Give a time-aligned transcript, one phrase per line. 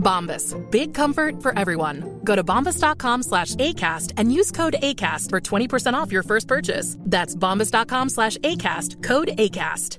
[0.00, 0.56] Bombas.
[0.70, 2.20] Big comfort for everyone.
[2.24, 6.96] Go to bombas.com slash ACAST and use code ACAST for 20% off your first purchase.
[7.00, 9.02] That's bombas.com slash ACAST.
[9.02, 9.98] Code ACAST.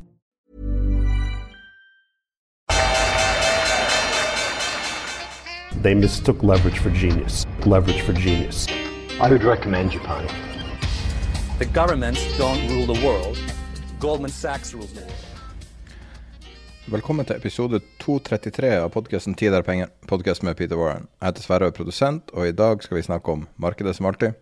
[5.81, 7.47] They mistook leverage for genius.
[7.65, 8.67] Leverage for genius.
[9.19, 10.27] I would recommend Japan.
[11.57, 13.39] The governments don't rule the world.
[13.99, 15.30] Goldman Sachs rules the world.
[16.89, 21.07] Velkommen til episode 233 av podkasten 'Tid er penger', podkast med Peter Warren.
[21.21, 24.07] Jeg heter Sverre og er produsent, og i dag skal vi snakke om markedet som
[24.07, 24.33] alltid.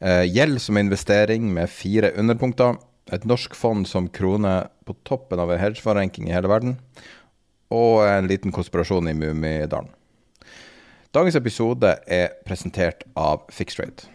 [0.00, 2.78] Eh, gjeld som investering med fire underpunkter.
[3.12, 6.78] Et norsk fond som kroner på toppen av en hedgefondranking i hele verden.
[7.72, 9.90] Og en liten konspirasjon i Mummidalen.
[11.12, 14.06] Dagens episode er presentert av Fixrate.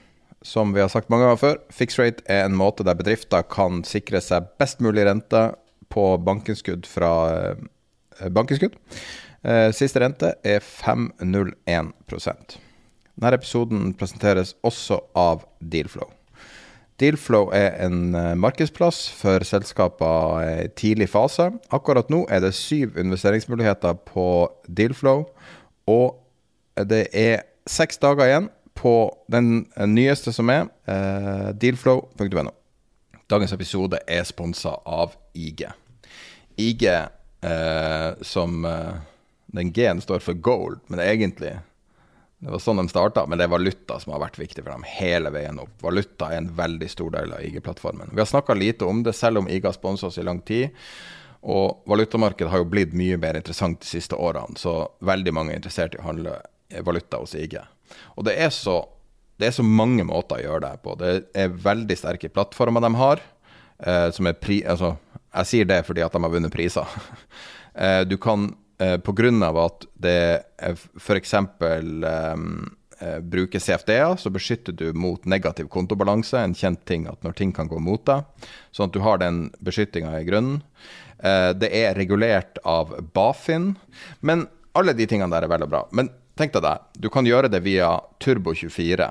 [0.41, 4.21] Som vi har sagt mange ganger før, Fixrate er en måte der bedrifter kan sikre
[4.21, 5.55] seg best mulig rente
[5.89, 7.11] på bankinnskudd fra
[8.19, 8.77] eh, bankinnskudd.
[9.43, 12.57] Eh, siste rente er 5,01%
[13.19, 16.07] Denne episoden presenteres også av Dealflow.
[16.99, 21.49] Dealflow er en eh, markedsplass for selskaper i tidlig fase.
[21.71, 24.27] Akkurat nå er det syv investeringsmuligheter på
[24.67, 25.25] Dealflow,
[25.87, 26.19] og
[26.87, 28.47] det er seks dager igjen
[28.79, 28.95] på
[29.31, 30.69] den nyeste som er,
[31.59, 32.58] dealflow.no.
[33.29, 35.67] Dagens episode er sponsa av IG.
[36.57, 36.85] IG,
[37.41, 38.95] eh, som eh,
[39.45, 41.51] Den G-en står for gold, men egentlig
[42.39, 44.87] Det var sånn de starta, men det er valuta som har vært viktig for dem
[44.87, 45.75] hele veien opp.
[45.83, 48.13] Valuta er en veldig stor del av IG-plattformen.
[48.13, 50.71] Vi har snakka lite om det, selv om IG har sponsa oss i lang tid.
[51.43, 55.59] Og valutamarkedet har jo blitt mye mer interessant de siste årene, så veldig mange er
[55.59, 56.39] interessert i å handle
[56.87, 57.59] valuta hos IG.
[58.15, 58.79] Og det er så
[59.39, 60.95] det er så mange måter å gjøre det på.
[60.99, 63.21] Det er veldig sterke plattformer de har.
[63.79, 64.97] Eh, som er pri, altså,
[65.31, 66.97] jeg sier det fordi at de har vunnet priser.
[67.85, 68.49] eh, du kan,
[68.83, 69.31] eh, pga.
[69.63, 70.19] at det
[70.99, 71.33] f.eks.
[73.01, 76.35] Eh, bruker CFD-er, så beskytter du mot negativ kontobalanse.
[76.35, 78.25] En kjent ting at når ting kan gå mot deg.
[78.75, 80.59] Sånn at du har den beskyttinga i grunnen.
[81.23, 83.77] Eh, det er regulert av Bafin.
[84.19, 85.85] Men alle de tingene der er veldig bra.
[85.95, 89.07] Men tenk deg det, du kan gjøre det via Turbo24.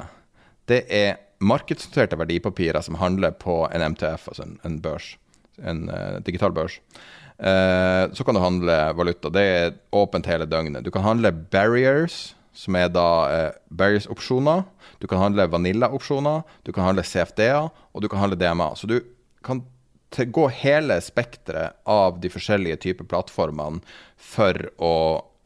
[0.69, 5.15] Det er markedsnoterte verdipapirer som handler på en MTF, altså en, en børs.
[5.59, 6.79] En uh, digital børs.
[7.39, 9.31] Uh, så kan du handle valuta.
[9.31, 10.84] Det er åpent hele døgnet.
[10.84, 14.65] Du kan handle barriers, som er da uh, barriers-opsjoner.
[14.99, 16.43] Du kan handle vanilla-opsjoner.
[16.67, 18.73] Du kan handle CFD-er, og du kan handle DMA.
[18.75, 18.99] Så du
[19.47, 19.62] kan
[20.11, 23.83] gå hele spekteret av de forskjellige typer plattformene
[24.17, 24.95] for å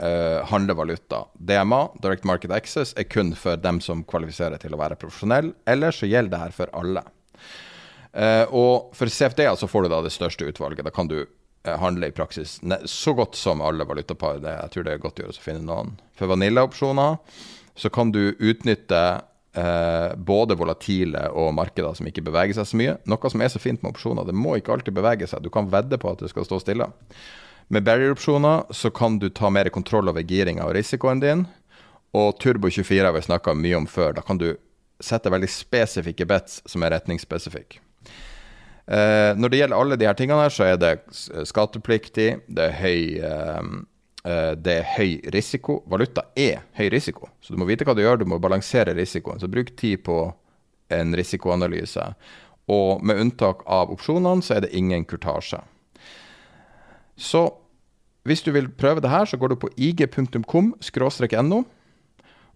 [0.03, 1.25] uh, handle valuta.
[1.35, 5.53] DMA, Direct Market Access, er kun for dem som kvalifiserer til å være profesjonell.
[5.69, 7.05] Ellers så gjelder det her for alle.
[8.13, 10.85] Uh, og for CFD-er så får du da det største utvalget.
[10.85, 12.59] Da kan du uh, handle i praksis
[12.91, 14.43] så godt som alle valutapar.
[14.45, 15.97] Jeg tror det er godt gjort å finne noen.
[16.19, 17.21] For vanilla-opsjoner
[17.79, 19.23] så kan du utnytte
[19.55, 22.95] Eh, både volatile og markeder som ikke beveger seg så mye.
[23.05, 25.45] Noe som er så fint med opsjoner, det må ikke alltid bevege seg.
[25.45, 26.89] Du kan vedde på at det skal stå stille.
[27.69, 31.47] Med barrier-opsjoner så kan du ta mer kontroll over giringa og risikoen din.
[32.13, 34.13] Og Turbo24 har vi snakka mye om før.
[34.17, 34.51] Da kan du
[35.03, 37.81] sette veldig spesifikke bets som er retningsspesifikke.
[38.87, 40.93] Eh, når det gjelder alle de her tingene, her, så er det
[41.49, 43.73] skattepliktig, det er høy eh,
[44.23, 45.81] det er høy risiko.
[45.91, 48.21] Valuta er høy risiko, så du må vite hva du gjør.
[48.21, 49.41] Du må balansere risikoen.
[49.43, 50.19] Så bruk tid på
[50.95, 52.05] en risikoanalyse.
[52.71, 55.59] Og med unntak av opsjonene, så er det ingen kurtasje.
[57.19, 57.49] Så
[58.29, 61.63] hvis du vil prøve det her, så går du på ig.com-no.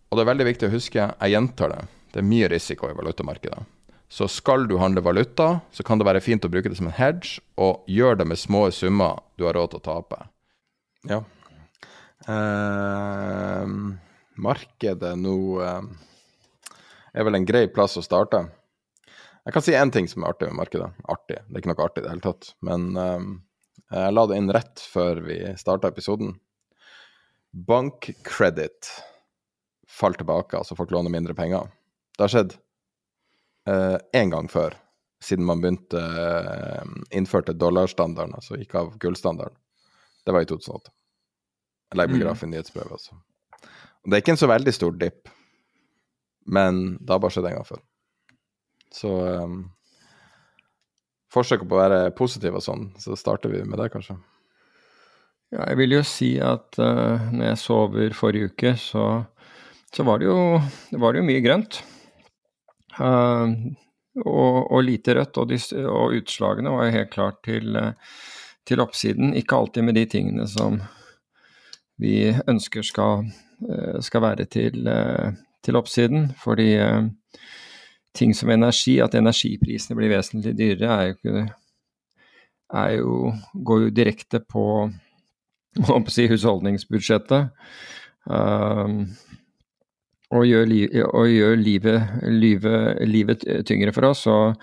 [0.06, 1.80] Og det er veldig viktig å huske, jeg gjentar det,
[2.14, 3.64] det er mye risiko i valutamarkedet.
[4.06, 6.94] Så skal du handle valuta, så kan det være fint å bruke det som en
[6.94, 10.20] hedge, og gjør det med små summer du har råd til å tape.
[11.10, 11.24] Ja.
[12.30, 13.72] Eh,
[14.46, 15.36] markedet nå
[15.66, 15.82] eh,
[17.14, 18.44] er vel en grei plass å starte.
[19.46, 20.88] Jeg kan si én ting som er artig med markedet.
[21.10, 22.52] Artig, det er ikke noe artig i det hele tatt.
[22.66, 23.26] Men eh,
[23.92, 26.32] Jeg la det inn rett før vi starta episoden.
[27.66, 28.90] Bankkreditt
[29.96, 31.70] falt tilbake, altså folk låner mindre penger.
[32.16, 32.56] Det har skjedd
[33.66, 34.74] én eh, gang før,
[35.22, 36.82] siden man begynte eh,
[37.16, 39.56] innførte dollarstandarden, altså gikk av gullstandarden.
[40.26, 40.92] Det var i 2008.
[41.90, 42.26] Jeg legger med mm.
[42.26, 43.16] graf i nyhetsbrevet altså.
[44.02, 45.30] Og det er ikke en så veldig stor dipp,
[46.46, 47.82] men det har bare skjedd en gang før.
[48.94, 49.12] Så
[49.42, 49.56] um,
[51.32, 54.16] forsøk på å være positiv og sånn, så starter vi med det, kanskje.
[55.54, 59.06] Ja, jeg vil jo si at uh, når jeg sover forrige uke, så,
[59.94, 60.38] så var, det jo,
[60.98, 61.80] var, det jo, mye grønt.
[62.96, 63.54] Uh,
[64.24, 67.78] og, og, lite rødt, og, de, og, utslagene var jo helt klart til,
[68.66, 69.34] til oppsiden.
[69.38, 70.80] Ikke alltid med de tingene som
[72.00, 73.28] vi ønsker skal,
[74.04, 74.88] skal være til,
[75.64, 76.30] til oppsiden.
[76.40, 76.70] Fordi
[78.16, 81.46] ting som energi, at energiprisene blir vesentlig dyrere, er jo ikke
[82.74, 84.66] er jo, går jo direkte på
[86.14, 87.50] si, husholdningsbudsjettet.
[88.26, 89.04] Um,
[90.34, 94.24] og gjør, li, og gjør livet, livet, livet, tyngre for oss.
[94.26, 94.56] Og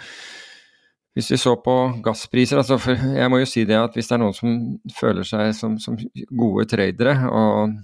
[1.15, 4.21] hvis vi så på gasspriser altså Jeg må jo si det at hvis det er
[4.23, 4.55] noen som
[4.97, 5.95] føler seg som, som
[6.33, 7.77] gode tradere og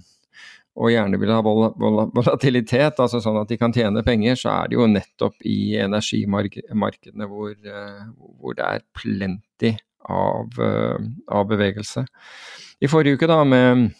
[0.80, 4.70] og gjerne vil ha vol volatilitet, altså sånn at de kan tjene penger, så er
[4.70, 8.06] det jo nettopp i energimarkedene hvor, uh,
[8.40, 9.74] hvor det er plenty
[10.08, 10.96] av, uh,
[11.28, 12.06] av, bevegelse.
[12.80, 13.90] I forrige uke, da, med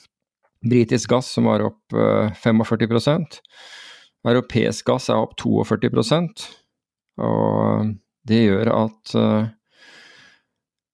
[0.65, 3.41] britisk gass som var opp uh, 45%
[4.29, 6.43] Europeisk gass er opp 42%
[7.25, 7.95] og
[8.29, 9.47] det gjør at Eh,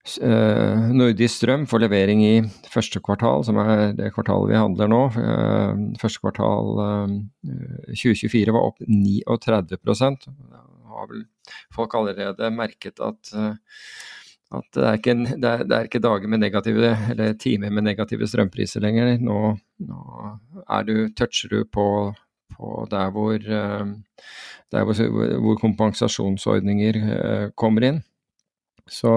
[0.07, 2.35] Nordisk Strøm får levering i
[2.71, 5.01] første kvartal, som er det kvartalet vi handler nå.
[5.19, 6.71] Eh, første kvartal
[7.91, 10.29] 2024 eh, var opp 39%
[10.97, 11.25] har vel
[11.75, 13.33] folk allerede merket at,
[14.57, 17.85] at det, er ikke, det, er, det, er ikke, dager med negative, eller timer med
[17.89, 19.17] negative strømpriser lenger.
[19.21, 19.41] Nå,
[19.89, 20.01] nå
[20.89, 21.87] du, toucher du på,
[22.57, 25.03] på der, hvor, der hvor,
[25.45, 28.01] hvor kompensasjonsordninger kommer inn.
[28.87, 29.13] Så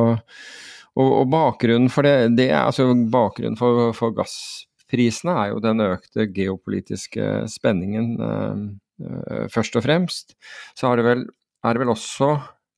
[1.00, 5.84] og, og bakgrunnen for det, det er, altså bakgrunnen for, for, gassprisene er jo den
[5.86, 8.66] økte geopolitiske spenningen øh,
[9.06, 10.36] øh, først og fremst.
[10.76, 11.24] Så det vel,
[11.64, 12.34] er det vel også,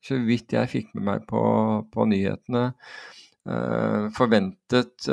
[0.05, 1.41] så vidt jeg fikk med meg på,
[1.93, 2.71] på nyhetene,
[3.49, 5.09] øh, forventet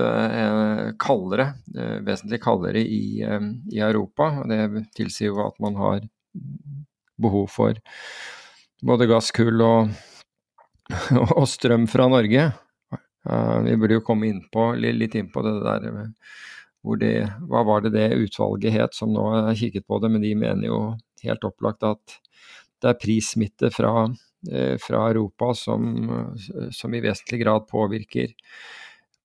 [1.01, 1.51] kaldere,
[2.05, 4.31] vesentlig kaldere i, i Europa.
[4.49, 6.05] Det tilsier jo at man har
[7.19, 7.79] behov for
[8.85, 9.91] både gass, kull og,
[11.39, 12.51] og strøm fra Norge.
[13.29, 15.91] Uh, vi burde jo komme inn på, litt inn på det der
[16.99, 17.13] det,
[17.45, 20.71] Hva var det det utvalget het som nå har kikket på det, men de mener
[20.71, 20.81] jo
[21.25, 22.19] helt opplagt at
[22.81, 24.07] det er prissmitte fra,
[24.49, 26.37] eh, fra Europa som,
[26.71, 28.33] som, i vesentlig grad påvirker,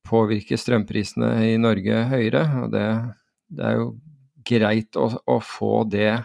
[0.09, 2.43] påvirker strømprisene i Norge høyere.
[2.65, 2.87] og Det,
[3.53, 3.87] det er jo
[4.43, 6.17] greit å, å få det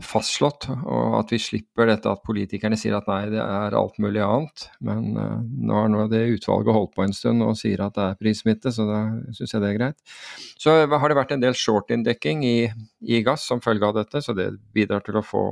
[0.00, 4.22] fastslått, og at vi slipper dette at politikerne sier at nei, det er alt mulig
[4.24, 4.64] annet.
[4.80, 8.06] Men uh, nå har nå det utvalget holdt på en stund og sier at det
[8.06, 9.02] er prissmitte, så da
[9.36, 10.14] syns jeg det er greit.
[10.56, 12.56] Så har det vært en del short-inndekking i,
[13.04, 15.44] i, gass som følge av dette, så det bidrar til å få,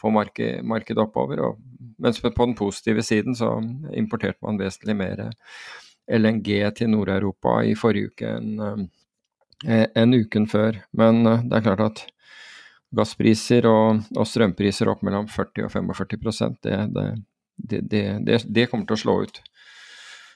[0.00, 1.44] få markedet marked oppover.
[1.44, 1.60] Og,
[2.00, 3.58] mens på den positive siden så
[3.92, 5.26] importerte man vesentlig mer
[6.08, 6.48] LNG
[6.80, 8.88] til Nord-Europa i forrige uke enn en,
[9.68, 10.80] en uken før.
[10.96, 12.04] Men det er klart at
[12.96, 16.78] gasspriser og, og, strømpriser opp mellom 40 og 45% det,
[17.56, 19.42] det, det, det, kommer til å slå ut.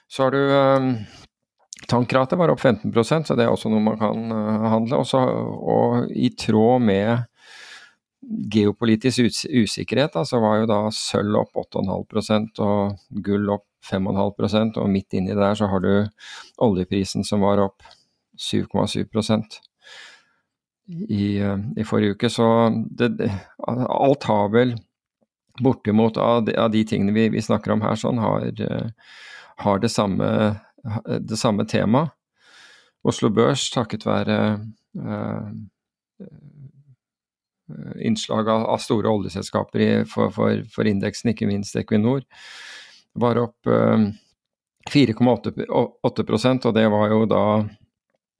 [0.09, 0.93] Så har du um,
[1.89, 2.91] Tankratet var opp 15
[3.25, 4.99] så det er også noe man kan uh, handle.
[4.99, 7.29] Også, og i tråd med
[8.53, 14.77] geopolitisk us usikkerhet, så altså var jo da sølv opp 8,5% og gull opp 5,5%
[14.81, 15.93] og midt inni der så har du
[16.61, 17.85] oljeprisen som var opp
[18.39, 19.07] 7,7
[20.89, 21.37] i,
[21.77, 22.29] i, forrige uke.
[22.29, 22.45] Så
[22.91, 23.29] det,
[23.67, 24.75] alt har vel
[25.59, 28.47] bortimot av de, av de tingene vi, vi, snakker om her, sånn, har,
[29.63, 30.29] har det samme,
[31.05, 32.15] det samme temaet.
[33.07, 34.37] Oslo Børs, takket være
[34.99, 35.51] eh,
[38.03, 42.25] innslag av, av, store oljeselskaper i, for, for, for, indeksen, ikke minst Equinor,
[43.19, 44.09] var opp eh,
[44.89, 47.43] 4,8% og det var jo da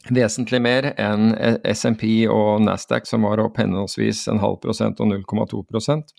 [0.08, 1.34] vesentlig mer enn
[1.68, 6.14] SMP og Nasdaq, som var opp henholdsvis en halv prosent og 0,2%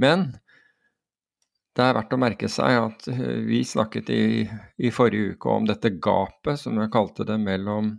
[0.00, 0.30] Men
[1.78, 4.22] det er verdt å merke seg at eh, vi snakket i,
[4.82, 7.92] i forrige uke om dette gapet, som jeg kalte det, mellom,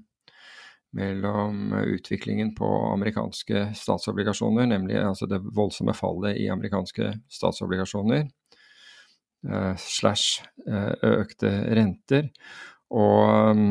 [1.00, 10.44] mellom utviklingen på amerikanske statsobligasjoner, nemlig altså det voldsomme fallet i amerikanske statsobligasjoner eh, slash
[10.68, 12.28] eh, økte renter.
[12.90, 13.64] Og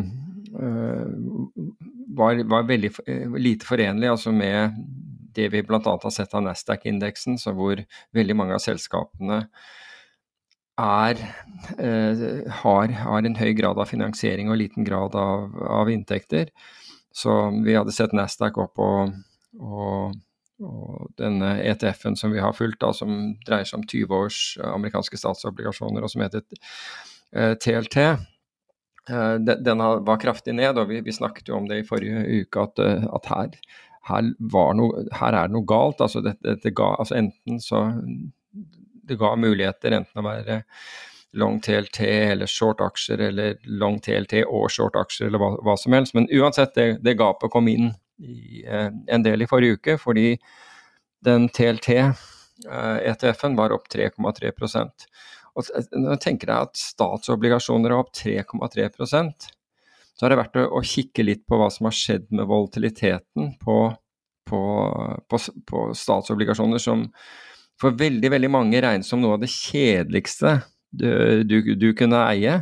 [2.18, 2.90] var, var, veldig
[3.38, 4.78] lite forenlig altså med
[5.36, 5.80] det vi bl.a.
[5.84, 7.82] har sett av Nasdaq-indeksen, hvor
[8.16, 9.42] veldig mange av selskapene
[10.78, 11.20] er,
[12.62, 16.50] har, har, en høy grad av finansiering og liten grad av, av inntekter.
[17.14, 19.14] Så vi hadde sett Nasdaq opp og,
[19.58, 20.16] og
[20.58, 23.12] og denne ETF-en som vi har fulgt, da, som
[23.46, 26.42] dreier seg om 20 års amerikanske statsobligasjoner, og som heter
[27.62, 28.26] TLT, eh, eh,
[29.08, 30.78] den var kraftig ned.
[30.78, 33.58] og Vi, snakket jo om det i forrige uke, at, eh, at her,
[34.10, 34.32] her,
[34.76, 36.00] noe, her, er det noe galt.
[36.00, 37.86] altså, det, det ga, altså Enten så
[39.08, 40.62] Det ga muligheter enten å være
[41.32, 45.96] long TLT eller short aksjer, eller long TLT og short aksjer, eller hva, hva som
[45.96, 46.14] helst.
[46.16, 50.36] Men uansett, det, det gapet kom inn i, eh, en del i forrige uke, fordi
[51.24, 54.52] den TLT-ETF-en eh, var opp 3,3
[55.58, 59.48] og Når jeg tenker deg at statsobligasjoner er opp 3,3%
[60.18, 63.76] så er det verdt å, kikke litt på hva som har skjedd med volatiliteten på,
[64.50, 64.62] på,
[65.30, 67.04] på, på statsobligasjoner, som
[67.78, 70.56] for veldig, veldig mange regnes som noe av det kjedeligste
[70.90, 72.56] du, du, du kunne eie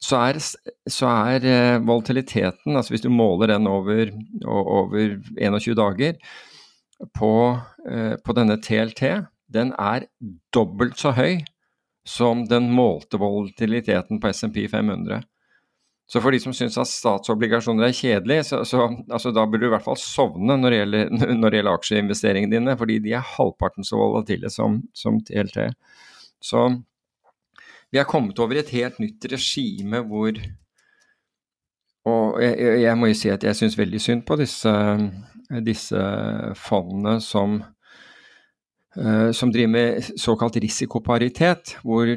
[0.00, 4.12] så er, så er uh, volatiliteten, altså hvis du måler den over,
[4.46, 6.20] over 21 dager,
[7.18, 9.02] på, uh, på, denne TLT,
[9.50, 10.06] den er
[10.54, 11.42] dobbelt så høy
[12.08, 15.22] som den målte volatiliteten på SMP 500.
[16.08, 19.68] Så for de som syns at statsobligasjoner er kjedelig, så, så altså, da burde du
[19.68, 21.10] i hvert fall sovne når det gjelder,
[21.40, 25.66] når det gjelder aksjeinvesteringene dine, fordi de er halvparten så volatile som, som TLT.
[26.40, 26.64] Så
[27.92, 30.40] vi er kommet over et helt nytt regime hvor
[32.08, 34.72] Og jeg, jeg må jo si at jeg syns veldig synd på disse,
[35.66, 36.04] disse
[36.56, 37.58] fondene som,
[39.34, 42.10] som driver med såkalt risikoparitet, hvor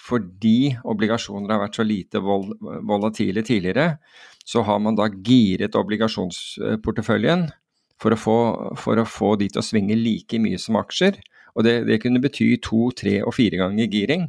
[0.00, 2.46] fordi obligasjoner har vært så lite vol
[2.86, 3.98] volatile tidligere,
[4.44, 7.48] så har man da giret obligasjonsporteføljen
[8.00, 8.38] for å, få,
[8.80, 11.20] for å få de til å svinge like mye som aksjer.
[11.54, 14.26] Og det, det kunne bety to, tre og fire ganger giring.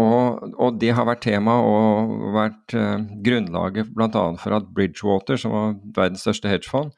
[0.00, 4.22] Og, og, det har vært tema og vært eh, grunnlaget bl.a.
[4.40, 6.94] for at Bridgewater, som var verdens største hedgefond,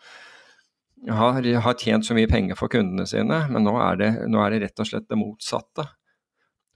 [1.11, 4.55] har, har, tjent så mye penger for kundene sine, men nå er, det, nå er,
[4.55, 5.87] det, rett og slett det motsatte.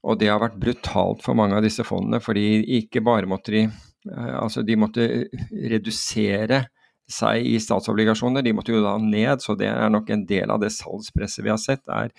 [0.07, 3.67] Og det har vært brutalt for mange av disse fondene, fordi ikke bare måtte de
[3.69, 5.07] uh, altså de måtte
[5.51, 6.65] redusere
[7.11, 10.63] seg i statsobligasjoner, de måtte jo da ned, så det er nok en del av
[10.63, 12.11] det salgspresset vi har sett, er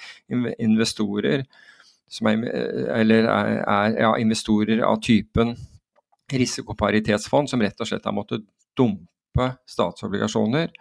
[0.63, 1.43] investorer
[2.07, 2.45] som er,
[2.95, 5.57] eller er, er ja, investorer av typen
[6.31, 8.47] risikoparitetsfond som rett og slett har måttet
[8.79, 9.11] dumpe
[9.69, 10.73] statsobligasjoner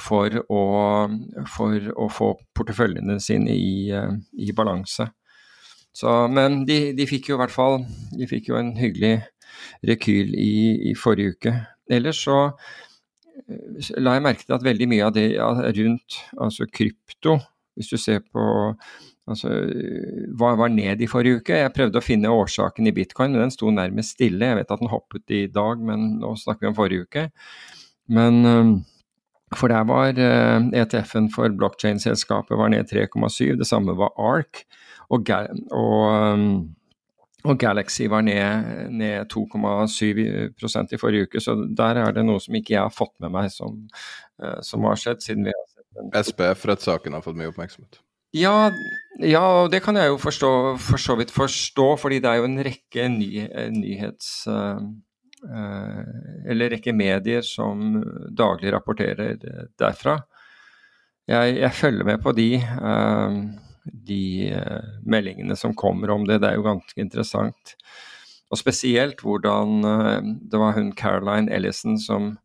[0.00, 0.62] for å,
[1.54, 5.08] for å få porteføljene sine i, i balanse.
[5.92, 7.82] Så, men de, de, fikk jo i hvert fall
[8.16, 9.18] de fikk jo en hyggelig
[9.84, 10.54] rekyl i,
[10.90, 11.54] i forrige uke.
[11.92, 12.46] Ellers så
[14.00, 17.38] la jeg merke til at veldig mye av det rundt altså krypto,
[17.76, 18.44] hvis du ser på
[19.30, 19.52] Altså,
[20.34, 21.60] hva var ned i forrige uke.
[21.60, 24.48] Jeg prøvde å finne årsaken i bitcoin, men den sto nærmest stille.
[24.50, 27.28] Jeg vet at den hoppet i dag, men nå snakker vi om forrige uke.
[28.08, 28.84] Men um,
[29.52, 33.58] For der var ETF-en for blockchain-selskapet var ned 3,7.
[33.60, 34.62] Det samme var ARK.
[35.12, 35.28] Og,
[35.76, 36.74] og, um,
[37.44, 41.40] og Galaxy var ned, ned 2,7% i forrige uke.
[41.40, 43.76] Så der er det noe som ikke jeg har fått med meg som,
[44.40, 45.20] uh, som har skjedd.
[45.20, 46.10] siden vi har sett den.
[46.16, 48.00] SPF-rettssaken har fått mye oppmerksomhet.
[48.32, 48.72] Ja,
[49.20, 52.62] ja, det kan jeg jo forstå, for så vidt forstå, fordi det er jo en
[52.64, 53.32] rekke ny,
[53.76, 54.46] nyhets...
[54.48, 54.80] Uh,
[55.42, 57.96] eller rekke medier som
[58.30, 59.36] daglig rapporterer
[59.80, 60.20] derfra.
[61.26, 63.40] Jeg, jeg følger med på de, uh,
[64.10, 64.22] de
[65.02, 66.40] meldingene som kommer om det.
[66.42, 67.74] Det er jo ganske interessant.
[68.52, 69.82] Og spesielt hvordan
[70.50, 72.36] det var hun Caroline Ellison som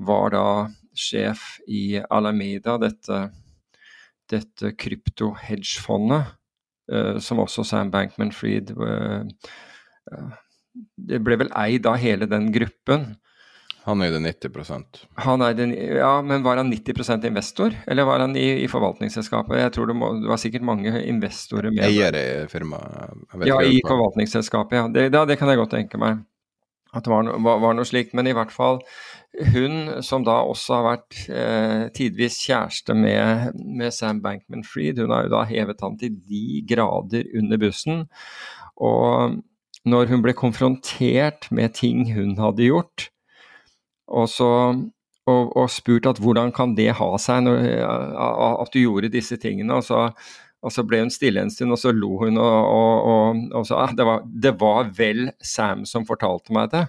[0.00, 0.46] var da
[0.96, 3.26] sjef i Alameda, dette
[4.32, 6.32] dette krypto-hedgefondet,
[7.22, 8.72] som også Sam Bankman-Fried
[10.96, 13.12] Det ble vel eid av hele den gruppen.
[13.84, 15.66] Han eide 90% Han eide,
[15.98, 19.58] Ja, men var han 90% investor, eller var han i, i forvaltningsselskapet?
[19.58, 21.82] Jeg tror det, må, det, var sikkert mange investorer med.
[21.88, 23.24] Eiere i firmaet?
[23.48, 24.86] Ja, i forvaltningsselskapet, ja.
[24.86, 26.22] Det, det, det, kan jeg godt tenke meg.
[26.92, 28.14] At det var, var, var noe slikt.
[28.14, 28.82] Men i hvert fall
[29.52, 35.26] hun som da også har vært eh, tidvis kjæreste med, med Sam Bankman-Fried, hun har
[35.26, 38.04] jo da hevet han til de grader under bussen.
[38.76, 39.40] Og
[39.88, 43.08] når hun ble konfrontert med ting hun hadde gjort,
[44.12, 44.50] og, så,
[45.26, 47.68] og, og spurt at hvordan kan det ha seg når,
[48.62, 50.10] at du gjorde disse tingene, og så,
[50.62, 54.04] Og så ble hun stille en stund, og så lo hun og, sa at det,
[54.06, 56.84] var, det var vel Sam som fortalte meg det.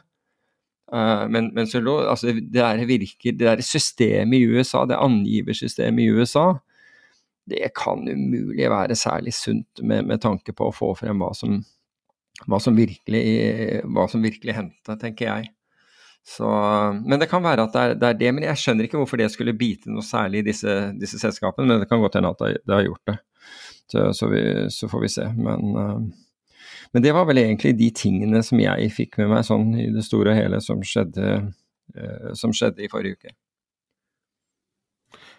[0.94, 5.00] Uh, men, men så lo, altså, det der virker, det der systemet i USA, det
[5.02, 6.52] angiversystemet i USA,
[7.50, 11.64] det kan umulig være særlig sunt med, med tanke på å få frem hva som,
[12.48, 13.24] hva som virkelig,
[13.86, 15.52] hva virkelig hendte, tenker jeg.
[16.24, 16.48] Så,
[17.04, 19.20] men det kan være at det er, det er, det Men jeg skjønner ikke hvorfor
[19.20, 22.44] det skulle bite noe særlig i disse, disse selskapene, men det kan godt hende at
[22.46, 23.18] det, det har gjort det.
[23.92, 25.26] Så, så, vi, så, får vi se.
[25.36, 26.62] Men, uh,
[26.96, 30.06] men, det var vel egentlig de tingene som jeg fikk med meg sånn i det
[30.08, 31.34] store og hele som skjedde,
[32.00, 33.36] uh, som skjedde i forrige uke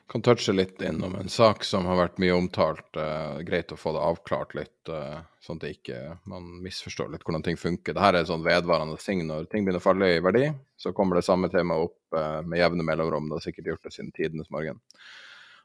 [0.08, 2.86] kan touche litt innom en sak som har vært mye omtalt.
[2.96, 7.44] Uh, greit å få det avklart litt, uh, sånn at ikke man misforstår litt hvordan
[7.46, 7.96] ting funker.
[7.96, 9.24] Dette er et sånn vedvarende ting.
[9.28, 12.60] Når ting begynner å falle i verdi, så kommer det samme temaet opp uh, med
[12.60, 13.30] jevne mellomrom.
[13.30, 14.82] Det har sikkert gjort det siden tidenes morgen.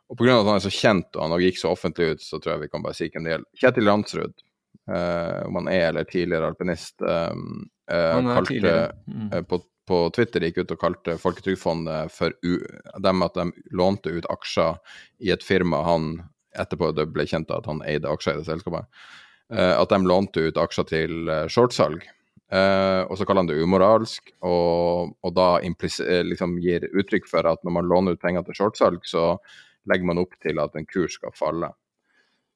[0.10, 0.40] Og pga.
[0.40, 2.72] at han er så kjent og han gikk så offentlig ut, så tror jeg vi
[2.72, 3.50] kan bare si hvem det gjelder.
[3.62, 4.46] Kjetil Landsrud,
[4.90, 8.72] om han er eller tidligere alpinist, kalte
[9.06, 9.28] mm.
[9.46, 12.60] på på Twitter gikk ut og kalte Folketrygdfondet for u
[13.02, 14.78] dem at de lånte ut aksjer
[15.26, 16.12] i et firma han
[16.58, 18.88] etterpå det ble kjent at han eide aksjer i det selskapet.
[19.50, 22.06] Uh, at de lånte ut aksjer til uh, shortsalg.
[22.50, 27.62] Uh, og så kaller han det umoralsk, og, og da liksom gir uttrykk for at
[27.66, 29.36] når man låner ut penger til shortsalg, så
[29.90, 31.72] legger man opp til at en kurs skal falle.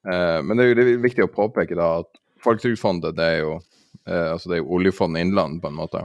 [0.04, 2.10] men det er jo viktig å påpeke da at
[2.44, 3.54] Folketrygdfondet det er jo
[4.04, 6.02] altså det er jo oljefondet innland, på en måte.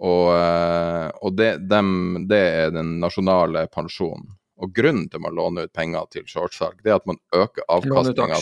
[0.00, 4.30] Og, eh, og det, dem, det, er den nasjonale pensjonen.
[4.60, 7.64] Og grunnen til at man låner ut penger til shortsalg, det er at man øker
[7.68, 8.40] avkastninga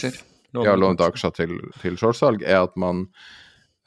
[0.64, 3.04] ja, låne ut aksjer til, til shortsalg, er at man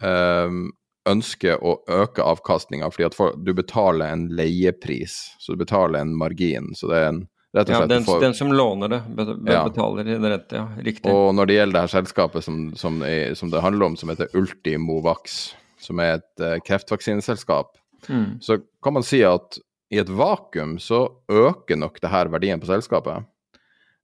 [0.04, 0.70] um,
[1.10, 6.16] ønsker å øke avkastninga fordi at for, du betaler en leiepris, så du betaler en
[6.16, 6.72] margin.
[6.78, 10.08] Så det er en Rett og slett, ja, den, får, den som låner det, betaler
[10.08, 10.20] ja.
[10.24, 10.62] det rett, ja.
[10.86, 11.12] Riktig.
[11.12, 13.02] Og når det gjelder det her selskapet som, som,
[13.36, 15.42] som det handler om, som heter Ultimovax,
[15.82, 17.76] som er et uh, kreftvaksineselskap,
[18.08, 18.40] mm.
[18.42, 19.60] så kan man si at
[19.92, 23.28] i et vakuum så øker nok det her verdien på selskapet.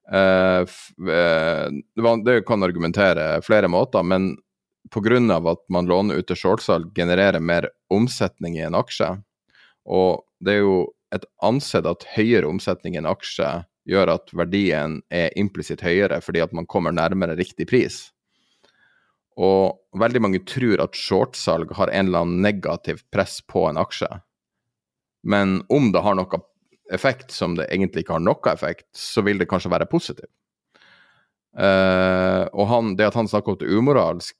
[0.08, 0.63] Uh,
[2.25, 4.36] det kan argumentere flere måter, men
[4.91, 5.19] pga.
[5.51, 9.17] at man låner ut til shortsalg, genererer mer omsetning i en aksje.
[9.86, 10.78] Og det er jo
[11.15, 13.47] et ansett at høyere omsetning i en aksje
[13.88, 18.10] gjør at verdien er implisitt høyere fordi at man kommer nærmere riktig pris.
[19.38, 24.10] Og veldig mange tror at shortsalg har en eller annen negativ press på en aksje.
[25.28, 26.41] Men om det har noe
[26.93, 30.32] effekt som det egentlig ikke har noe effekt, så vil det kanskje være positivt.
[31.58, 34.38] Uh, og han, det at han snakker om det umoralsk,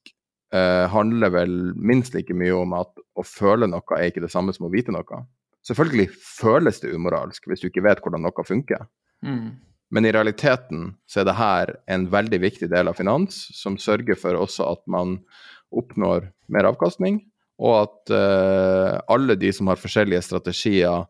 [0.54, 4.54] uh, handler vel minst like mye om at å føle noe er ikke det samme
[4.56, 5.24] som å vite noe.
[5.68, 8.86] Selvfølgelig føles det umoralsk hvis du ikke vet hvordan noe funker.
[9.26, 9.58] Mm.
[9.93, 14.19] Men i realiteten så er det her en veldig viktig del av finans, som sørger
[14.19, 15.19] for også at man
[15.71, 17.21] oppnår mer avkastning,
[17.58, 21.08] og at uh, alle de som har forskjellige strategier,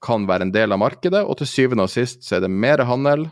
[0.00, 1.20] kan være en del av markedet.
[1.28, 3.26] Og til syvende og sist så er det mer handel,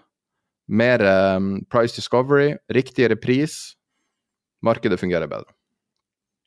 [0.69, 1.01] mer
[1.37, 3.57] um, price discovery, riktigere pris.
[4.65, 5.49] Markedet fungerer bedre.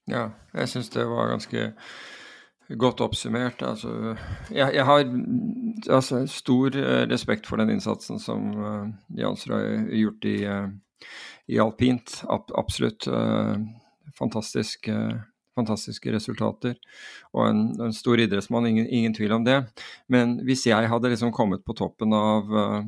[0.10, 1.72] Ja, jeg syns det var ganske
[2.80, 3.62] Godt oppsummert.
[3.66, 4.16] Altså,
[4.54, 5.04] jeg, jeg, har
[5.90, 8.86] altså, stor eh, respekt for den innsatsen som uh,
[9.18, 11.10] Jansrud har gjort i, uh,
[11.52, 12.22] i alpint.
[12.32, 13.08] Ab absolutt.
[13.10, 13.58] Uh,
[14.18, 15.18] fantastisk, uh,
[15.58, 16.78] fantastiske resultater.
[17.34, 19.64] Og en, en stor idrettsmann, ingen, ingen, tvil om det.
[20.12, 22.84] Men hvis jeg hadde liksom kommet på toppen av Eh,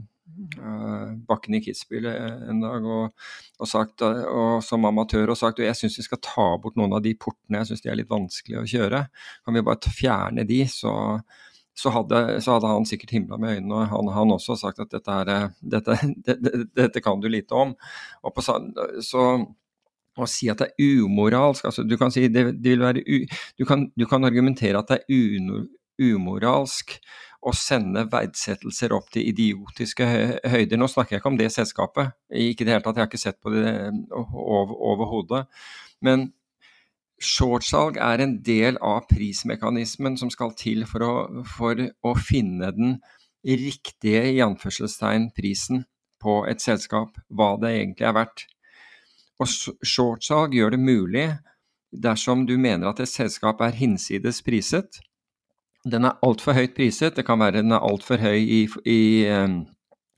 [1.28, 3.14] bakken i Kitzbühel eh, en dag og,
[3.60, 6.96] og, sagt, eh, og som amatør og sagt jeg syns vi skal ta bort noen
[6.98, 9.06] av de portene, jeg syns de er litt vanskelig å kjøre.
[9.46, 10.94] Kan vi bare fjerne de, så,
[11.78, 13.82] så, hadde, så hadde, han sikkert himla med øynene.
[13.82, 17.76] og Han, han også sagt at dette, er, dette, dette, dette, kan du lite om.
[18.24, 19.28] Og på, så
[20.14, 23.16] å si at det er umoralsk altså Du kan si det, det u,
[23.58, 25.64] du, kan, du kan argumentere at det er
[25.98, 27.00] umoralsk
[27.44, 30.06] å sende verdsettelser opp til idiotiske
[30.48, 30.80] høyder.
[30.80, 33.42] Nå snakker jeg ikke om det selskapet, ikke det hele tatt, jeg har ikke sett
[33.44, 33.74] på det
[34.14, 35.44] over, overhodet.
[36.04, 36.30] Men
[37.24, 41.14] shortsalg er en del av prismekanismen som skal til for å,
[41.56, 42.98] for å finne den
[43.44, 45.84] riktige i anførselstegn prisen
[46.24, 48.46] på et selskap, hva det egentlig er verdt.
[49.44, 49.50] Og
[49.84, 51.26] shortsalg gjør det mulig
[51.92, 55.02] dersom du mener at et selskap er hinsides priset,
[55.84, 57.16] den er altfor høyt priset.
[57.18, 59.00] Det kan være den er altfor høy i, i,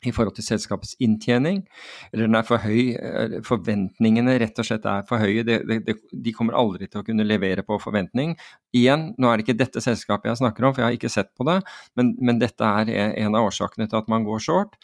[0.06, 1.64] i, forhold til selskapets inntjening,
[2.12, 5.46] eller den er for høy eh, Forventningene rett og slett er for høye.
[5.48, 5.98] De, de,
[6.28, 8.36] de kommer aldri til å kunne levere på forventning.
[8.78, 11.34] Igjen, nå er det ikke dette selskapet jeg snakker om, for jeg har ikke sett
[11.38, 11.60] på det,
[11.98, 12.94] men, men dette er
[13.26, 14.78] en av årsakene til at man går short.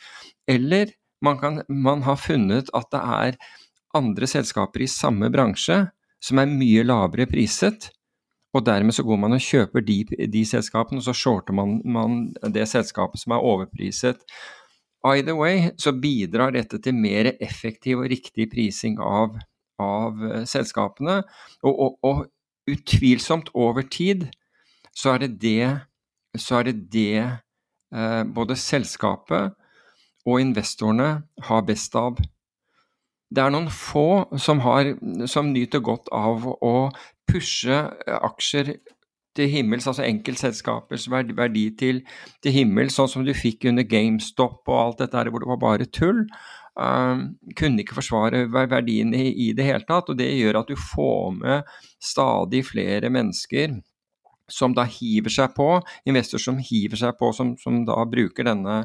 [0.49, 3.41] Eller man, kan, man har funnet at det er
[3.97, 5.83] andre selskaper i samme bransje
[6.21, 7.89] som er mye lavere priset,
[8.51, 12.17] og dermed så går man og kjøper de, de selskapene, og så shorter man, man,
[12.51, 14.25] det selskapet som er overpriset.
[15.07, 19.39] Either way så bidrar dette til mer effektiv og riktig prising av,
[19.81, 21.21] av uh, selskapene,
[21.63, 22.27] og, og, og,
[22.69, 24.27] utvilsomt over tid
[24.93, 25.63] så er det det,
[26.37, 29.55] er det, det eh, både selskapet
[30.29, 32.21] og investorene har best av.
[33.33, 34.93] Det er noen få som, har,
[35.25, 36.75] som nyter godt av å
[37.31, 37.77] pushe
[38.11, 38.75] aksjer
[39.37, 42.01] til himmels, altså enkeltselskapers verdi til,
[42.43, 45.61] til himmels, sånn som du fikk under GameStop og alt dette der hvor det var
[45.61, 46.25] bare tull.
[46.71, 47.27] Uh,
[47.59, 51.33] kunne ikke forsvare verdien i, i det hele tatt, og det gjør at du får
[51.39, 51.71] med
[52.03, 53.79] stadig flere mennesker
[54.51, 55.67] som da hiver seg på,
[56.09, 58.81] investorer som hiver seg på, som, som da bruker denne,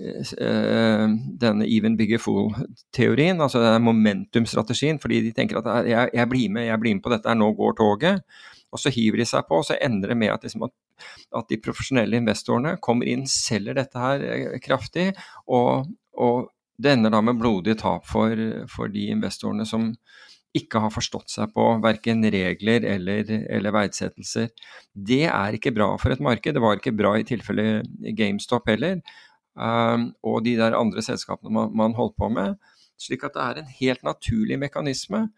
[0.00, 6.68] uh, denne even bigger fool-teorien, altså momentumstrategien, fordi de tenker at jeg, jeg, blir med,
[6.70, 8.24] jeg blir med på dette, nå går toget.
[8.70, 10.68] Og så hiver de seg på, og så ender det med at, liksom,
[11.36, 15.10] at de profesjonelle investorene kommer inn, selger dette her eh, kraftig,
[15.50, 18.38] og, og det ender da med blodige tap for,
[18.70, 19.90] for de investorene som,
[20.56, 24.50] ikke har forstått seg på verken regler eller, eller verdsettelser.
[24.92, 26.56] Det er ikke bra for et marked.
[26.56, 27.82] Det var ikke bra i tilfelle
[28.18, 28.98] GameStop heller,
[29.54, 32.58] um, og de der andre selskapene man, man, holdt på med.
[33.00, 35.28] Slik at det er en helt naturlig mekanisme.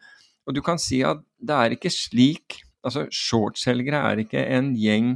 [0.49, 5.13] Og du kan si at det er ikke slik Altså, shortselgere er ikke en gjeng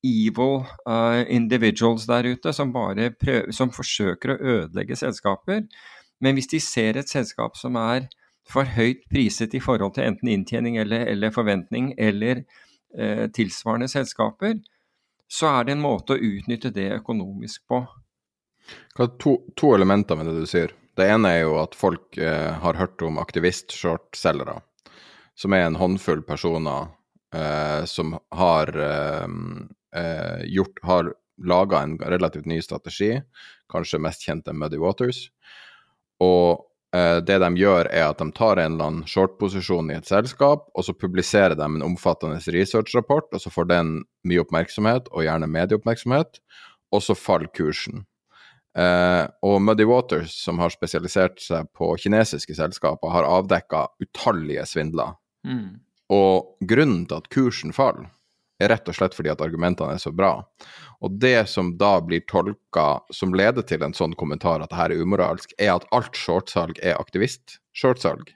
[0.00, 5.66] evil uh, individuals der ute som prøver, som forsøker å ødelegge selskaper.
[6.24, 8.08] Men hvis de ser et selskap som er
[8.48, 12.44] for høyt priset i forhold til enten inntjening eller, eller forventning eller
[12.98, 14.58] eh, tilsvarende selskaper,
[15.32, 17.82] så er det en måte å utnytte det økonomisk på.
[18.96, 20.74] Hva er to, to elementer med det du sier?
[20.98, 24.58] Det ene er jo at folk eh, har hørt om aktivist-shortselgere,
[25.38, 26.90] som er en håndfull personer
[27.34, 29.28] eh, som har eh,
[29.96, 33.14] eh gjort har laga en relativt ny strategi,
[33.72, 35.30] kanskje mest kjent er Muddy Waters.
[36.20, 40.66] Og det de gjør, er at de tar en eller annen short-posisjon i et selskap,
[40.76, 43.92] og så publiserer de en omfattende research-rapport, og så får den
[44.28, 46.42] mye oppmerksomhet, og gjerne medieoppmerksomhet,
[46.92, 48.04] og så faller kursen.
[48.78, 55.16] Eh, og Muddy Waters, som har spesialisert seg på kinesiske selskaper, har avdekka utallige svindler.
[55.48, 55.82] Mm.
[56.12, 58.21] Og grunnen til at kursen faller, er
[58.70, 60.34] rett og slett fordi at argumentene er så bra.
[61.02, 64.94] Og det som da blir tolka som leder til en sånn kommentar at det her
[64.94, 68.30] er umoralsk, er at alt shortsalg er aktivist-shortsalg.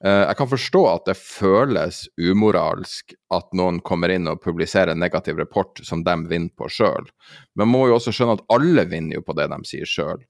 [0.00, 5.02] Uh, jeg kan forstå at det føles umoralsk at noen kommer inn og publiserer en
[5.02, 7.10] negativ rapport som de vinner på sjøl,
[7.52, 10.24] men man må jo også skjønne at alle vinner jo på det de sier sjøl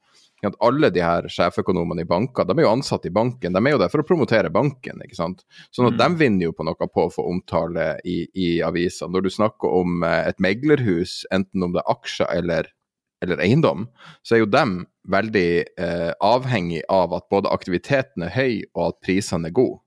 [0.48, 3.74] at alle de her sjeføkonomene i banker de er jo ansatt i banken, de er
[3.74, 5.02] jo der for å promotere banken.
[5.04, 5.44] ikke sant?
[5.74, 6.00] Sånn at mm.
[6.00, 9.12] de vinner jo på noe på å få omtale i, i avisene.
[9.12, 12.72] Når du snakker om eh, et meglerhus, enten om det er aksjer eller,
[13.24, 13.88] eller eiendom,
[14.24, 14.64] så er jo de
[15.10, 19.82] veldig eh, avhengig av at både aktiviteten er høy og at prisene er gode.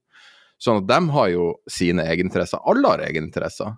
[0.62, 2.62] Sånn at de har jo sine egeninteresser.
[2.70, 3.74] Alle har egeninteresser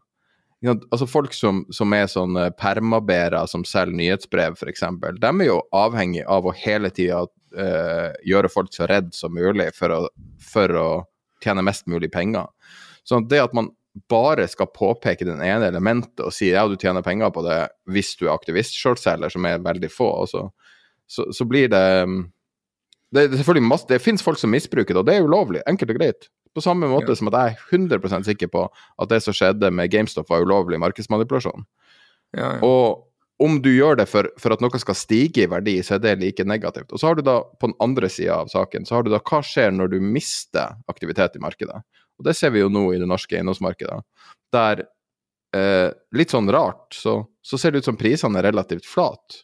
[0.64, 4.86] altså Folk som, som er sånne permabærere som selger nyhetsbrev, f.eks.,
[5.20, 9.72] de er jo avhengig av å hele tida uh, gjøre folk så redd som mulig
[9.78, 10.02] for å,
[10.42, 10.90] for å
[11.44, 12.48] tjene mest mulig penger.
[13.06, 13.70] Så det at man
[14.12, 17.60] bare skal påpeke den ene elementet og si ja, du tjener penger på det
[17.94, 20.48] hvis du er aktivist-shortselger, som er veldig få, også,
[21.08, 21.86] så, så blir det
[23.16, 25.62] det, det, masse, det finnes folk som misbruker det, og det er ulovlig.
[25.70, 26.28] Enkelt og greit.
[26.56, 27.20] På samme måte ja.
[27.20, 30.80] som at jeg er 100 sikker på at det som skjedde med GameStop, var ulovlig
[30.80, 31.68] markedsmanipulasjon.
[32.36, 32.62] Ja, ja.
[32.64, 33.06] Og
[33.44, 36.16] om du gjør det for, for, at noe skal stige i verdi, så er det
[36.22, 36.94] like negativt.
[36.94, 39.20] Og så har du da, på den andre sida av saken, så har du da
[39.20, 41.82] hva skjer når du mister aktivitet i markedet?
[42.16, 44.00] Og det ser vi jo nå i det norske eiendomsmarkedet,
[44.56, 44.86] der
[45.56, 49.44] eh, litt sånn rart, så, så, ser det ut som prisene er relativt flate.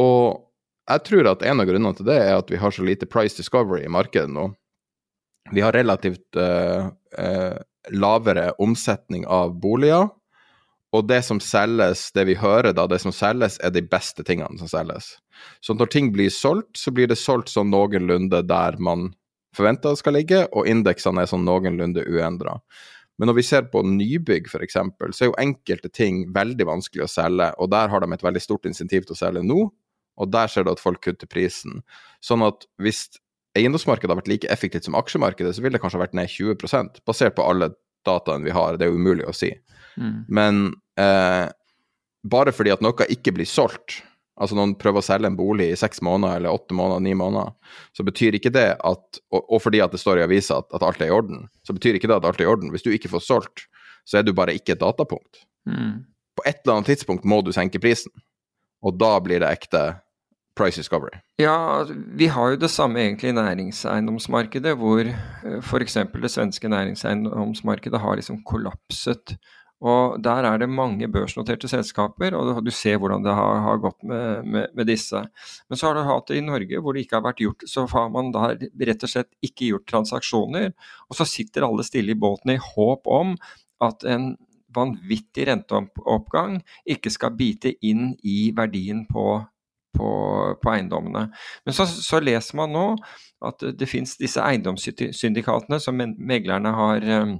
[0.00, 0.40] Og
[0.88, 3.36] jeg tror at en av grunnene til det er at vi har så lite price
[3.36, 4.50] discovery i markedet nå.
[5.52, 7.56] Vi har relativt uh, uh,
[7.92, 10.08] lavere omsetning av boliger.
[10.94, 14.58] Og det som selges, det vi hører da, det som selges, er de beste tingene
[14.60, 15.16] som selges.
[15.60, 19.10] Så når ting blir solgt, så blir det solgt sånn noenlunde der man
[19.56, 22.58] forventer det skal ligge, og indeksene er sånn noenlunde uendra.
[23.16, 27.10] Men når vi ser på nybygg f.eks., så er jo enkelte ting veldig vanskelig å
[27.10, 29.68] selge, og der har de et veldig stort insentiv til å selge nå,
[30.16, 31.80] og der ser du at folk kutter prisen.
[32.24, 33.06] Sånn at hvis
[33.56, 37.36] eiendomsmarkedet har vært like effektivt som aksjemarkedet, så ville det kanskje vært ned 20% basert
[37.36, 37.72] på alle
[38.06, 38.78] dataene vi har.
[38.78, 39.50] Det er umulig å si.
[39.96, 40.18] Mm.
[40.28, 40.66] Men
[41.00, 41.46] eh,
[42.26, 44.00] bare fordi at noe ikke blir solgt,
[44.36, 47.54] altså noen prøver å selge en bolig i seks måneder eller åtte måneder, ni måneder,
[47.96, 50.84] så betyr ikke det at Og, og fordi at det står i avisa at, at,
[50.84, 52.70] alt er i orden, så betyr ikke det at alt er i orden.
[52.74, 53.66] Hvis du ikke får solgt,
[54.06, 55.42] så er du bare ikke et datapunkt.
[55.66, 56.06] Mm.
[56.36, 58.12] På et eller annet tidspunkt må du senke prisen,
[58.84, 59.82] og da blir det ekte
[60.56, 61.20] price discovery.
[61.40, 65.12] Ja, vi har jo det samme egentlig i næringseiendomsmarkedet, hvor
[65.60, 65.98] f.eks.
[66.14, 69.36] det svenske næringseiendomsmarkedet har liksom kollapset
[69.84, 74.02] og Der er det mange børsnoterte selskaper, og du ser hvordan det har, har gått
[74.02, 75.20] med, med, med, disse.
[75.68, 77.84] Men så har du hatt det i Norge hvor det ikke har vært gjort, så
[77.92, 80.72] har man da rett og slett ikke gjort transaksjoner.
[81.10, 83.36] Og så sitter alle stille i båten i håp om
[83.84, 84.32] at en
[84.76, 89.44] vanvittig renteoppgang ikke skal bite inn i verdien på,
[89.96, 90.10] på,
[90.62, 91.26] på eiendommene.
[91.66, 92.86] Men så, så, leser man nå
[93.46, 97.36] at det finnes disse eiendomssyndikatene som meglerne har eh,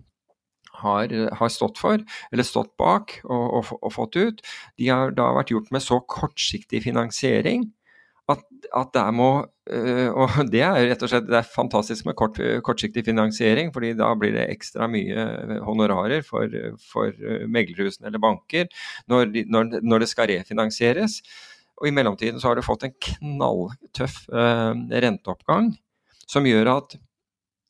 [0.76, 4.42] har, har, stått for, eller stått bak og, og, og, fått ut,
[4.76, 7.64] de har da vært gjort med så kortsiktig finansiering
[8.32, 8.42] at,
[8.74, 9.28] at der må
[9.70, 13.92] øh, Og det er rett og slett det er fantastisk med kort, kortsiktig finansiering, fordi
[13.98, 16.50] da blir det ekstra mye honorarer for,
[16.90, 17.14] for
[17.46, 18.66] meglerhusene eller banker
[19.10, 21.20] når, når, når, det skal refinansieres.
[21.80, 25.74] Og I mellomtiden så har du fått en knalltøff øh, renteoppgang
[26.26, 26.96] som gjør at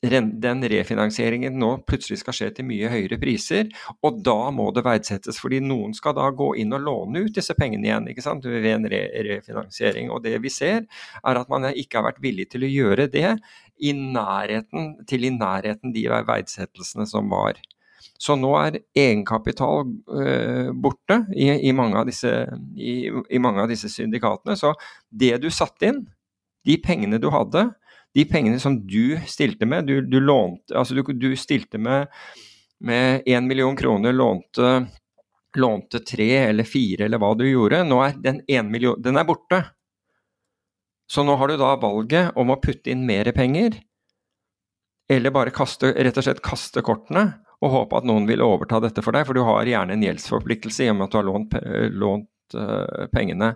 [0.07, 3.71] den refinansieringen nå plutselig skal skje til mye høyere priser,
[4.05, 5.41] og da må det verdsettes.
[5.41, 8.67] fordi noen skal da gå inn og låne ut disse pengene igjen ikke sant, ved
[8.71, 10.11] en re refinansiering.
[10.11, 10.85] Og det vi ser,
[11.25, 13.39] er at man ikke har vært villig til å gjøre det
[13.79, 17.59] i nærheten, til i nærheten de verdsettelsene som var.
[18.19, 22.33] Så nå er egenkapital uh, borte i, i, mange disse,
[22.77, 24.57] i, i mange av disse syndikatene.
[24.59, 24.73] Så
[25.11, 26.05] det du satte inn,
[26.67, 27.69] de pengene du hadde,
[28.17, 32.09] de pengene som du stilte med, du, du lånte Altså du, du stilte med
[32.79, 34.87] med million kroner, lånte,
[35.57, 37.85] lånte tre eller fire eller hva du gjorde.
[37.85, 39.63] Nå er den én million Den er borte.
[41.09, 43.79] Så nå har du da valget om å putte inn mer penger,
[45.09, 47.29] eller bare kaste, rett og slett kaste kortene
[47.65, 50.85] og håpe at noen vil overta dette for deg, for du har gjerne en gjeldsforpliktelse
[50.85, 51.57] i og med at du har lånt,
[51.97, 53.55] lånt uh, pengene.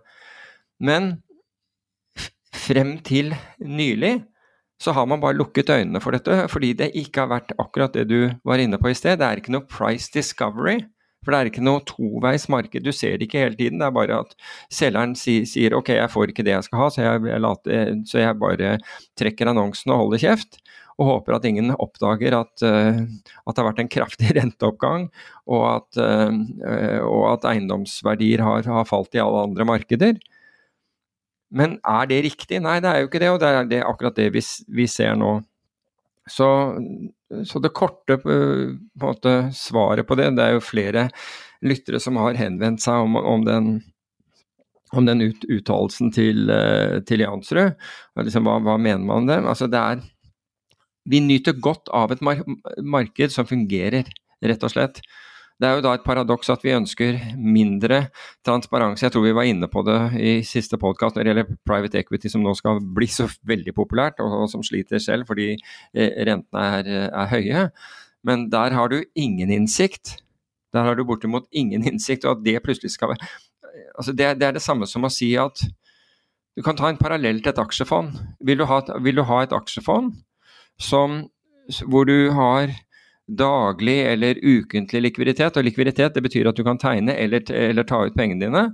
[0.80, 1.12] Men
[2.56, 4.20] frem til nylig
[4.80, 8.06] så har man bare lukket øynene for dette, fordi det ikke har vært akkurat det
[8.08, 9.18] du var inne på i sted.
[9.20, 10.80] Det er ikke noe price discovery.
[11.20, 13.80] For det er ikke noe toveis marked, du ser det ikke hele tiden.
[13.82, 14.30] Det er bare at
[14.72, 18.22] selgeren sier ok, jeg får ikke det jeg skal ha, så jeg, jeg later, så
[18.22, 18.70] jeg bare
[19.20, 20.62] trekker annonsen og holder kjeft.
[21.00, 25.08] Og håper at ingen oppdager at, uh, at det har vært en kraftig renteoppgang,
[25.48, 30.20] og at, uh, og at eiendomsverdier har, har, falt i alle andre markeder.
[31.50, 32.60] Men er det riktig?
[32.62, 34.42] Nei, det er jo ikke det, og det er det, akkurat det vi,
[34.76, 35.38] vi ser nå.
[36.30, 36.46] Så,
[37.48, 38.34] så, det korte på,
[39.00, 41.08] på måte, svaret på det, det er jo flere
[41.66, 43.72] lyttere som har henvendt seg om, om den,
[44.96, 47.74] om den ut, uttalelsen til, eh, til Jansrud.
[48.20, 49.40] Liksom, hva, hva, mener man om det?
[49.42, 50.04] Altså, det er,
[51.08, 52.42] vi nyter godt av et mar
[52.82, 54.08] marked som fungerer,
[54.44, 55.00] rett og slett.
[55.60, 58.06] Det er jo da et paradoks at vi ønsker mindre
[58.46, 59.02] transparens.
[59.04, 62.30] Jeg tror vi var inne på det i siste podkast når det gjelder private equity,
[62.32, 66.90] som nå skal bli så veldig populært, og, som sliter selv fordi eh, rentene er,
[67.10, 67.66] er, høye.
[68.24, 70.16] Men der har du ingen innsikt.
[70.72, 73.28] Der har du bortimot ingen innsikt, og at det plutselig skal være
[74.00, 75.60] altså det, det, er det samme som å si at
[76.56, 78.16] du kan ta en parallell til et aksjefond.
[78.44, 80.16] Vil du ha, vil du ha et aksjefond
[80.80, 81.22] som,
[81.86, 82.72] hvor du har
[83.30, 85.56] daglig eller ukentlig likviditet.
[85.56, 88.66] Og likviditet det betyr at du kan tegne eller, eller ta ut pengene dine.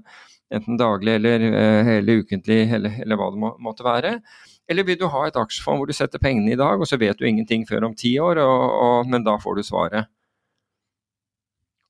[0.54, 4.18] Enten daglig eller, eh, eller ukentlig eller, eller, hva det må, måtte være.
[4.70, 7.18] Eller vil du ha et aksjefond hvor du setter pengene i dag, og så vet
[7.18, 10.10] du ingenting før om ti år, og, og, men da får du svaret.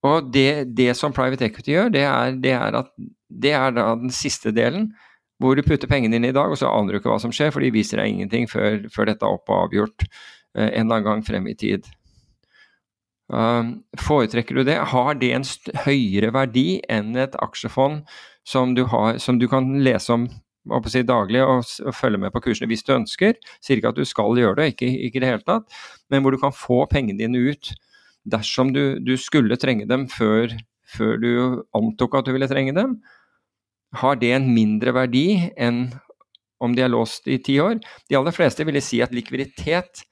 [0.06, 2.92] Og det, det som private equity gjør, det er, det er, at
[3.28, 4.90] det er den siste delen.
[5.42, 7.52] Hvor du putter pengene dine i dag, og så aner du ikke hva som skjer,
[7.52, 10.96] for de viser deg ingenting før, før dette er opp og avgjort eh, en eller
[10.96, 11.88] annen gang frem i tid.
[13.26, 14.78] Um, foretrekker du det?
[14.92, 15.44] Har det en
[15.82, 18.04] høyere verdi enn et aksjefond
[18.46, 20.28] som du, har, som du kan lese om
[20.86, 23.34] si, daglig og, og, følge med på kursene hvis du ønsker?
[23.58, 25.66] Sier ikke at du skal gjøre det, ikke i det hele tatt,
[26.10, 27.74] men hvor du kan få pengene dine ut
[28.26, 30.54] dersom du, du skulle trenge dem før,
[30.86, 31.30] før, du
[31.76, 32.98] antok at du ville trenge dem.
[33.94, 35.86] Har det en mindre verdi enn
[36.62, 37.78] om de er låst i ti år?
[38.08, 40.02] De aller fleste ville si at likviditet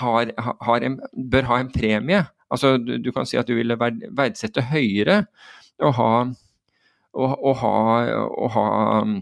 [0.00, 3.78] har, har en, bør ha en premie Altså, du, du, kan si at du ville
[3.80, 5.22] verdsette høyere
[5.80, 6.10] å ha,
[7.16, 7.76] å, å ha,
[8.28, 8.66] å ha
[9.00, 9.14] um,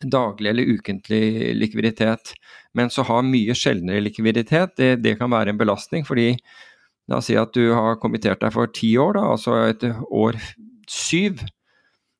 [0.00, 2.32] daglig eller ukentlig likviditet.
[2.76, 6.08] Men så ha mye sjeldnere likviditet, det, det, kan være en belastning.
[6.08, 6.32] fordi
[7.06, 10.40] La oss si at du har kommittert deg for ti år, da, altså et år
[10.90, 11.44] syv.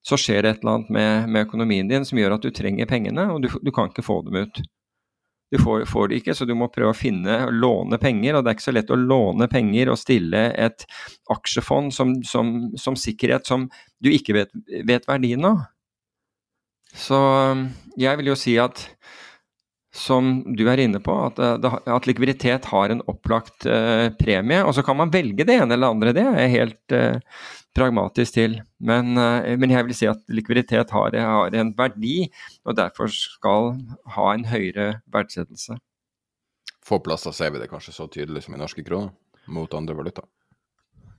[0.06, 2.88] Så skjer det et eller annet med, med økonomien din som gjør at du trenger
[2.90, 4.60] pengene, og du, du kan ikke få dem ut.
[5.50, 8.34] Du får, får, det ikke, så du må prøve å finne og låne penger.
[8.34, 10.82] Og det er ikke så lett å låne penger og stille et
[11.30, 13.68] aksjefond som, som, som sikkerhet som
[14.02, 15.62] du ikke vet, vet verdien av.
[16.96, 17.18] Så
[18.00, 18.88] jeg vil jo si at
[19.96, 24.60] som du er inne på, at, eh, at likviditet har en opplagt uh, premie.
[24.66, 27.38] Og så kan man velge det ene eller andre, det er helt uh,
[27.76, 28.56] pragmatisk til.
[28.80, 32.30] Men, uh, men, jeg vil si at likviditet har, har, en verdi,
[32.64, 33.76] og derfor skal
[34.16, 35.78] ha en høyere verdsettelse.
[36.86, 39.12] Få plasser ser vi det kanskje så tydelig som i norske kroner
[39.52, 40.28] mot andre valutaer?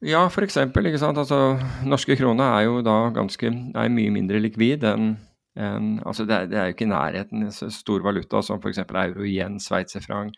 [0.05, 0.59] Ja, f.eks.
[0.61, 1.39] Altså,
[1.87, 5.15] norske kroner er jo da ganske, er mye mindre likvid enn
[5.57, 8.83] en, altså det, er, det, er, jo ikke i nærheten stor valuta som f.eks.
[8.85, 10.35] euro, yen, sveitserfranc,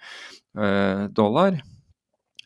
[0.56, 1.60] uh, dollar.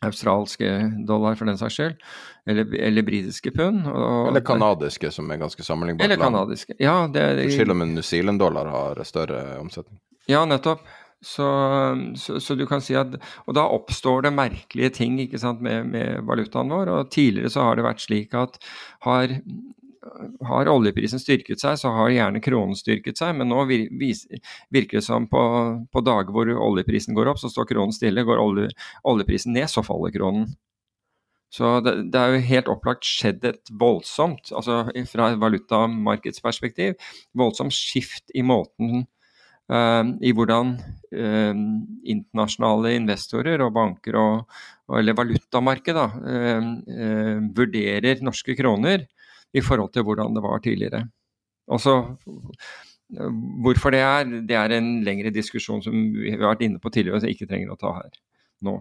[0.06, 0.70] Australske
[1.08, 2.00] dollar, for den saks skyld.
[2.46, 3.86] Eller, eller britiske pund.
[3.88, 6.04] Og, eller kanadiske, som er ganske sammenlignbart.
[6.04, 7.06] Eller kanadiske, ja.
[7.08, 10.00] Det, det, Til om en New Zealand-dollar har større omsetning.
[10.30, 10.84] Ja, nettopp.
[11.24, 11.46] Så,
[12.20, 13.14] så, så, du kan si at
[13.46, 16.90] Og da oppstår det merkelige ting ikke sant, med, med valutaen vår.
[16.92, 18.58] Og tidligere så har det vært slik at
[19.08, 19.32] har
[20.48, 23.34] har oljeprisen styrket seg, så har gjerne kronen styrket seg.
[23.38, 25.44] Men nå virker det som på,
[25.92, 28.26] på dager hvor oljeprisen går opp, så står kronen stille.
[28.26, 28.68] Går olje,
[29.08, 30.52] oljeprisen ned, så faller kronen.
[31.54, 36.96] Så det, det, er jo helt opplagt skjedd et voldsomt, altså fra valutamarkedsperspektiv,
[37.38, 39.04] voldsomt skift i måten
[39.70, 40.72] uh, I hvordan
[41.14, 41.60] uh,
[42.10, 44.58] internasjonale investorer og banker og,
[44.90, 49.06] og eller valutamarked da, uh, vurderer norske kroner
[49.54, 51.04] i forhold til hvordan det var tidligere.
[51.70, 51.94] Også,
[53.64, 57.20] hvorfor det er, det er en lengre diskusjon som vi har vært inne på tidligere,
[57.22, 58.10] som jeg ikke trenger å ta her
[58.64, 58.78] nå.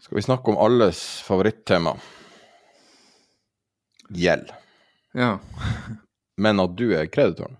[0.00, 1.92] Skal vi snakke om alles favorittema?
[4.16, 4.52] Gjeld.
[5.12, 5.34] Ja.
[6.40, 7.58] Men at du er kreditoren.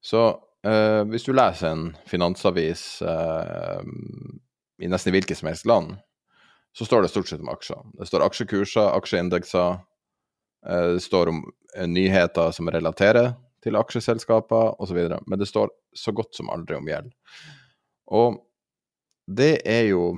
[0.00, 0.22] Så
[0.64, 3.82] eh, hvis du leser en finansavis eh,
[4.80, 5.98] i nesten hvilket som helst land,
[6.76, 7.82] så står det stort sett om aksjer.
[7.98, 9.80] Det står aksjekurser, aksjeindekser.
[10.66, 11.42] Eh, det står om
[11.76, 15.00] eh, nyheter som relaterer til aksjeselskaper osv.
[15.26, 17.10] Men det står så godt som aldri om gjeld.
[18.10, 18.40] Og
[19.30, 20.14] det er jo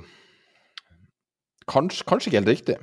[1.69, 2.79] kanskje, kanskje ikke helt riktig.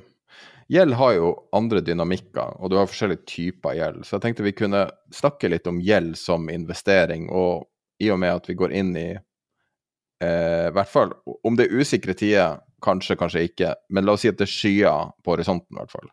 [0.71, 4.05] Gjeld har jo andre dynamikker, og du har forskjellige typer gjeld.
[4.07, 7.67] Så jeg tenkte vi kunne snakke litt om gjeld som investering, og
[8.01, 11.11] i og med at vi går inn i eh, hvert fall
[11.43, 13.75] om det er usikre tider, Kanskje, kanskje ikke.
[13.89, 16.09] Men la oss si at det er skyer på horisonten, i hvert fall.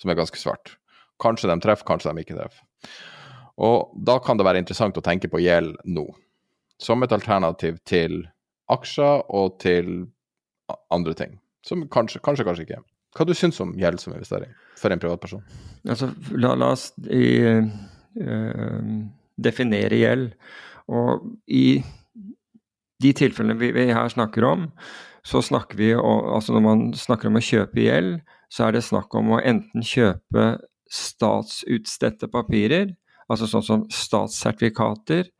[0.00, 0.76] Som er ganske svart.
[1.22, 2.62] Kanskje de treffer, kanskje de ikke treffer.
[3.62, 6.06] Og da kan det være interessant å tenke på gjeld nå.
[6.82, 8.24] Som et alternativ til
[8.72, 9.92] aksjer og til
[10.94, 11.38] andre ting.
[11.66, 12.82] Som kanskje, kanskje, kanskje ikke.
[13.12, 15.42] Hva du syns om gjeld som investering for en privatperson?
[15.84, 18.92] Altså, la, la oss i, uh,
[19.36, 20.30] definere gjeld.
[20.92, 21.82] Og i
[23.02, 24.70] de tilfellene vi, vi her snakker om,
[25.26, 28.84] så snakker vi om, altså Når man snakker om å kjøpe gjeld, så er det
[28.84, 30.56] snakk om å enten kjøpe
[30.92, 32.90] statsutstedte papirer,
[33.30, 35.30] altså sånn som statssertifikater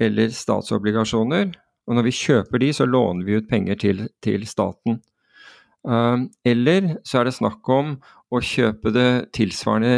[0.00, 1.50] eller statsobligasjoner.
[1.86, 5.00] Og når vi kjøper de, så låner vi ut penger til, til staten.
[5.86, 7.92] Um, eller så er det snakk om
[8.34, 9.92] å kjøpe det tilsvarende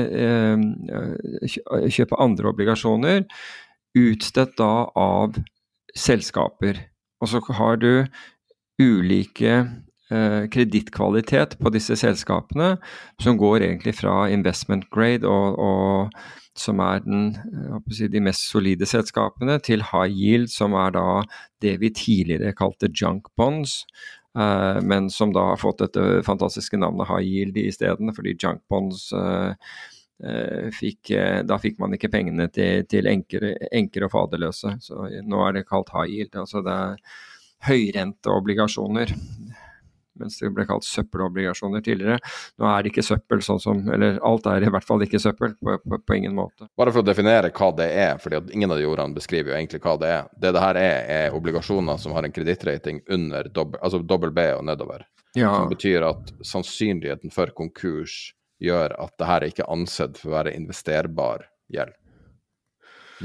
[0.92, 3.22] uh, Kjøpe andre obligasjoner
[3.96, 5.38] utstedt da av
[5.96, 6.82] selskaper.
[7.22, 7.92] Og så har du
[8.78, 9.54] ulike
[10.10, 12.76] eh, kredittkvalitet på disse selskapene,
[13.22, 17.32] som går egentlig fra investment grade, og, og som er den,
[17.94, 21.08] si, de mest solide selskapene, til high yield, som er da
[21.62, 23.84] det vi tidligere kalte junk bonds.
[24.38, 29.08] Uh, men som da har fått dette fantastiske navnet high yield isteden, fordi junk bonds
[29.16, 29.54] uh,
[30.22, 31.14] uh, fikk,
[31.48, 34.76] Da fikk man ikke pengene til, til enker, enker og faderløse.
[34.84, 36.38] Så nå er det kalt high yield.
[36.38, 37.02] altså det er
[37.66, 39.14] høyrenteobligasjoner.
[40.18, 42.18] Mens det ble kalt søppelobligasjoner tidligere.
[42.58, 45.54] Nå er det ikke søppel sånn som Eller alt er i hvert fall ikke søppel,
[45.60, 46.66] på, på, på ingen måte.
[46.78, 49.82] Bare for å definere hva det er, for ingen av de ordene beskriver jo egentlig
[49.84, 50.32] hva det er.
[50.34, 54.48] Det det her er, er obligasjoner som har en kredittrating under dobbel, altså dobbel B
[54.56, 55.06] og nedover.
[55.38, 55.52] Ja.
[55.54, 60.38] Som betyr at sannsynligheten for konkurs gjør at det her er ikke ansett for å
[60.40, 61.94] være investerbar gjeld.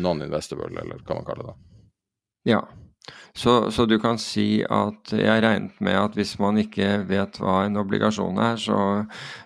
[0.03, 1.57] Non-investable, eller hva man kaller det.
[2.49, 2.61] Ja.
[3.35, 7.63] Så, så, du kan si at jeg regnet med at hvis man ikke vet hva
[7.65, 8.77] en obligasjon er, så,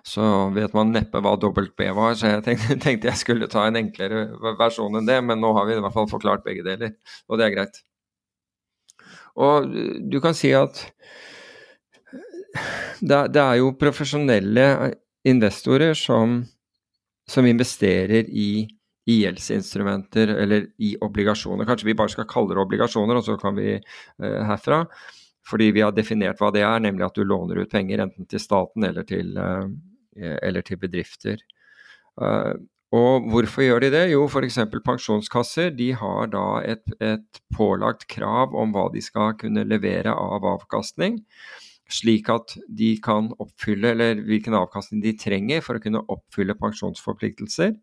[0.06, 2.18] så vet man neppe hva dobbelt B var.
[2.20, 4.28] Så jeg tenkte, tenkte, jeg skulle ta en enklere
[4.60, 6.94] versjon enn det, men nå har vi i hvert fall forklart begge deler,
[7.32, 7.82] og det er greit.
[9.38, 9.72] Og
[10.12, 10.84] du kan si at
[13.00, 14.94] det, det er jo profesjonelle
[15.28, 16.42] investorer som
[17.28, 18.68] som investerer i,
[19.08, 21.66] i gjeldsinstrumenter eller i obligasjoner.
[21.66, 24.82] Kanskje vi bare skal kalle det obligasjoner, og så kan vi uh, herfra.
[25.48, 28.44] Fordi vi har definert hva det er, nemlig at du låner ut penger enten til
[28.44, 29.64] staten eller til, uh,
[30.44, 31.40] eller til bedrifter.
[32.20, 32.60] Uh,
[32.96, 34.04] og hvorfor gjør de det?
[34.14, 34.60] Jo, f.eks.
[34.84, 40.46] pensjonskasser de har da et, et, pålagt krav om hva de skal kunne levere av
[40.48, 41.20] avkastning,
[41.92, 47.76] slik at de kan oppfylle, eller hvilken avkastning de trenger for å kunne oppfylle pensjonsforpliktelser.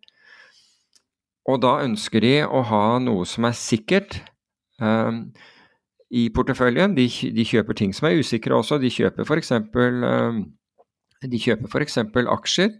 [1.50, 4.16] Og da ønsker de å ha noe som er sikkert
[4.80, 5.26] um,
[6.14, 6.96] i porteføljen.
[6.96, 8.78] De, de, kjøper ting som er usikre også.
[8.80, 9.52] De kjøper f.eks.
[9.76, 10.44] Um,
[11.24, 12.00] de kjøper f.eks.
[12.38, 12.74] aksjer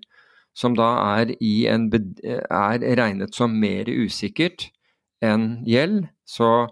[0.55, 0.87] som da
[1.19, 1.35] er,
[1.75, 4.69] en, er regnet som mer usikkert
[5.25, 6.05] enn gjeld.
[6.25, 6.69] Så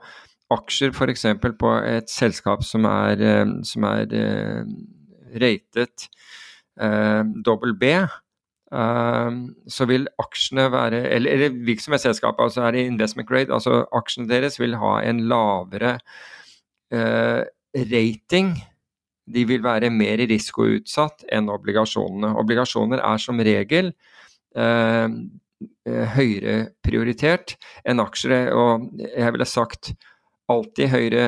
[0.53, 1.26] aksjer f.eks.
[1.61, 4.12] på et selskap som er, eh, som er
[5.43, 6.09] ratet
[6.80, 7.95] uh, dobbel B,
[8.72, 14.56] så vil aksjene være Eller, eller virksomhetsselskapet, altså er det investment grade, altså aksjene deres
[14.60, 15.98] vil ha en lavere
[17.76, 18.54] rating
[19.32, 22.32] de vil være mer risikoutsatt enn obligasjonene.
[22.40, 23.92] Obligasjoner er som regel
[24.56, 25.08] eh
[25.86, 27.56] høyere prioritert
[27.86, 29.92] enn aksjer, og jeg ville sagt
[30.50, 31.26] alltid høyere,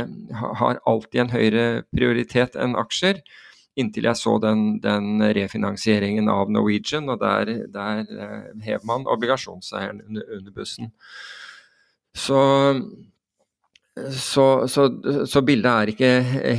[0.60, 3.20] har alltid en høyere prioritet enn aksjer.
[3.80, 10.04] Inntil jeg så den, den refinansieringen av Norwegian, og der, der eh, hev man obligasjonseieren
[10.06, 10.92] under, under bussen.
[12.14, 12.38] Så
[14.10, 14.88] så, så,
[15.26, 16.08] så, bildet er ikke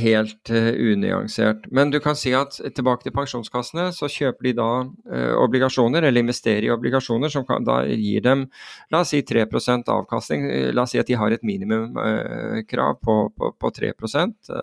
[0.00, 1.66] helt uh, unyansert.
[1.68, 6.24] Men du kan si at tilbake til pensjonskassene, så kjøper de da uh, obligasjoner, eller
[6.24, 8.46] investerer i obligasjoner som kan, da gir dem
[8.88, 10.48] la oss si 3% avkastning.
[10.72, 14.54] La oss si at de har et minimumkrav uh, på, på, på 3%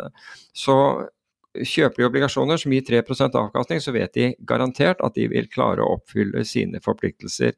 [0.66, 0.78] Så
[1.54, 5.84] kjøper de obligasjoner som gir 3% avkastning, så vet de garantert at de vil klare
[5.84, 7.54] å oppfylle sine forpliktelser.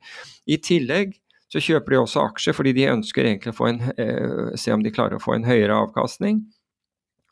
[0.51, 1.15] I tillegg
[1.51, 4.91] så kjøper de også aksjer fordi de ønsker egentlig å en, eh, se om de
[4.91, 6.43] klarer å få en høyere avkastning.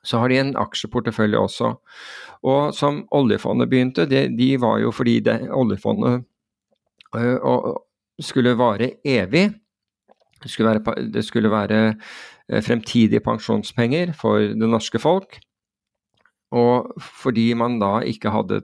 [0.04, 1.74] Så har de en aksjeportefølje også.
[2.44, 6.26] Og som oljefondet begynte, det, de var jo fordi det, oljefondet
[7.16, 7.74] øh,
[8.20, 9.50] skulle vare evig.
[10.44, 11.96] Det skulle være, det skulle være
[12.50, 15.40] eh, fremtidige pensjonspenger for det norske folk.
[16.54, 18.62] Og fordi man da ikke hadde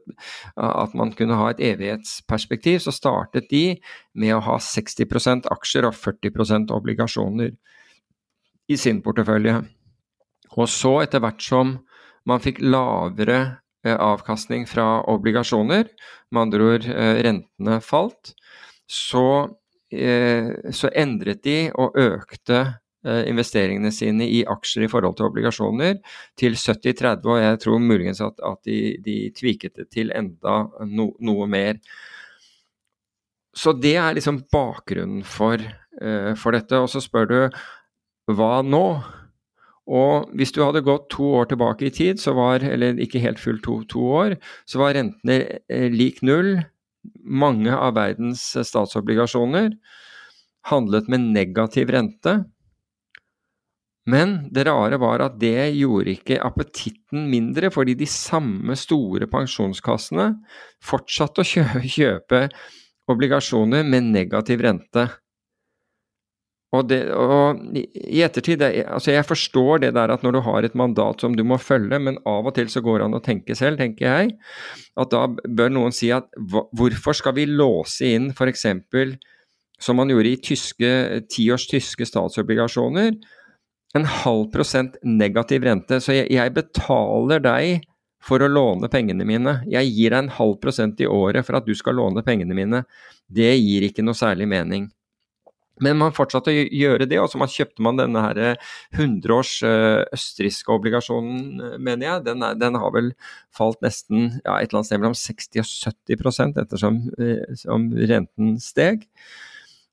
[0.62, 3.80] at man kunne ha et evighetsperspektiv, så startet de
[4.14, 7.56] med å ha 60% aksjer og 40% obligasjoner
[8.70, 9.58] i sin portefølje.
[10.58, 11.78] Og så, etter hvert som
[12.30, 13.40] man fikk lavere
[13.86, 15.90] eh, avkastning fra obligasjoner,
[16.30, 18.34] med andre ord eh, rentene falt,
[18.90, 19.50] så,
[19.94, 22.62] eh, så endret de og økte
[23.08, 25.94] investeringene sine i aksjer i forhold til obligasjoner
[26.40, 31.14] til 70-30, og jeg tror muligens at, at de, de tviket det til enda no,
[31.24, 31.80] noe mer.
[33.56, 35.62] Så det er liksom bakgrunnen for,
[36.02, 36.80] uh, for, dette.
[36.80, 37.40] Og så spør du
[38.36, 38.84] hva nå?
[39.90, 43.42] Og hvis du hadde gått to år tilbake i tid, så var, eller ikke helt
[43.42, 44.36] fullt to, to år,
[44.70, 46.60] så var rentene eh, lik null.
[47.26, 49.74] Mange av verdens statsobligasjoner
[50.70, 52.36] handlet med negativ rente.
[54.10, 60.32] Men det rare var at det gjorde ikke appetitten mindre, fordi de samme store pensjonskassene
[60.86, 61.50] fortsatte å
[61.98, 62.46] kjøpe
[63.10, 65.10] obligasjoner med negativ rente.
[66.70, 70.76] Og, det, og i ettertid, altså Jeg forstår det der at når du har et
[70.78, 73.58] mandat som du må følge, men av og til så går det an å tenke
[73.58, 74.36] selv, tenker jeg,
[75.02, 76.30] at da bør noen si at
[76.78, 78.68] hvorfor skal vi låse inn f.eks.
[79.82, 80.94] som man gjorde i tyske,
[81.34, 83.18] tiårs tyske statsobligasjoner,
[83.98, 86.00] en halv prosent negativ rente.
[86.04, 87.88] Så jeg, jeg, betaler deg
[88.24, 89.60] for å låne pengene mine.
[89.72, 92.84] Jeg gir deg en halv prosent i året for at du skal låne pengene mine.
[93.26, 94.90] Det gir ikke noe særlig mening.
[95.84, 98.40] Men man fortsatte å gjøre det, og så kjøpte man denne her
[98.98, 102.26] 100 års eh, østerrikske obligasjonen, eh, mener jeg.
[102.28, 103.14] Den, er, den, har vel
[103.56, 105.70] falt nesten ja, et eller annet sted mellom 60 og
[106.10, 109.08] 70 ettersom eh, renten steg.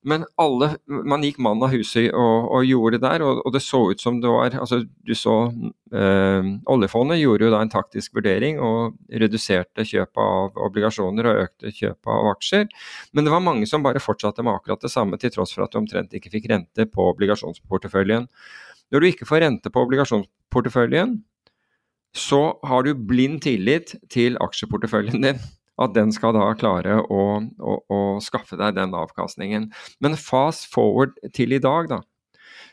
[0.07, 3.63] Men alle, man gikk mann av huset og, og, gjorde det der, og, og, det
[3.65, 8.15] så ut som det var altså du så øh, Oljefondet gjorde jo da en taktisk
[8.15, 12.69] vurdering og reduserte kjøpet av obligasjoner og økte kjøpet av aksjer.
[13.19, 15.75] Men det var mange som bare fortsatte med akkurat det samme, til tross for at
[15.75, 18.31] du omtrent ikke fikk rente på obligasjonsporteføljen.
[18.95, 21.19] Når du ikke får rente på obligasjonsporteføljen,
[22.17, 25.43] så har du blind tillit til aksjeporteføljen din
[25.83, 29.71] at den skal da klare å, å, å, skaffe deg den avkastningen.
[30.01, 32.01] Men fast forward til i dag, da,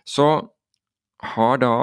[0.07, 0.29] så
[1.35, 1.75] har da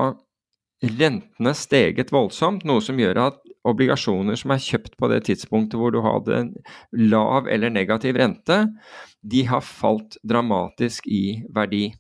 [0.80, 5.92] rentene steget voldsomt, noe som gjør at obligasjoner som er kjøpt på det tidspunktet hvor
[5.92, 6.52] du hadde en
[6.96, 8.62] lav eller negativ rente,
[9.20, 11.90] de har falt dramatisk i verdi.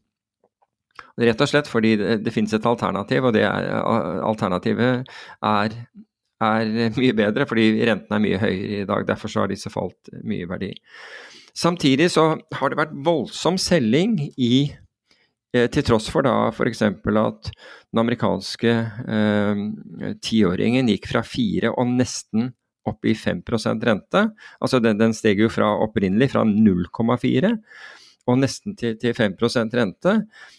[1.20, 3.68] Rett og slett fordi det, det finnes et alternativ, og det er,
[4.24, 5.10] alternativet
[5.44, 5.76] er,
[6.40, 6.70] er,
[7.00, 9.06] mye bedre fordi rentene er mye høyere i dag.
[9.08, 10.70] Derfor har disse falt mye i verdi.
[11.56, 14.70] Samtidig så har det vært voldsom selging i
[15.54, 16.84] eh, til tross for da f.eks.
[16.86, 19.64] at den amerikanske eh,
[20.22, 22.52] tiåringen gikk fra 4 og nesten
[22.88, 24.26] opp i 5% rente.
[24.62, 27.56] Altså den, den steg jo fra opprinnelig fra 0,4
[28.30, 30.12] og nesten til, til 5% rente,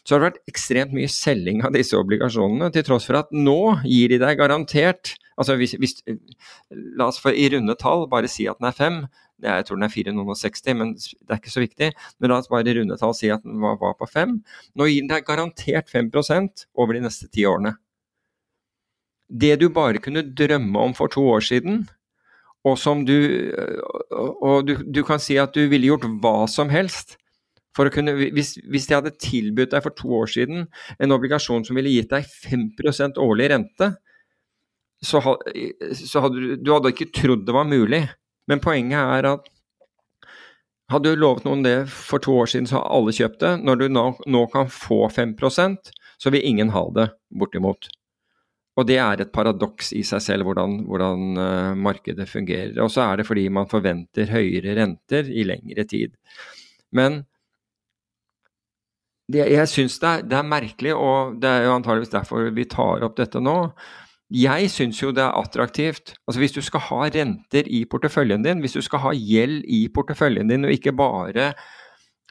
[0.03, 3.77] så har det vært ekstremt mye selging av disse obligasjonene, til tross for at nå
[3.85, 5.99] gir de deg garantert altså hvis, hvis,
[6.97, 8.97] La oss for i runde tall bare si at den er 5,
[9.41, 11.91] jeg tror den er 460, men det er ikke så viktig.
[12.19, 14.35] Men la oss bare i runde tall si at den var, var på 5.
[14.77, 16.11] Nå gir den deg garantert 5
[16.75, 17.75] over de neste ti årene.
[19.31, 21.85] Det du bare kunne drømme om for to år siden,
[22.67, 23.17] og som du
[24.11, 27.17] Og du, du kan si at du ville gjort hva som helst
[27.73, 30.67] kunne, hvis, hvis de hadde tilbudt deg for to år siden
[30.99, 33.93] en obligasjon som ville gitt deg 5% årlig rente,
[35.05, 35.21] så,
[35.97, 38.03] så hadde du, hadde ikke trodd det var mulig.
[38.49, 39.49] Men poenget er at
[40.91, 43.55] hadde du lovet noen det for to år siden, så har alle kjøpt det.
[43.63, 45.91] Når du nå, nå kan få 5%
[46.21, 47.87] så vil ingen ha det, bortimot.
[48.77, 52.75] Og det er et paradoks i seg selv, hvordan, hvordan uh, markedet fungerer.
[52.83, 56.13] Og så er det fordi man forventer høyere renter i lengre tid.
[56.93, 57.23] Men
[59.31, 63.07] det, jeg syns det, det, er merkelig, og det er jo antageligvis derfor vi tar
[63.07, 63.57] opp dette nå.
[64.31, 66.13] Jeg syns jo det er attraktivt.
[66.27, 69.87] Altså Hvis du skal ha renter i porteføljen din, hvis du skal ha gjeld i
[69.93, 71.51] porteføljen din og ikke bare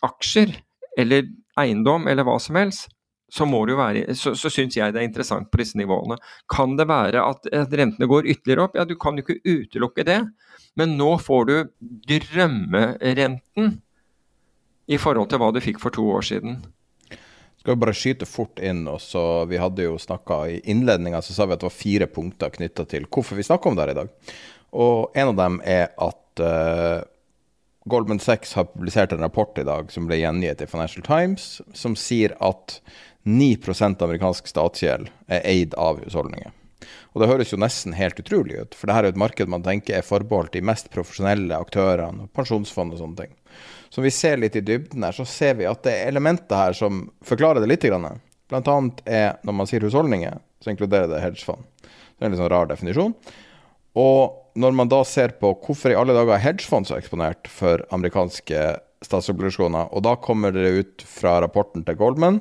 [0.07, 0.55] aksjer
[0.98, 1.28] eller
[1.61, 2.88] eiendom eller hva som helst,
[3.30, 3.62] så, må
[4.16, 6.16] så, så syns jeg det er interessant på disse nivåene.
[6.51, 8.74] Kan det være at rentene går ytterligere opp?
[8.74, 10.18] Ja, du kan jo ikke utelukke det.
[10.74, 11.55] Men nå får du
[12.11, 13.76] drømmerenten
[14.90, 16.59] i forhold til hva du fikk for to år siden.
[17.70, 18.88] Skal vi bare skyte fort inn.
[18.90, 22.08] og så Vi hadde jo snakka i innledninga, så sa vi at det var fire
[22.10, 24.08] punkter knytta til hvorfor vi snakker om det her i dag.
[24.74, 27.06] Og en av dem er at uh,
[27.86, 31.94] Goldman Sachs har publisert en rapport i dag som ble gjengitt i Financial Times, som
[31.94, 32.80] sier at
[33.22, 36.50] 9 av amerikansk statsgjeld er eid av husholdninger.
[37.14, 39.62] Og det høres jo nesten helt utrolig ut, for det her er et marked man
[39.62, 43.36] tenker er forbeholdt de mest profesjonelle aktørene, pensjonsfond og sånne ting
[43.91, 46.76] som vi ser litt i dybden her, så ser vi at det er elementer her
[46.76, 47.86] som forklarer det litt.
[48.51, 51.66] Blant annet er når man sier husholdninger, så inkluderer det hedgefond.
[51.82, 53.16] Det er en litt sånn rar definisjon.
[53.99, 57.82] Og når man da ser på hvorfor i alle dager er hedgefond så eksponert for
[57.95, 58.62] amerikanske
[59.03, 62.41] statsobligasjoner, og da kommer det ut fra rapporten til Goldman,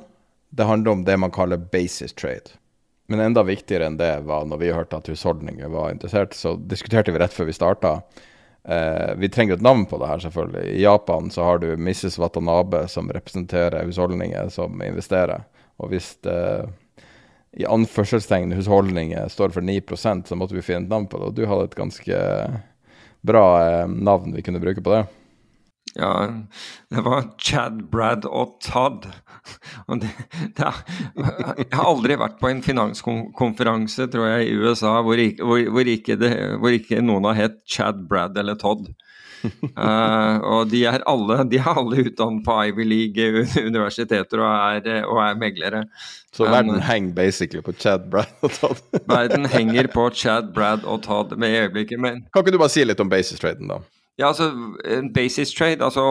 [0.50, 2.58] det handler om det man kaller basis trade.
[3.10, 7.10] Men enda viktigere enn det var når vi hørte at husholdninger var interessert, så diskuterte
[7.10, 7.96] vi rett før vi starta
[8.64, 10.64] Eh, vi trenger et navn på det her, selvfølgelig.
[10.74, 12.18] I Japan så har du Mrs.
[12.18, 15.46] Watanabe, som representerer husholdninger som investerer.
[15.80, 16.68] Og hvis det
[17.58, 21.30] i anførselstegn husholdninger står for 9% så måtte vi finne et navn på det.
[21.30, 22.20] Og du hadde et ganske
[23.26, 25.04] bra eh, navn vi kunne bruke på det.
[25.98, 26.12] Ja,
[26.88, 29.08] det var Chad, Brad og Todd.
[29.90, 30.10] Og det,
[30.56, 30.80] det er,
[31.64, 36.18] jeg har aldri vært på en finanskonferanse, tror jeg, i USA hvor hvor, hvor ikke,
[36.20, 36.32] det,
[36.62, 38.92] hvor ikke noen har hett Chad, Brad eller Todd.
[39.40, 45.38] Uh, og de er alle, de er alle utdannet på Ivy League-universiteter og, og er
[45.40, 45.84] meglere.
[46.30, 48.82] Så verden verden henger basically på Chad, Brad og Todd?
[49.08, 52.84] verden henger på Chad, Brad og Todd med øyeblikket, men Kan ikke du bare si
[52.84, 53.80] litt om basis-traden, da?
[54.20, 54.50] Ja, altså
[54.84, 56.02] en basis trade altså,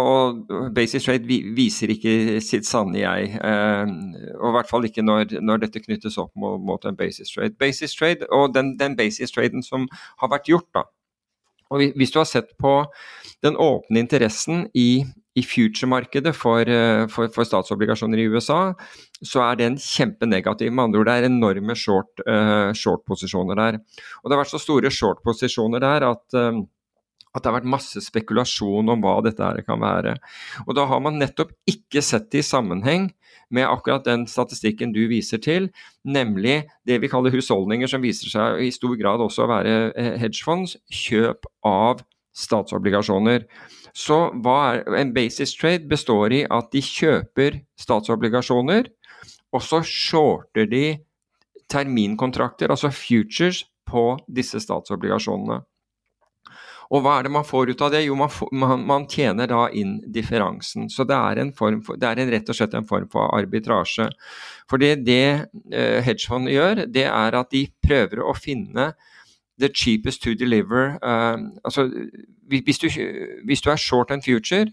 [0.76, 3.36] basis trade viser ikke sitt sanne jeg.
[3.38, 3.92] Eh,
[4.40, 7.54] og i hvert fall ikke når, når dette knyttes opp mot, mot, en basis trade.
[7.62, 9.86] Basis trade og den, den basis traden som
[10.24, 10.88] har vært gjort, da.
[11.70, 12.72] Og Hvis du har sett på
[13.46, 15.04] den åpne interessen i,
[15.38, 18.74] i future-markedet for, eh, for, for, statsobligasjoner i USA,
[19.22, 20.74] så er den kjempenegativ.
[20.74, 23.80] Med andre ord, det er enorme short-posisjoner uh, short der.
[24.24, 26.66] Og det har vært så store short-posisjoner der at uh,
[27.36, 30.16] at det har vært masse spekulasjon om hva dette her kan være.
[30.66, 33.10] Og da har man nettopp ikke sett det i sammenheng
[33.54, 35.70] med akkurat den statistikken du viser til,
[36.06, 40.14] nemlig det vi kaller husholdninger, som viser seg i stor grad også å være eh,
[40.22, 42.04] hedgefonds, kjøp av
[42.38, 43.46] statsobligasjoner.
[43.98, 48.90] Så er, en basis trade består i at de kjøper statsobligasjoner,
[49.50, 50.86] og så shorter de
[51.70, 55.64] terminkontrakter, altså futures, på disse statsobligasjonene.
[56.90, 58.02] Og hva er det man får ut av det?
[58.08, 60.88] Jo, man, får, man, man tjener da inn differansen.
[60.90, 64.08] Så det er, for, det er en, rett og slett en form for arbitrasje.
[64.70, 68.92] For det, det uh, hedgefond gjør, det er at de prøver å finne
[69.60, 71.90] the cheapest to deliver altså,
[72.48, 72.86] hvis, du,
[73.44, 74.70] hvis du er short and future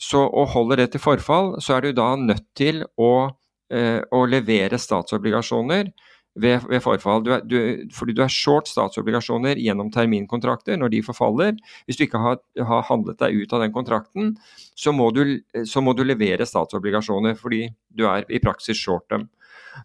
[0.00, 4.80] så, og holder det til forfall, så er du da nødt til å, å levere
[4.80, 5.92] statsobligasjoner
[6.36, 7.22] ved, ved forfall.
[7.24, 7.56] Du er, du,
[7.94, 11.56] fordi du er short statsobligasjoner gjennom terminkontrakter når de forfaller.
[11.86, 14.34] Hvis du ikke har, har handlet deg ut av den kontrakten,
[14.76, 19.28] så må, du, så må, du, levere statsobligasjoner fordi du er i praksis short dem.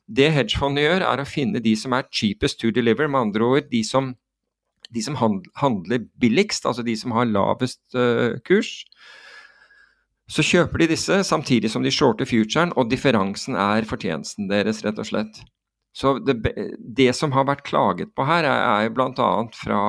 [0.08, 3.72] Det hedgefondet gjør, er å finne de som er cheapest to deliver, med andre ord
[3.72, 4.14] de som,
[4.92, 8.86] de som handler billigst, altså de som har lavest uh, kurs.
[10.32, 15.02] Så kjøper de disse samtidig som de shorter futuren, og differansen er fortjenesten deres, rett
[15.02, 15.42] og slett.
[15.92, 16.38] Så det,
[16.80, 19.30] det, som har vært klaget på her, er, er bl.a.
[19.56, 19.82] fra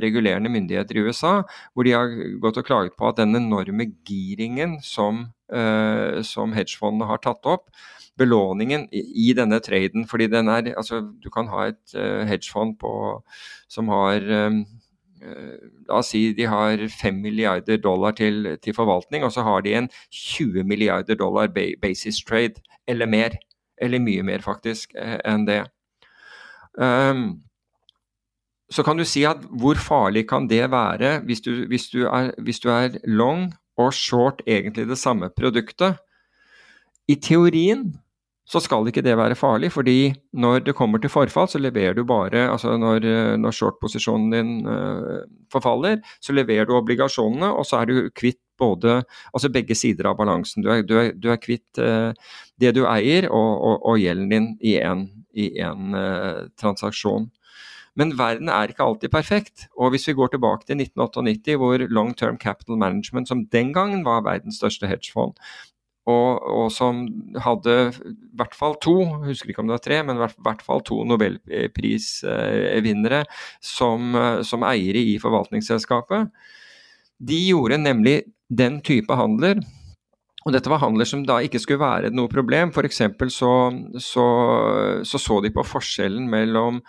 [0.00, 1.32] regulerende myndigheter i USA,
[1.74, 7.10] hvor de har gått og klaget på at den enorme giringen som, uh, som hedgefondene
[7.10, 7.68] har tatt opp,
[8.20, 12.78] belåningen i, i denne traden, fordi den er altså Du kan ha et uh, hedgefond
[12.80, 12.92] på,
[13.68, 14.64] som har um,
[15.20, 19.74] La oss si de har 5 milliarder dollar til, til, forvaltning, og så har de
[19.76, 23.36] en 20 milliarder dollar basis trade, eller mer
[23.80, 25.62] eller mye mer faktisk eh, enn det.
[26.78, 27.40] Um,
[28.70, 32.30] så kan du si at hvor farlig kan det være hvis du, hvis du, er,
[32.38, 33.48] hvis du er long
[33.80, 35.98] og short egentlig det samme produktet?
[37.10, 37.88] I teorien
[38.50, 42.04] så skal ikke det være farlig, fordi når det kommer til forfall, så leverer du
[42.04, 45.22] bare altså Når, når short-posisjonen din uh,
[45.52, 49.00] forfaller, så leverer du obligasjonene, og så er du kvitt både
[49.34, 50.64] Altså begge sider av balansen.
[50.64, 52.12] Du er, du er, du er kvitt uh,
[52.60, 57.30] det du eier og, og, og gjelden din i én uh, transaksjon.
[57.98, 59.66] Men verden er ikke alltid perfekt.
[59.76, 64.04] Og hvis vi går tilbake til 1998, hvor Long Term Capital Management, som den gangen
[64.06, 65.34] var verdens største hedgefond,
[66.08, 67.02] og, og, som
[67.44, 67.94] hadde i
[68.38, 73.24] hvert fall to, husker ikke om det var tre, men i hvert fall to nobelprisvinnere
[73.62, 76.20] som, som eiere i forvaltningsselskapet.
[77.20, 78.16] De gjorde nemlig
[78.50, 79.62] den type handler.
[80.46, 82.72] Og dette var handler som da ikke skulle være noe problem.
[82.72, 83.02] F.eks.
[83.34, 83.52] Så,
[84.00, 84.26] så,
[85.04, 86.80] så så de på forskjellen mellom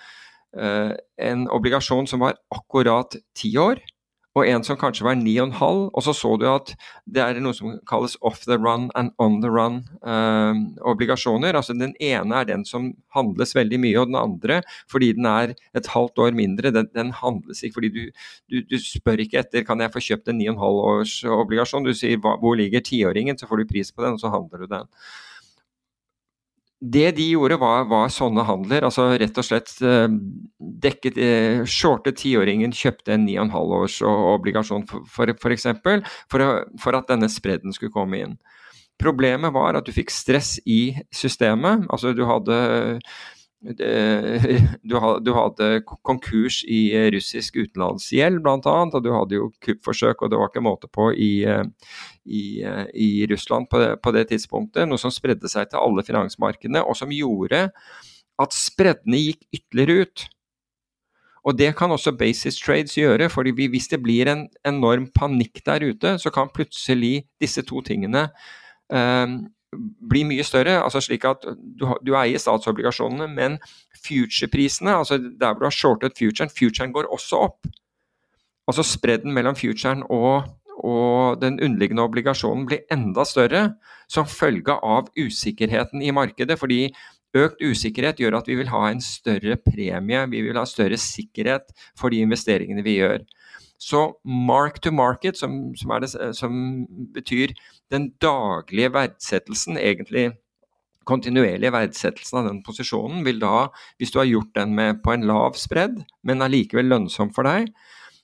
[0.57, 3.81] eh, en obligasjon som var akkurat ti år,
[4.37, 5.89] og en som kanskje var 9,5.
[5.91, 6.73] Og så så du at
[7.05, 11.51] det er noe som kalles off the run and on the run eh.
[11.51, 15.55] Altså Den ene er den som handles veldig mye, og den andre, fordi den er
[15.75, 18.01] et halvt år mindre, den, den handles ikke fordi du,
[18.49, 21.83] du, du, spør ikke etter kan jeg få kjøpt en 9,5 års obligasjon.
[21.83, 24.71] Du sier hvor ligger tiåringen, så får du pris på den, og så handler du
[24.71, 24.87] den.
[26.81, 28.87] Det de gjorde, var, var, sånne handler.
[28.87, 30.07] altså Rett og slett eh,
[30.81, 35.11] dekket Shorte Shortet tiåringen kjøpte en 9,5 års obligasjon f.eks.
[35.13, 36.01] For, for, eksempel,
[36.31, 36.47] for,
[36.81, 38.33] for at denne spredden skulle komme inn.
[39.01, 41.87] Problemet var at du fikk stress i systemet.
[41.89, 42.57] altså Du hadde
[45.21, 46.79] du hadde konkurs i
[47.13, 51.45] russisk utenlandsgjeld bl.a., og du hadde jo kuppforsøk, og det var ikke måte på i,
[52.25, 52.43] i,
[52.97, 54.89] i Russland på det, på det, tidspunktet.
[54.89, 57.67] Noe som spredde seg til alle finansmarkedene, og som gjorde
[58.41, 60.27] at spreddene gikk ytterligere ut.
[61.45, 65.85] Og det kan også basis trades gjøre, for hvis det blir en enorm panikk der
[65.85, 68.27] ute, så kan plutselig disse to tingene
[68.93, 69.37] eh,
[69.73, 70.81] blir mye større.
[70.83, 71.45] altså slik at
[71.79, 73.59] Du, du eier statsobligasjonene, men
[74.05, 77.67] future-prisene, altså der hvor du har shortet futuren, futuren går også opp.
[78.67, 80.43] Altså spredden mellom futuren og,
[80.77, 83.73] og den underliggende obligasjonen blir enda større
[84.07, 86.59] som følge av usikkerheten i markedet.
[86.59, 86.93] fordi
[87.31, 91.69] Økt usikkerhet gjør at vi vil ha en større premie, vi vil ha større sikkerhet
[91.95, 93.23] for de investeringene vi gjør.
[93.81, 96.57] Så mark to market, som, som, det, som
[97.15, 97.55] betyr
[97.89, 100.35] den daglige verdsettelsen, egentlig
[101.09, 105.25] kontinuerlige verdsettelsen av den posisjonen, vil da, hvis du har gjort den med på en
[105.25, 107.71] lav spredd, men allikevel lønnsom for deg,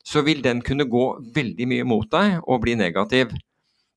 [0.06, 3.34] så vil den kunne gå veldig mye mot deg og bli negativ.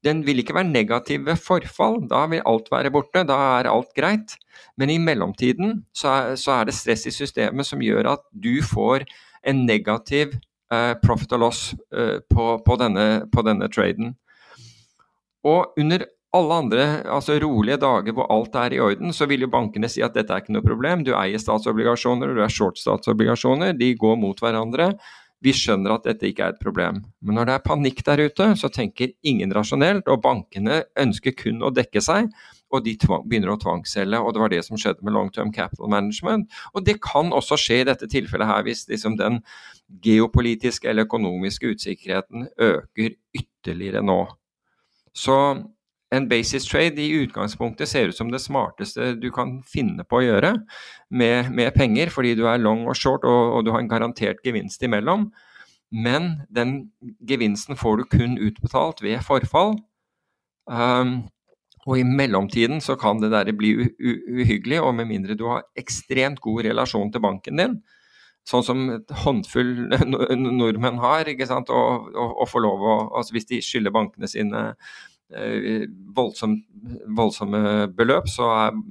[0.01, 3.93] Den vil ikke være negativ ved forfall, da vil alt være borte, da er alt
[3.95, 4.39] greit.
[4.81, 8.57] Men i mellomtiden så er, så er det stress i systemet som gjør at du
[8.65, 9.05] får
[9.45, 10.50] en negativ Eh,
[11.03, 11.61] profit og loss
[11.95, 14.15] eh, på, på, denne, på denne traden.
[15.47, 16.07] Og under
[16.37, 20.03] alle andre altså rolige dager hvor alt er i orden, så vil jo bankene si
[20.07, 21.03] at dette er ikke noe problem.
[21.07, 24.93] Du eier statsobligasjoner, du er short statsobligasjoner, de går mot hverandre.
[25.41, 27.01] Vi skjønner at dette ikke er et problem.
[27.25, 31.65] Men når det er panikk der ute, så tenker ingen rasjonelt, og bankene ønsker kun
[31.65, 32.29] å dekke seg
[32.71, 32.95] og de
[33.27, 34.19] begynner å tvangsselge.
[34.19, 36.51] og Det var det som skjedde med long term capital management.
[36.75, 39.43] Og Det kan også skje i dette tilfellet her, hvis liksom den
[40.03, 44.23] geopolitiske eller økonomiske usikkerheten øker ytterligere nå.
[45.15, 45.37] Så
[46.11, 50.25] en basis trade i utgangspunktet ser ut som det smarteste du kan finne på å
[50.25, 50.55] gjøre
[51.11, 54.43] med, med penger, fordi du er long og short og, og, du har en garantert
[54.47, 55.29] gevinst imellom.
[55.91, 56.91] Men den
[57.27, 59.77] gevinsten får du kun utbetalt ved forfall.
[60.71, 61.31] Um,
[61.89, 66.43] og i mellomtiden så kan det der bli uhyggelig, og med mindre du har ekstremt
[66.43, 67.79] god relasjon til banken din,
[68.51, 69.75] sånn som et håndfull
[70.61, 74.31] nordmenn har, ikke sant, og, og, og får lov å altså Hvis de skylder bankene
[74.31, 74.65] sine
[75.31, 75.87] eh,
[76.17, 76.65] voldsomt,
[77.17, 78.51] voldsomme beløp, så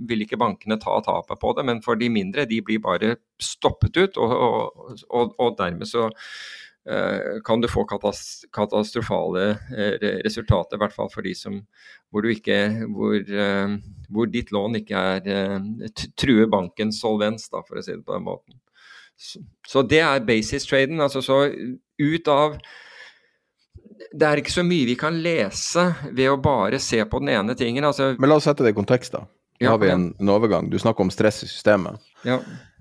[0.10, 1.68] vil ikke bankene ta tapet på det.
[1.68, 6.10] Men for de mindre, de blir bare stoppet ut, og, og dermed så
[6.90, 7.84] Eh, kan du få
[8.52, 11.60] katastrofale eh, resultater, i hvert fall for de som
[12.10, 13.20] hvor, ikke, hvor,
[14.10, 15.60] hvor ditt lån ikke er
[16.18, 18.58] truer bankens solvens, da, for å si det på den måten.
[19.20, 21.02] Så, det er basis-traden.
[21.04, 21.42] altså så
[22.00, 22.56] ut av
[24.16, 25.84] det er ikke så mye vi kan lese
[26.16, 27.84] ved å bare se på den ene tingen.
[27.84, 29.26] Altså, Men la oss sette det i kontekst, da.
[29.60, 30.70] Nå ja, har vi en, en, overgang.
[30.72, 32.00] Du snakker om stress i systemet.
[32.24, 32.40] Ja.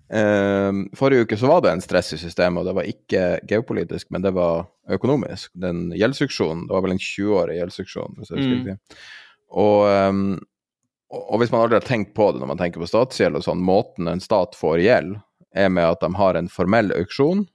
[0.08, 4.08] Eh, forrige uke så var det en stress i systemet, og det var ikke geopolitisk,
[4.14, 5.50] men det var økonomisk.
[5.58, 9.00] Den gjeldsauksjonen, det var vel en 20-årig gjeldsauksjon, hvis jeg husker mm.
[9.58, 10.38] Og, um,
[11.08, 13.64] og, hvis man aldri har tenkt på det når man tenker på statsgjeld og sånn,
[13.64, 15.14] måten en stat får gjeld,
[15.56, 17.46] er med at de har en formell auksjon,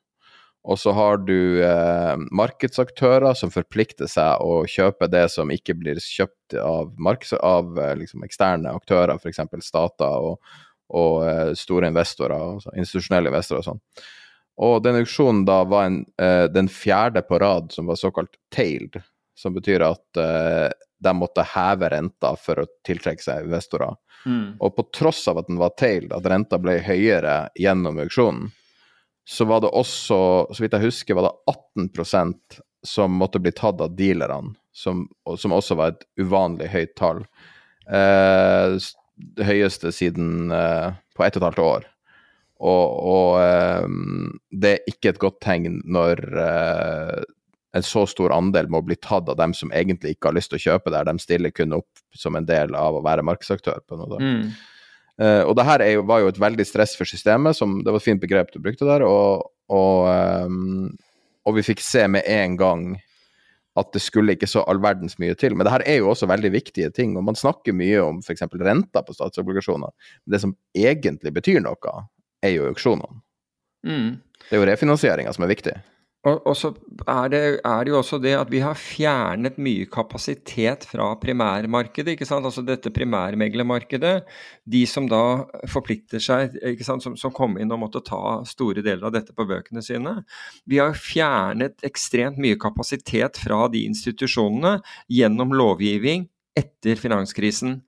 [0.63, 5.99] og så har du eh, markedsaktører som forplikter seg å kjøpe det som ikke blir
[5.99, 6.93] kjøpt av,
[7.43, 9.41] av eh, liksom eksterne aktører, f.eks.
[9.65, 10.53] stater og,
[10.95, 13.83] og eh, store investorer, altså institusjonelle investorer og sånn.
[14.63, 19.01] Og den auksjonen da var en, eh, den fjerde på rad som var såkalt tailed,
[19.35, 20.69] som betyr at eh,
[21.03, 23.95] de måtte heve renta for å tiltrekke seg investorer.
[24.25, 24.55] Mm.
[24.63, 28.51] Og på tross av at den var tailed, at renta ble høyere gjennom auksjonen,
[29.25, 30.19] så var det også,
[30.51, 35.05] så vidt jeg husker, var det 18% som måtte bli tatt av dealerne, som,
[35.39, 37.23] som også var et uvanlig høyt tall.
[37.87, 38.75] Eh,
[39.37, 41.87] det høyeste siden eh, på ett og et halvt år.
[42.63, 43.87] Og, og eh,
[44.51, 47.23] det er ikke et godt tegn når uh,
[47.73, 50.59] en så stor andel må bli tatt av dem som egentlig ikke har lyst til
[50.59, 51.07] å kjøpe der.
[51.09, 53.81] De stiller kun opp som en del av å være markedsaktør.
[53.89, 54.43] på noe mm.
[55.21, 58.01] uh, og det her jo, var jo et veldig stress for systemet, som, det var
[58.01, 59.05] et fint begrep du brukte der.
[59.07, 60.05] Og, og,
[60.45, 60.91] um,
[61.49, 62.85] og vi fikk se med en gang
[63.79, 65.55] at det skulle ikke så all verdens mye til.
[65.57, 67.15] Men det her er jo også veldig viktige ting.
[67.17, 68.45] og Man snakker mye om f.eks.
[68.61, 69.89] renta på statsobligasjoner.
[70.21, 71.95] Men det som egentlig betyr noe,
[72.43, 73.23] er jo auksjonene.
[73.87, 74.21] Mm.
[74.43, 75.73] Det er jo refinansieringa som er viktig.
[76.23, 76.69] Og, og så
[77.09, 82.13] er det, er det, jo også det at vi har fjernet mye kapasitet fra primærmarkedet.
[82.13, 82.47] ikke sant?
[82.47, 84.13] Altså dette primærmeglermarkedet.
[84.63, 87.03] De som da forplikter seg, ikke sant?
[87.03, 90.21] Som, som kom inn og måtte ta store deler av dette på bøkene sine.
[90.63, 94.77] Vi har fjernet ekstremt mye kapasitet fra de institusjonene
[95.11, 97.81] gjennom lovgivning etter finanskrisen.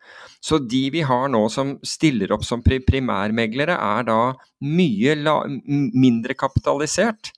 [0.44, 4.20] Så de vi har nå som stiller opp som primærmeglere, er da
[4.60, 5.16] mye
[5.96, 7.32] mindre kapitalisert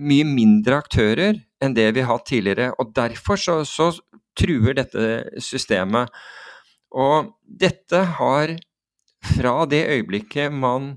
[0.00, 2.72] mye mindre aktører enn det vi har hatt tidligere.
[2.78, 3.92] og Derfor så, så
[4.38, 6.12] truer dette systemet.
[6.94, 8.54] Og dette har
[9.24, 10.94] fra det øyeblikket man,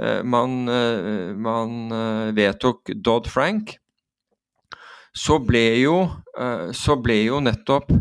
[0.00, 3.76] eh, man, eh, man eh, vedtok Dodd-Frank,
[5.14, 5.98] så ble jo,
[6.74, 7.92] så ble jo nettopp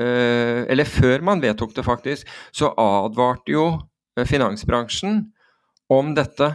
[0.00, 3.64] Eller før man vedtok det, faktisk, så advarte jo
[4.24, 5.18] finansbransjen
[5.90, 6.46] om dette.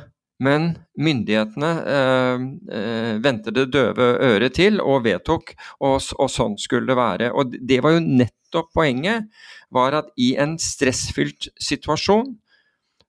[0.43, 2.41] Men myndighetene eh,
[2.75, 7.29] eh, vendte det døve øret til og vedtok, og, og, sånn skulle det være.
[7.31, 9.29] Og det var jo nettopp poenget,
[9.71, 12.33] var at i en stressfylt situasjon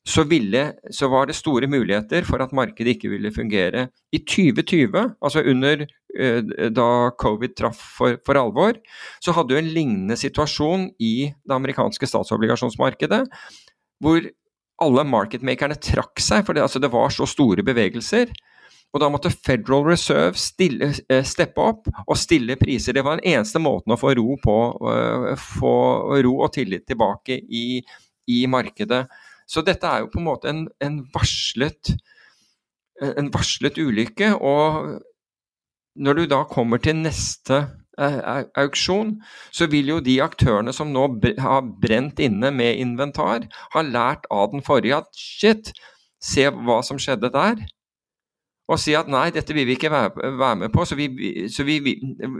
[0.06, 0.62] så, ville,
[0.94, 3.88] så var det store muligheter for at markedet ikke ville fungere.
[4.14, 8.78] I 2020, altså under eh, da covid traff for, for alvor,
[9.18, 13.24] så hadde du en lignende situasjon i det amerikanske statsobligasjonsmarkedet,
[13.98, 14.30] hvor
[14.82, 18.32] alle marketmakerne trakk seg, for det, altså det var så store bevegelser.
[18.94, 22.96] Og da måtte Federal Reserve stille, eh, steppe opp og stille priser.
[22.96, 25.72] Det var den eneste måten å få ro, på, uh, få
[26.24, 27.82] ro og tillit tilbake i,
[28.30, 29.04] i, markedet.
[29.46, 31.92] Så dette er jo på en måte en, en, varslet,
[33.02, 34.32] en varslet ulykke.
[34.38, 34.96] Og
[35.96, 39.16] når du da kommer til neste Eh, auksjon,
[39.50, 41.06] så vil jo de aktørene som nå
[41.40, 45.72] har brent inne med inventar, ha lært av den forrige at shit,
[46.22, 47.64] se hva som skjedde der.
[48.66, 51.06] Og si at nei, dette vil vi ikke være med på, så vi,
[51.52, 51.94] så vi, vi,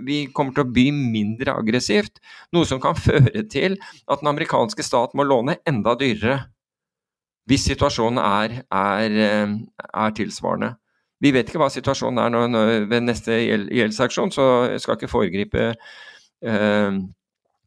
[0.06, 2.18] vi kommer til å by mindre aggressivt.
[2.56, 6.40] Noe som kan føre til at den amerikanske stat må låne enda dyrere.
[7.46, 9.54] Hvis situasjonen er, er, eh,
[9.86, 10.72] er tilsvarende.
[11.24, 15.10] Vi vet ikke hva situasjonen er når, når, ved neste gjeldsaksjon, så jeg skal ikke
[15.10, 17.02] foregripe eh,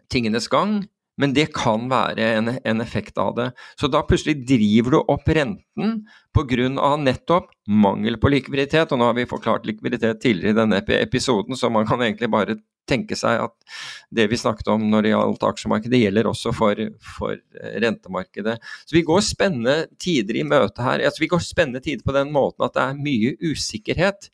[0.10, 0.82] tingenes gang.
[1.20, 3.50] men det kan være en, en, effekt av det.
[3.76, 5.97] Så da plutselig driver du opp renten
[6.32, 6.95] pga.
[6.95, 8.93] nettopp mangel på likviditet.
[8.93, 12.56] Og nå har vi forklart likviditet tidligere i denne episoden, så man kan egentlig bare
[12.90, 13.56] tenke seg at
[14.16, 16.82] det vi snakket om når det gjaldt aksjemarkedet, gjelder også for,
[17.18, 17.38] for
[17.86, 18.58] rentemarkedet.
[18.84, 21.04] Så vi går spennende tider i møte her.
[21.06, 24.32] Altså, vi går spennende tider på den måten at det er mye usikkerhet.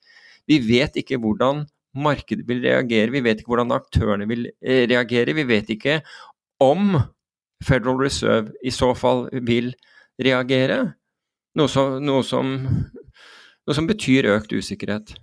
[0.49, 5.36] Vi vet ikke hvordan markedet vil reagere, vi vet ikke hvordan aktørene vil eh, reagere.
[5.36, 5.99] Vi vet ikke
[6.64, 6.97] om
[7.64, 9.74] Federal Reserve i så fall vil
[10.22, 10.80] reagere.
[11.56, 15.16] Noe som, noe som, noe som betyr økt usikkerhet.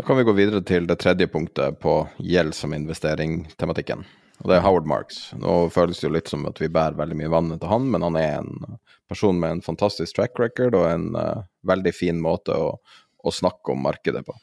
[0.00, 1.92] Da kan vi gå videre til det tredje punktet på
[2.24, 4.06] gjeld som investering-tematikken.
[4.40, 5.18] Og det er Howard Marks.
[5.36, 8.06] Nå føles det jo litt som at vi bærer veldig mye vann til han, men
[8.06, 8.78] han er en
[9.12, 13.76] person med en fantastisk track record og en uh, veldig fin måte å, å, snakke
[13.76, 14.38] om markedet på.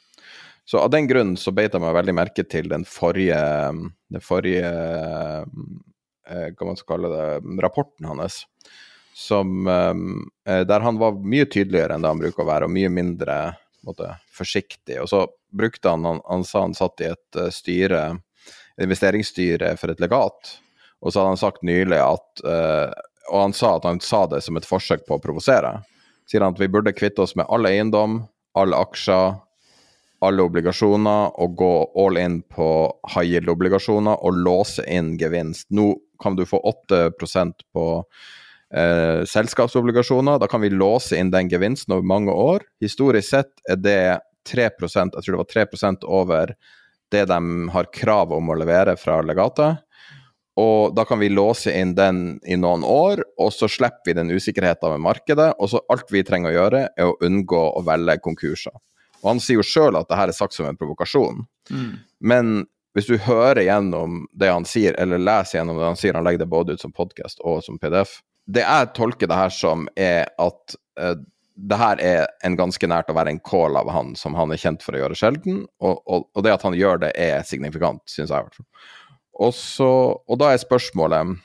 [0.62, 3.42] Så av den grunn så beit jeg meg veldig merke til den forrige,
[4.14, 5.42] den forrige uh,
[6.54, 7.30] hva man skal kalle det,
[7.66, 8.44] rapporten hans.
[9.18, 12.94] Som, uh, der han var mye tydeligere enn det han bruker å være, og mye
[12.94, 13.56] mindre
[13.86, 15.00] måte, forsiktig.
[15.02, 18.06] Og så brukte han, han, han sa han satt i et styre,
[18.82, 20.56] investeringsstyre for et legat,
[21.02, 22.90] og så hadde han sagt nylig at uh,
[23.28, 25.74] Og han sa at han sa det som et forsøk på å provosere.
[26.30, 28.22] Sier han at vi burde kvitte oss med all eiendom,
[28.56, 29.36] alle aksjer,
[30.24, 31.74] alle obligasjoner og gå
[32.04, 32.70] all in på
[33.14, 35.68] high yield-obligasjoner og låse inn gevinst.
[35.70, 35.92] Nå
[36.24, 37.86] kan du få 8% på
[38.74, 40.40] eh, selskapsobligasjoner.
[40.40, 42.66] Da kan vi låse inn den gevinsten over mange år.
[42.84, 44.02] Historisk sett er det
[44.48, 46.56] 3 jeg tror det var 3 over
[47.12, 49.84] det de har krav om å levere fra legatet.
[50.58, 54.32] Og da kan vi låse inn den i noen år, og så slipper vi den
[54.34, 55.52] usikkerheten med markedet.
[55.62, 58.74] Og så alt vi trenger å gjøre, er å unngå å velge konkurser.
[59.22, 61.46] Og han sier jo sjøl at det her er sagt som en provokasjon.
[61.70, 61.92] Mm.
[62.20, 62.58] Men
[62.98, 66.42] hvis du hører gjennom det han sier, eller leser gjennom det han sier, han legger
[66.42, 68.18] det både ut som podkast og som PDF
[68.48, 71.18] Det jeg tolker det her som, er at uh,
[71.58, 74.62] det her er en ganske nært å være en call av han som han er
[74.62, 78.04] kjent for å gjøre sjelden, og, og, og det at han gjør det, er signifikant,
[78.12, 78.66] syns jeg.
[79.38, 81.36] Og, så, og da er spørsmålet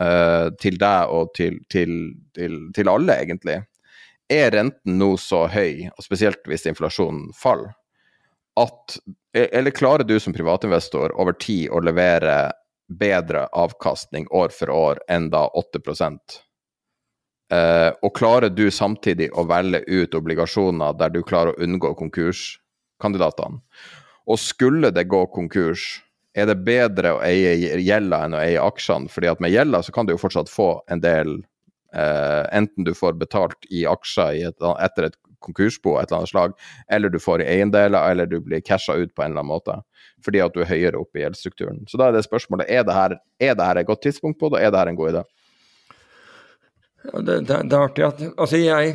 [0.00, 1.98] uh, til deg og til, til,
[2.36, 3.60] til, til alle, egentlig
[4.28, 7.72] er renten nå så høy, og spesielt hvis inflasjonen faller,
[8.58, 8.98] at
[9.38, 12.50] Eller klarer du som privatinvestor over tid å levere
[12.88, 15.78] bedre avkastning år for år enn da 8
[17.52, 23.62] eh, Og klarer du samtidig å velge ut obligasjoner der du klarer å unngå konkurskandidatene?
[24.28, 26.02] Og skulle det gå konkurs,
[26.36, 29.08] er det bedre å eie gjelda enn å eie aksjene?
[29.08, 31.40] fordi at med gjelda så kan du jo fortsatt få en del
[31.88, 36.18] Uh, enten du får betalt i aksjer i et, etter et konkursbo av et eller
[36.18, 36.56] annet slag,
[36.92, 39.78] eller du får i eiendeler, eller du blir casha ut på en eller annen måte.
[40.24, 41.84] Fordi at du er høyere oppe i gjeldsstrukturen.
[41.88, 44.50] Så da er det spørsmålet er det her, er det her et godt tidspunkt på
[44.52, 45.22] det, er det her en god idé?
[47.02, 48.94] Det, det, det, er artig at Altså, jeg,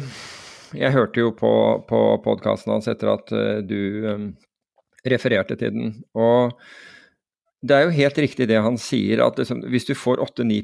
[0.75, 1.53] jeg hørte jo på,
[1.89, 4.25] på podkasten hans etter at uh, du um,
[5.07, 5.93] refererte til den.
[6.15, 6.57] og
[7.63, 10.57] det er jo helt riktig det han sier, at liksom, hvis du får 8-9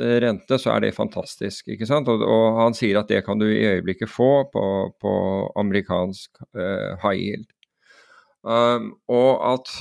[0.00, 1.68] eh, rente, så er det fantastisk.
[1.68, 2.08] ikke sant?
[2.08, 4.64] Og, og, han sier at det kan du i øyeblikket få på,
[4.96, 5.12] på
[5.60, 7.50] amerikansk uh, high yield.
[8.40, 9.74] Um, og at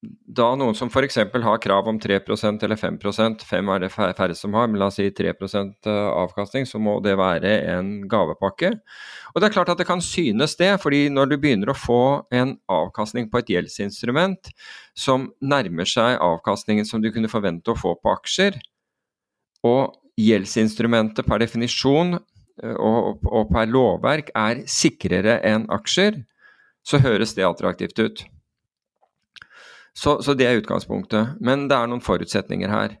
[0.00, 1.18] da noen som f.eks.
[1.44, 4.96] har krav om 3% eller 5% 5 er det færre som har, men la oss
[4.96, 8.72] si 3 eh, avkastning, så må det være en gavepakke.
[9.34, 12.00] Og det er klart at det kan synes det, fordi når du begynner å få
[12.32, 14.52] en avkastning på et gjeldsinstrument
[14.96, 18.56] som nærmer seg avkastningen som du kunne forvente å få på aksjer,
[19.68, 26.22] og gjeldsinstrumentet per definisjon eh, og, og per lovverk er sikrere enn aksjer,
[26.80, 28.28] så høres det attraktivt ut.
[30.00, 31.36] Så, så, det er utgangspunktet.
[31.44, 32.96] Men det er noen forutsetninger her.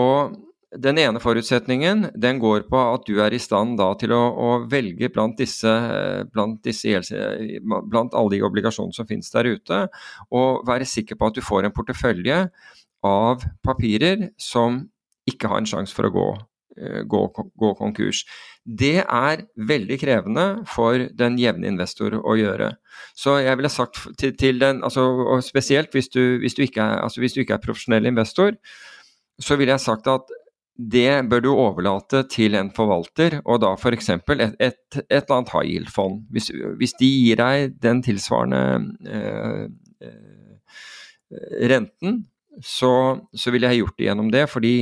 [0.00, 0.34] Og
[0.82, 4.48] den ene forutsetningen den går på at du er i stand da til å, å
[4.70, 5.70] velge blant disse,
[6.34, 7.04] blant, disse,
[7.62, 9.84] blant alle de obligasjonene som finnes der ute,
[10.34, 12.40] og være sikker på at du får en portefølje
[13.06, 14.82] av papirer som
[15.30, 16.28] ikke har en sjanse for å gå
[17.10, 17.20] gå,
[17.60, 18.24] gå, konkurs.
[18.64, 22.72] Det er veldig krevende for den jevne investor å gjøre.
[23.14, 26.98] Så jeg ville sagt til, til den, altså, og spesielt hvis du, hvis, du er,
[27.04, 28.56] altså hvis du, ikke er, profesjonell investor,
[29.38, 30.32] så ville jeg sagt at
[30.74, 34.08] det bør du overlate til en forvalter, og da f.eks.
[34.10, 36.24] Et, et, et eller annet high yield-fond.
[36.34, 36.50] Hvis,
[36.80, 38.62] hvis, de gir deg den tilsvarende
[39.06, 39.60] eh,
[40.02, 42.24] eh, renten,
[42.62, 44.48] så, så ville jeg gjort det gjennom det.
[44.50, 44.74] fordi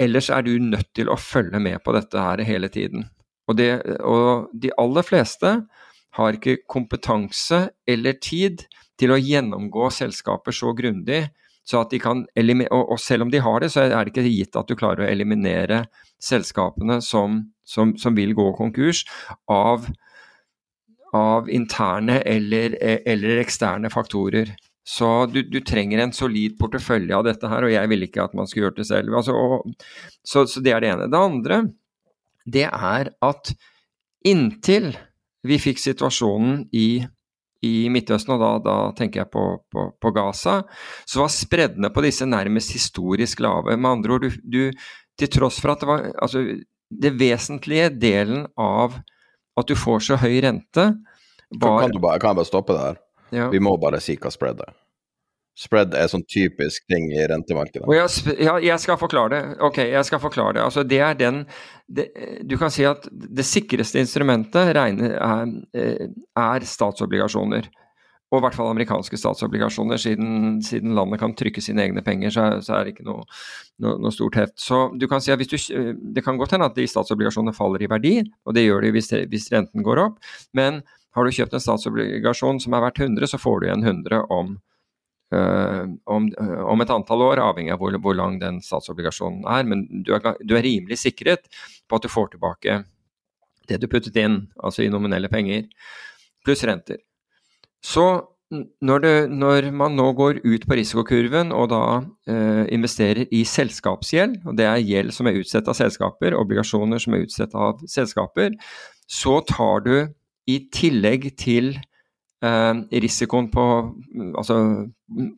[0.00, 3.04] Ellers er du nødt til å følge med på dette her hele tiden.
[3.50, 3.70] Og, det,
[4.06, 5.54] og de aller fleste
[6.16, 8.64] har ikke kompetanse eller tid
[9.00, 11.28] til å gjennomgå selskaper så grundig
[11.64, 14.56] Så at de kan og, selv om de har det, så er det ikke gitt
[14.56, 15.84] at du klarer å eliminere
[16.18, 19.04] selskapene som, som, som vil gå konkurs
[19.46, 19.84] av,
[21.14, 24.50] av interne eller, eller, eksterne faktorer.
[24.90, 28.32] Så du, du, trenger en solid portefølje av dette her, og jeg vil ikke at
[28.34, 29.14] man skal gjøre det selv.
[29.20, 29.84] Altså, og,
[30.26, 31.06] så, så det er det ene.
[31.12, 31.60] Det andre,
[32.50, 33.52] det er at
[34.26, 34.90] inntil
[35.46, 36.88] vi fikk situasjonen i,
[37.64, 40.56] i Midtøsten, og da, da, tenker jeg på, på, på, Gaza,
[41.06, 43.78] så var spreddene på disse nærmest historisk lave.
[43.78, 46.42] Med andre ord, du, du, til tross for at det var altså,
[46.90, 48.98] det vesentlige delen av
[49.60, 50.90] at du får så høy rente
[51.50, 53.00] var Kan, bare, kan jeg bare stoppe der?
[53.34, 53.48] Ja.
[53.50, 54.74] Vi må bare si hva spread er.
[55.60, 57.84] Spread er sånn typisk ting i rentemarkedet.
[57.92, 59.40] Jeg, ja, jeg skal forklare det.
[59.66, 60.62] Ok, jeg skal forklare det.
[60.64, 61.42] Altså, det er den
[61.84, 62.06] det,
[62.48, 66.06] Du kan si at det sikreste instrumentet regner, er, eh,
[66.38, 67.68] er, statsobligasjoner.
[68.30, 70.00] Og i hvert fall amerikanske statsobligasjoner.
[70.00, 73.26] Siden, siden landet kan trykke sine egne penger, så, så er det ikke noe,
[73.84, 74.56] noe, noe, stort heft.
[74.62, 75.58] Så du kan si at du,
[76.14, 78.14] Det kan godt hende at de statsobligasjonene faller i verdi,
[78.46, 80.32] og det gjør de hvis, hvis renten går opp.
[80.56, 80.80] Men
[81.18, 84.56] har du kjøpt en statsobligasjon som er verdt 100, så får du igjen 100 om
[85.30, 89.68] om, uh, om, et antall år, avhengig av hvor, hvor lang den statsobligasjonen er.
[89.68, 91.46] Men du er, du er, rimelig sikret
[91.88, 92.80] på at du får tilbake
[93.70, 95.68] det du puttet inn, altså i nominelle penger,
[96.44, 96.98] pluss renter.
[97.84, 98.06] Så
[98.50, 101.82] når, det, når, man nå går ut på risikokurven og da
[102.26, 107.14] eh, investerer i selskapsgjeld, og det er gjeld som er utstedt av selskaper, obligasjoner som
[107.14, 108.56] er utstedt av selskaper,
[109.10, 109.94] så tar du
[110.50, 111.86] i tillegg til eh,
[112.40, 113.64] risikoen på,
[114.38, 114.56] altså,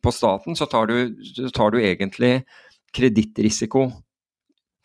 [0.03, 0.97] på, staten, så tar du,
[1.35, 2.45] så tar du egentlig
[2.95, 3.89] kredittrisiko.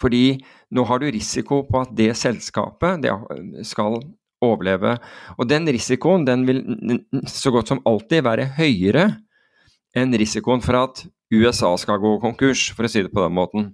[0.01, 0.37] Fordi
[0.73, 3.13] nå har du risiko på at det selskapet det
[3.65, 3.99] skal
[4.43, 4.97] overleve.
[5.37, 6.61] Og den risikoen den vil
[7.29, 9.07] så godt som alltid være høyere
[9.97, 13.71] enn risikoen for at USA skal gå konkurs, for å si det på den måten.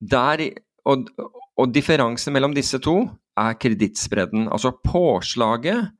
[0.00, 0.42] Der,
[0.88, 1.08] og,
[1.56, 3.04] og differansen mellom disse to
[3.38, 4.48] er kredittspredden.
[4.52, 5.92] Altså påslaget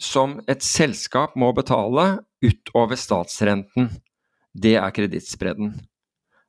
[0.00, 3.90] som et selskap må betale utover statsrenten.
[4.50, 5.74] Det er kredittspredden.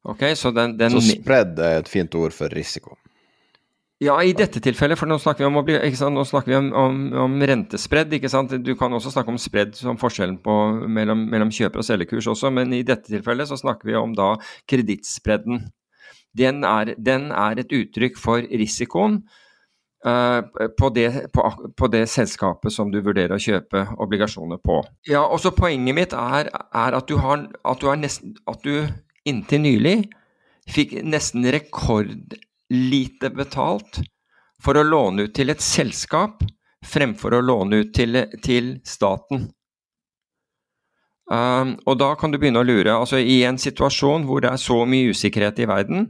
[0.02, 2.96] Okay, så, den, den, så spredd er et fint ord for risiko?
[4.02, 5.60] Ja, i dette tilfellet, for nå snakker vi om,
[6.16, 6.96] nå snakker vi om, om,
[7.28, 8.16] om rentespredd.
[8.66, 10.56] Du kan også snakke om spredd som forskjellen på,
[10.90, 14.32] mellom, mellom, kjøper- og selgerkurs også, men i dette tilfellet så snakker vi om da
[14.72, 15.68] kredittspredden.
[16.34, 16.66] Den,
[16.98, 19.20] den er, et uttrykk for risikoen
[20.02, 21.44] på, det, på,
[21.78, 24.80] på, det, selskapet som du vurderer å kjøpe obligasjoner på.
[25.06, 28.88] Ja, også Poenget mitt er, er at, du har, at, du nesten, at du
[29.30, 29.96] inntil nylig
[30.72, 34.02] fikk nesten rekordlite betalt
[34.62, 36.42] for å låne ut til et selskap
[36.86, 39.50] fremfor å låne ut til, til staten.
[41.32, 42.92] Um, og da kan du begynne å lure.
[42.92, 46.10] altså I en situasjon hvor det er så mye usikkerhet i verden,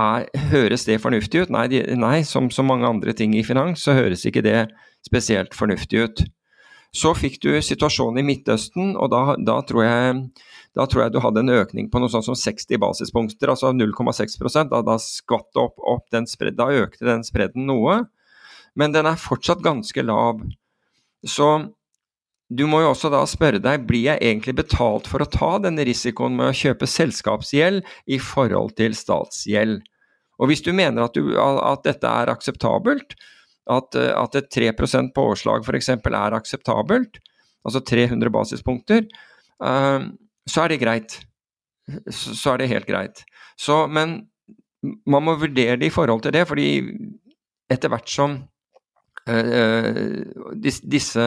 [0.00, 1.54] er, høres det fornuftig ut?
[1.54, 4.60] Nei, de, nei som så mange andre ting i finans, så høres ikke det
[5.06, 6.22] spesielt fornuftig ut.
[6.96, 10.14] Så fikk du situasjonen i Midtøsten, og da, da, tror jeg,
[10.74, 14.40] da, tror jeg, du hadde en økning på noe sånt som 60 basispunkter, altså 0,6
[14.72, 18.00] da, da skvatt opp, opp den spred, da økte den spredden noe.
[18.78, 20.42] Men den er fortsatt ganske lav.
[21.26, 21.50] Så
[22.50, 25.84] du må jo også da spørre deg, blir jeg egentlig betalt for å ta denne
[25.86, 29.84] risikoen med å kjøpe selskapsgjeld i forhold til statsgjeld?
[30.40, 33.14] Og hvis du mener at, du, at dette er akseptabelt,
[33.70, 35.90] at, at et 3% påslag f.eks.
[35.92, 37.20] er akseptabelt,
[37.64, 39.04] altså 300 basispunkter,
[39.60, 40.08] uh,
[40.48, 41.18] så er det greit.
[42.10, 43.24] Så, er det helt greit.
[43.58, 44.22] Så, men
[45.06, 46.68] man må vurdere det i forhold til det, fordi
[47.70, 48.38] etter hvert som
[50.90, 51.26] disse,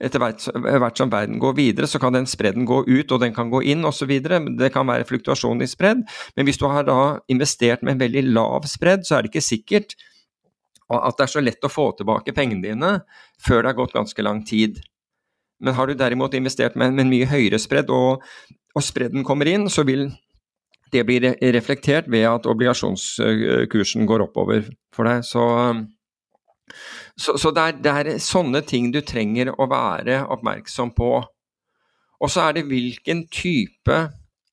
[0.00, 3.34] etter hvert, hvert, som verden går videre, så kan den spredden gå ut, og den
[3.36, 4.10] kan gå inn osv.
[4.58, 6.02] Det kan være fluktuasjon i spredd,
[6.36, 9.44] men hvis du har da investert med en veldig lav spredd, så er det ikke
[9.44, 9.96] sikkert
[10.86, 12.92] at det er så lett å få tilbake pengene dine
[13.42, 14.78] før det har gått ganske lang tid.
[15.58, 18.22] Men har du derimot investert med en mye høyere spredd, og,
[18.76, 20.08] og spredden kommer inn, så vil
[20.92, 21.18] det bli
[21.56, 25.24] reflektert ved at obligasjonskursen går oppover for deg.
[25.26, 25.42] Så
[27.16, 31.10] så, så det, er, det, er, sånne ting du trenger å være oppmerksom på.
[32.16, 33.98] Og så er det hvilken type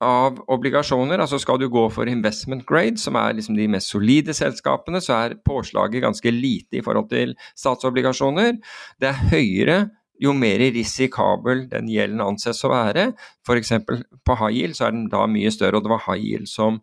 [0.04, 1.22] av obligasjoner.
[1.24, 5.16] altså Skal du gå for investment grade, som er liksom de mest solide selskapene, så
[5.20, 8.58] er påslaget ganske lite i forhold til statsobligasjoner.
[9.00, 9.78] Det er høyere
[10.24, 13.10] jo mer risikabel den gjelden anses å være.
[13.48, 13.74] F.eks.
[14.24, 16.80] på high yield så er den da mye større, og det var high yield som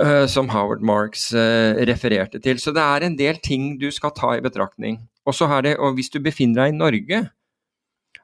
[0.00, 2.60] uh, som Howard Marks uh, refererte til.
[2.62, 5.00] Så det er en del ting du skal ta i betraktning.
[5.26, 7.20] Og det, og hvis du befinner deg i Norge,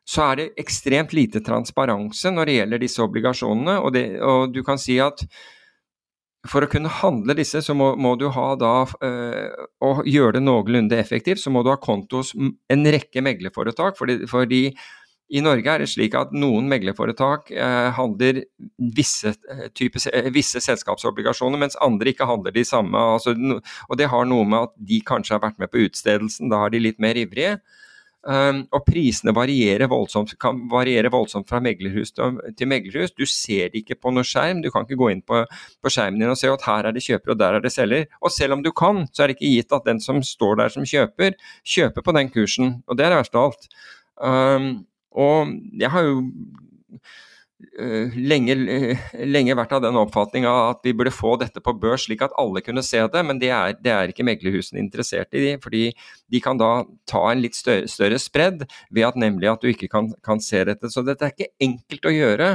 [0.08, 3.78] så er det ekstremt lite transparanse når det gjelder disse obligasjonene.
[3.82, 5.22] Og, det, og du kan si at
[6.48, 8.72] for å kunne handle disse, så må, må du ha da
[9.04, 13.98] øh, Og gjøre det noenlunde effektivt, så må du ha konto hos en rekke meglerforetak.
[13.98, 14.62] Fordi, fordi
[15.28, 18.40] i Norge er det slik at noen meglerforetak eh, handler
[18.96, 22.96] visse, eh, type, eh, visse, selskapsobligasjoner, mens andre ikke handler de samme.
[23.16, 26.64] Altså, og Det har noe med at de kanskje har vært med på utstedelsen, da
[26.64, 27.58] er de litt mer ivrige.
[28.28, 33.14] Um, og prisene voldsomt, kan variere voldsomt fra meglerhus til, til meglerhus.
[33.14, 34.60] Du ser det ikke på noen skjerm.
[34.60, 37.04] Du kan ikke gå inn på, på, skjermen din og se at her er det
[37.06, 38.08] kjøper og der er det selger.
[38.20, 40.74] Og selv om du kan, så er det ikke gitt at den som står der
[40.74, 42.82] som kjøper, kjøper på den kursen.
[42.88, 43.72] Og det er det verste av alt.
[44.18, 44.68] Um,
[45.18, 46.18] og jeg har jo
[47.80, 48.54] uh, lenge,
[49.34, 52.62] lenge, vært av den oppfatning at vi burde få dette på børs slik at alle
[52.64, 55.56] kunne se det, men det er, det er ikke meglerhusene interessert i.
[55.62, 55.90] fordi
[56.30, 59.90] de kan da ta en litt større, større spredd ved at nemlig at du ikke
[59.90, 60.92] kan, kan se dette.
[60.92, 62.54] Så dette er ikke enkelt å gjøre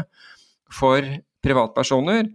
[0.74, 2.32] for privatpersoner.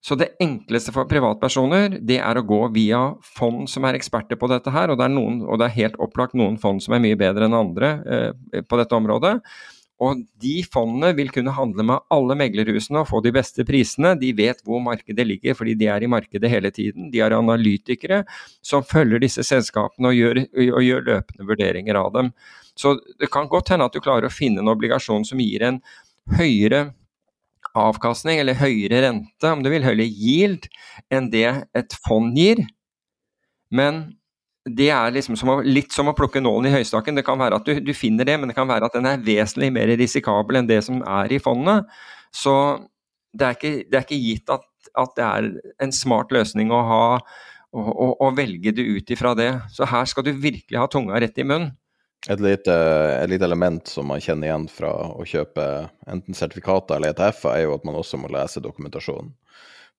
[0.00, 3.02] Så det enkleste for privatpersoner, det er å gå via
[3.36, 5.98] fond som er eksperter på dette her, og det er, noen, og det er helt
[6.00, 9.34] opplagt noen fond som er mye bedre enn andre eh, på dette området.
[10.00, 14.14] Og de fondene vil kunne handle med alle meglerhusene og få de beste prisene.
[14.16, 17.10] De vet hvor markedet ligger, fordi de er i markedet hele tiden.
[17.12, 18.22] De er analytikere
[18.64, 20.40] som følger disse selskapene og gjør,
[20.70, 22.32] og gjør løpende vurderinger av dem.
[22.72, 25.82] Så det kan godt hende at du klarer å finne en obligasjon som gir en
[26.38, 26.94] høyere
[27.78, 30.66] avkastning, eller høyere rente, om du vil, høyere yield,
[31.12, 32.62] enn det et fond gir.
[33.70, 34.08] Men
[34.68, 37.16] det er liksom som å, litt som å plukke nålen i høystakken.
[37.16, 39.22] Det kan være at du, du, finner det, men det kan være at den er
[39.24, 41.88] vesentlig mer risikabel enn det som er i fondet.
[42.34, 42.54] Så
[43.32, 44.66] det er ikke, det er ikke gitt at,
[44.98, 45.48] at, det er
[45.86, 47.04] en smart løsning å, ha,
[47.72, 49.52] å velge det ut ifra det.
[49.72, 51.72] Så her skal du virkelig ha tunga rett i munnen.
[52.28, 55.64] Et lite, et lite, element som man kjenner igjen fra å kjøpe
[56.10, 59.32] enten sertifikater eller ETF-er, er jo at man også må lese dokumentasjonen.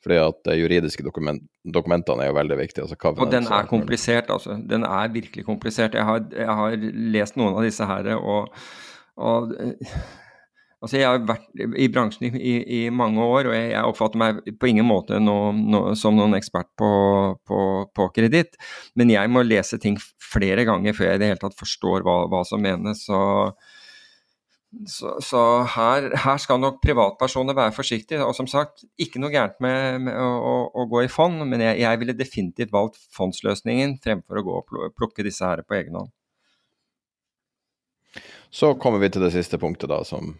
[0.02, 2.86] Fordi at de juridiske dokument, dokumentene er jo veldig viktige.
[2.86, 4.58] Altså og den er komplisert, altså.
[4.70, 5.98] Den er virkelig komplisert.
[5.98, 6.78] Jeg har, jeg har
[7.18, 8.54] lest noen av disse her, og,
[9.18, 9.54] og
[10.82, 11.44] Altså, jeg har vært
[11.78, 15.82] i bransjen i, i mange år, og jeg, oppfatter meg på ingen måte no, no,
[15.98, 16.90] som noen ekspert på,
[17.46, 17.60] på,
[17.94, 18.58] på, kreditt.
[18.98, 22.18] Men jeg må lese ting flere ganger før jeg i det hele tatt forstår hva,
[22.34, 23.06] hva som menes.
[23.06, 23.22] Så,
[24.90, 28.26] så, så her, her, skal nok privatpersoner være forsiktige.
[28.26, 31.62] Og som sagt, ikke noe gærent med, med å, å, å, gå i fond, men
[31.62, 36.02] jeg, jeg, ville definitivt valgt fondsløsningen fremfor å gå og plukke disse her på egen
[36.02, 36.16] hånd.
[38.50, 40.34] Så kommer vi til det siste punktet, da, som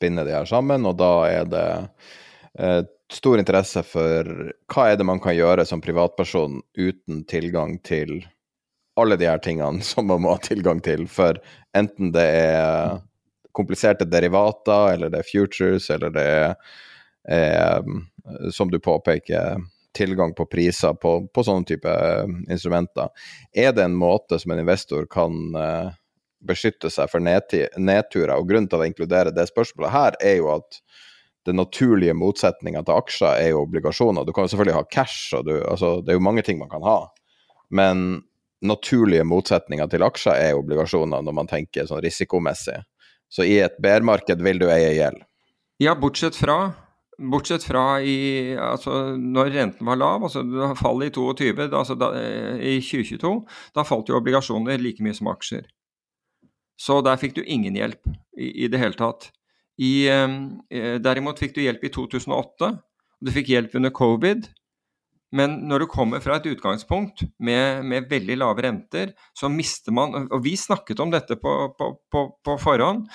[0.00, 1.66] binder de her sammen, og da er det
[2.58, 2.82] eh,
[3.12, 4.30] stor interesse for
[4.72, 8.22] hva er det man kan gjøre som privatperson uten tilgang til
[9.00, 11.38] alle de her tingene som man må ha tilgang til, for
[11.76, 13.02] enten det er
[13.54, 16.54] kompliserte derivater, eller det er futures, eller det er,
[17.30, 19.62] eh, som du påpeker,
[19.94, 21.92] tilgang på priser på, på sånne type
[22.50, 23.12] instrumenter.
[23.54, 25.92] Er det en måte som en investor kan eh,
[26.46, 28.36] beskytte seg for nedturer.
[28.36, 30.80] Og grunnen til å inkludere det spørsmålet her, er jo at
[31.44, 34.24] den naturlige motsetninga til aksjer er jo obligasjoner.
[34.24, 36.72] Du kan jo selvfølgelig ha cash, og du, altså, det er jo mange ting man
[36.72, 36.98] kan ha.
[37.74, 38.22] Men
[38.64, 42.78] naturlige motsetninger til aksjer er obligasjoner, når man tenker sånn risikomessig.
[43.28, 45.20] Så i et bærmarked vil du eie gjeld.
[45.82, 46.72] Ja, bortsett fra
[47.14, 50.42] Bortsett fra i, altså, når renten var lav, altså
[50.80, 52.08] fallet i 22, altså da,
[52.58, 53.30] i 2022,
[53.76, 55.68] da falt jo obligasjoner like mye som aksjer.
[56.80, 58.02] Så der fikk du ingen hjelp
[58.38, 59.30] i, i det hele tatt.
[59.78, 64.48] I, eh, derimot fikk du hjelp i 2008, og du fikk hjelp under covid.
[65.34, 70.28] Men når du kommer fra et utgangspunkt med, med veldig lave renter, så mister man
[70.30, 73.08] Og vi snakket om dette på, på, på, på forhånd.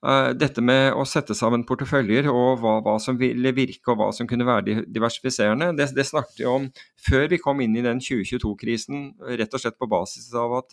[0.00, 4.06] Uh, dette med å sette sammen porteføljer og hva, hva, som ville virke og hva
[4.16, 6.70] som kunne være diversifiserende, det, det snakket vi om
[7.04, 10.72] før vi kom inn i den 2022-krisen, rett og slett på basis av at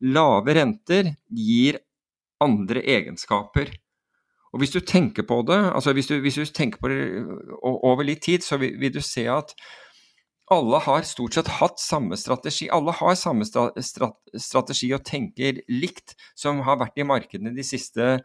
[0.00, 1.80] lave renter gir
[2.42, 3.72] andre egenskaper.
[4.52, 7.00] Og Hvis du tenker på det, altså hvis du, hvis du tenker på det
[7.60, 9.52] over litt tid, så vil, vil, du se at
[10.52, 12.68] alle har stort sett hatt samme strategi.
[12.72, 18.20] Alle har samme strategi og tenker likt, som har vært i markedene de siste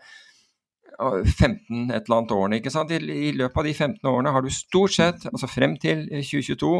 [1.01, 2.59] 15 et eller annet årene.
[2.59, 2.91] ikke sant?
[2.93, 6.75] I, løpet av de 15 årene har du stort sett, altså frem til 2022,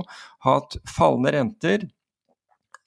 [0.46, 1.88] hatt fallende renter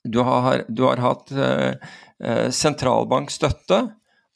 [0.05, 1.75] du har, du har hatt eh,
[2.23, 3.79] eh, sentralbankstøtte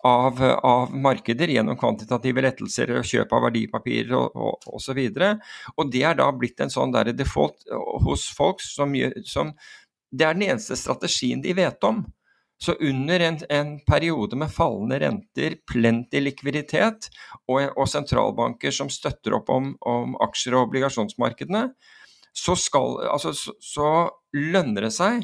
[0.04, 5.00] av, av, markeder gjennom kvantitative lettelser og kjøp av verdipapirer og osv.
[5.00, 7.68] Og, og, og det er da blitt en sånn der default
[8.06, 8.96] hos folk som,
[9.28, 9.54] som
[10.10, 12.06] Det er den eneste strategien de vet om.
[12.60, 17.08] Så under en, en periode med fallende renter, plenty likviditet
[17.48, 21.70] og, og, sentralbanker som støtter opp om, om aksjer- og obligasjonsmarkedene,
[22.36, 23.92] så, skal, altså, så, så
[24.36, 25.24] lønner det seg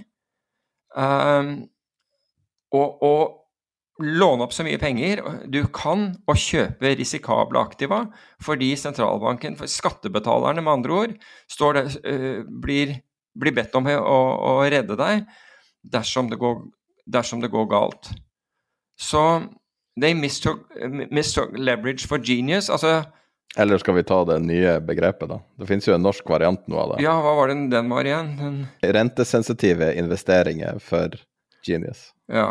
[0.95, 1.49] um,
[2.75, 3.13] å, å
[4.03, 8.01] låne opp så mye penger du kan og kjøpe risikable aktiva,
[8.43, 11.17] fordi sentralbanken, for skattebetalerne med andre ord,
[11.77, 12.97] det, uh, blir,
[13.35, 14.19] blir, bedt om å,
[14.55, 15.27] å redde deg
[15.85, 16.63] dersom det går
[17.05, 18.09] dersom det går galt.
[18.97, 19.21] Så
[20.01, 20.65] they mistook,
[21.11, 22.69] mistook leverage for genius.
[22.69, 23.03] Altså
[23.57, 25.39] Eller skal vi ta det nye begrepet, da?
[25.59, 27.03] Det finnes jo en norsk variant nå av det.
[27.05, 28.33] Ja, hva var den den var igjen?
[28.39, 28.57] Den...
[28.97, 31.15] Rentesensitive investeringer for
[31.67, 32.09] genius.
[32.31, 32.49] Ja.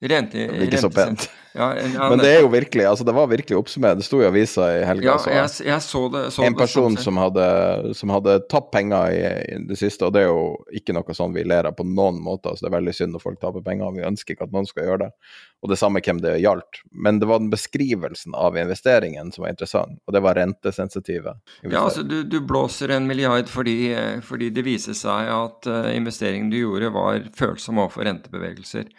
[0.00, 1.24] Rente, det blir ikke så pent.
[1.58, 3.98] Ja, ja, Men det er jo virkelig, altså det var virkelig oppsummert.
[3.98, 5.16] Det sto i avisa i helga.
[5.26, 7.46] Ja, jeg, jeg så det, så en person det, som, hadde,
[7.98, 9.24] som hadde tapt penger i,
[9.56, 12.22] i, det siste, og det er jo ikke noe sånn vi ler av på noen
[12.22, 12.52] måte.
[12.52, 14.86] altså Det er veldig synd når folk taper penger, vi ønsker ikke at noen skal
[14.86, 15.10] gjøre det.
[15.66, 16.82] Og det samme hvem det gjaldt.
[16.94, 21.34] Men det var den beskrivelsen av investeringen som var interessant, og det var rentesensitive.
[21.66, 23.80] Ja, altså du, du, blåser en milliard fordi,
[24.22, 28.92] fordi det viser seg at uh, investeringen du gjorde var følsom overfor rentebevegelser.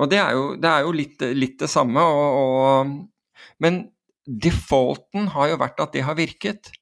[0.00, 2.00] Og det er jo, det er jo litt, litt, det samme.
[2.00, 3.82] Og, og, men
[4.24, 6.72] defaulten har jo vært at det har virket.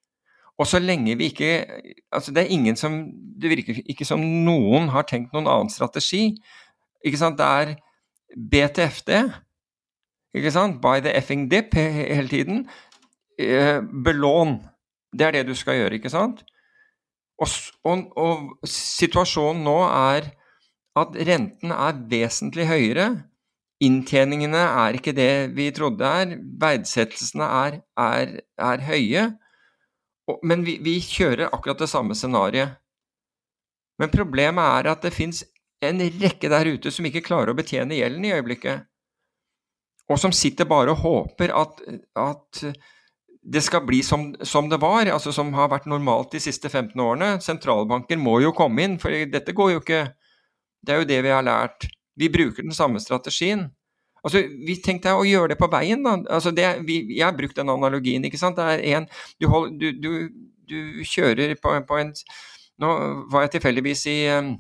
[0.61, 1.53] Og så lenge vi ikke
[2.12, 2.99] altså Det er ingen som
[3.41, 6.35] Det virker ikke som noen har tenkt noen annen strategi.
[7.05, 7.41] Ikke sant?
[7.41, 7.78] Det er
[8.37, 9.11] BTFD,
[10.37, 10.77] ikke sant?
[10.82, 12.69] By the effing dip hele tiden.
[13.41, 14.61] Eh, belån.
[15.19, 16.45] Det er det du skal gjøre, ikke sant?
[17.41, 17.49] Og,
[17.89, 20.28] og, og situasjonen nå er
[20.99, 23.09] at renten er vesentlig høyere.
[23.81, 26.35] Inntjeningene er ikke det vi trodde er.
[26.61, 29.25] Verdsettelsene er, er, er høye.
[30.47, 32.77] Men vi, vi, kjører akkurat det samme scenarioet.
[34.01, 35.43] Men problemet er at det fins
[35.85, 38.87] en rekke der ute som ikke klarer å betjene gjelden i øyeblikket.
[40.11, 41.83] Og som sitter bare og håper at,
[42.19, 42.62] at
[43.41, 47.01] det skal bli som, som, det var, altså som har vært normalt de siste 15
[47.01, 47.31] årene.
[47.45, 50.03] Sentralbanker må jo komme inn, for dette går jo ikke.
[50.81, 51.89] Det er jo det vi har lært.
[52.16, 53.69] Vi bruker den samme strategien.
[54.24, 56.19] Altså, vi tenkte å gjøre det på veien, da.
[56.28, 58.59] Altså, det, vi, jeg har brukt den analogien, ikke sant.
[58.61, 59.09] Det er en
[59.40, 59.48] Du,
[59.81, 60.11] du, du,
[60.69, 62.12] du kjører på, på, en
[62.81, 62.90] Nå
[63.32, 64.55] var jeg tilfeldigvis i um,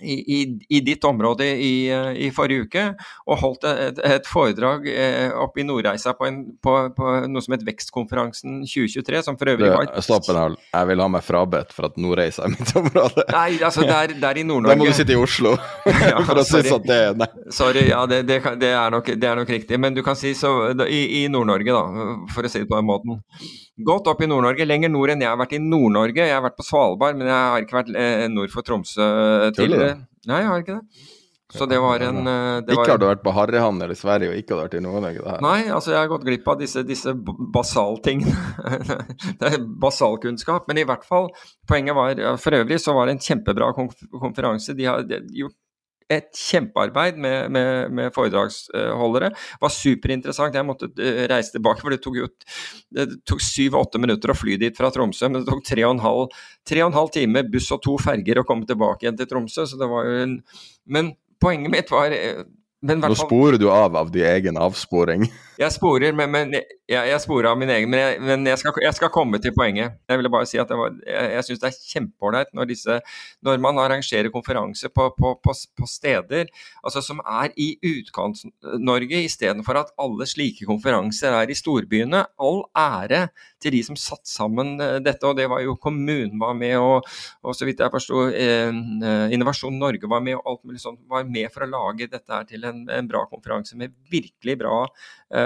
[0.00, 1.88] i, i, ditt område i,
[2.26, 2.84] i, forrige uke
[3.26, 7.56] og holdt et, et foredrag eh, oppe i Nordreisa på, en, på, på, noe som
[7.56, 10.56] het Vekstkonferansen 2023, som for øvrig var Stopp en.
[10.72, 13.26] Jeg vil ha meg frabedt for at Nordreisa er mitt område.
[13.32, 14.76] Nei, altså det er, det er i Nord-Norge.
[14.76, 15.54] Da må du sitte i Oslo
[15.86, 17.30] ja, for å synes at det Nei.
[17.54, 19.80] Sorry, ja, det, det, det, er nok, det, er nok, riktig.
[19.80, 20.52] Men du kan si så
[20.86, 23.22] i, i Nord-Norge, da, for å si det på den måten.
[23.76, 26.24] Godt opp i Nord-Norge, lenger nord enn jeg har vært i Nord-Norge.
[26.24, 29.04] Jeg har vært på Svalbard, men jeg har ikke vært eh, nord for Tromsø
[29.56, 29.98] tidligere.
[30.30, 31.12] Nei, jeg har ikke det.
[31.54, 34.40] Så det var en eh, det Ikke har du vært på harryhandel eller Sverige og
[34.40, 35.36] ikke har vært i Nord-Norge?
[35.44, 37.12] Nei, altså jeg har gått glipp av disse, disse
[37.54, 38.34] basaltingene.
[39.42, 40.66] det er basalkunnskap.
[40.70, 41.30] Men i hvert fall,
[41.68, 44.74] poenget var For øvrig så var det en kjempebra konferanse.
[44.74, 45.58] De har gjort
[46.12, 49.32] et kjempearbeid med, med, med foredragsholdere.
[49.34, 50.54] Det var superinteressant.
[50.54, 52.28] Jeg måtte eh, reise tilbake, for det tok jo
[52.94, 55.28] det tok syv-åtte minutter å fly dit fra Tromsø.
[55.30, 56.36] Men det tok tre og en halv,
[56.68, 59.66] tre og en halv time buss og to ferger å komme tilbake igjen til Tromsø.
[59.66, 60.38] så det var jo en,
[60.86, 62.14] Men poenget mitt var
[62.86, 65.24] men Nå sporer du av av din egen avsporing.
[65.56, 67.88] Jeg sporer, men, men jeg, jeg, sporer av min egen.
[67.88, 69.96] Men, jeg, men jeg, skal, jeg, skal, komme til poenget.
[70.04, 72.74] Jeg ville bare si at var, jeg, syns det er kjempeålreit når,
[73.46, 76.50] når man arrangerer konferanse på, på, på, på, steder
[76.84, 82.26] altså som er i Utkant-Norge, istedenfor at alle slike konferanser er i storbyene.
[82.36, 83.26] All ære
[83.62, 87.08] til de som satte sammen eh, dette, og det var jo kommunen var med, og,
[87.40, 91.24] og så vidt jeg forsto eh, Innovasjon Norge var med, og alt mulig sånt var
[91.24, 94.82] med for å lage dette her til en, en bra konferanse med virkelig bra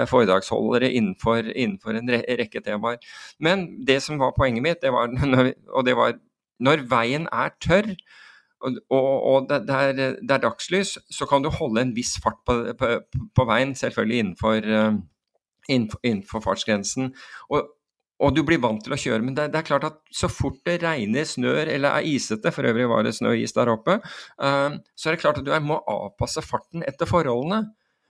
[0.09, 2.99] foredragsholdere innenfor, innenfor, en rekke temaer.
[3.41, 5.09] Men det som var poenget mitt, det var,
[5.75, 6.19] og det var
[6.61, 7.95] når veien er tørr,
[8.61, 12.59] og, og det, er, det, er, dagslys, så kan du holde en viss fart på,
[12.77, 12.93] på,
[13.33, 14.99] på veien, selvfølgelig innenfor, uh,
[15.67, 17.09] innenfor, innenfor fartsgrensen.
[17.49, 17.71] Og,
[18.21, 19.25] og, du blir vant til å kjøre.
[19.25, 22.69] Men det, det, er klart at så fort det regner, snør eller er isete, for
[22.69, 25.53] øvrig var det snø og is der oppe, uh, så er det klart at du
[25.65, 27.65] må avpasse farten etter forholdene.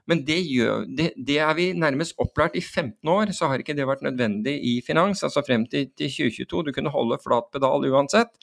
[0.09, 3.75] Men det, gjør, det, det, er vi nærmest opplært i 15 år, så har ikke
[3.77, 5.21] det vært nødvendig i finans.
[5.23, 6.63] Altså frem til, til 2022.
[6.67, 8.33] Du kunne holde flat pedal uansett.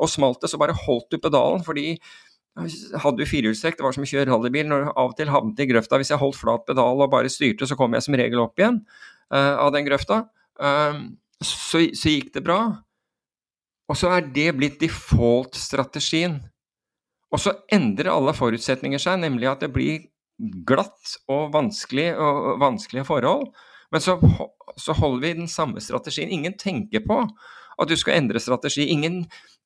[0.00, 1.64] Og smalt det, så bare holdt du pedalen.
[1.64, 1.98] fordi
[2.52, 4.68] hadde du firehjulstrekk, det var som å kjøre rallybil.
[4.68, 7.68] Når av og til havnet i grøfta, hvis jeg holdt flat pedal og bare styrte,
[7.68, 8.82] så kom jeg som regel opp igjen
[9.32, 10.24] uh, av den grøfta.
[10.60, 12.60] Uh, så, så, gikk det bra.
[13.88, 16.38] Og så er det blitt default-strategien.
[17.32, 20.04] Og så endrer alle forutsetninger seg, nemlig at det blir
[20.66, 23.48] glatt og vanskelig og vanskelige forhold.
[23.92, 24.16] Men så,
[24.80, 26.32] så holder vi den samme strategien.
[26.32, 28.88] Ingen tenker på at du skal endre strategi.
[28.92, 29.22] Ingen,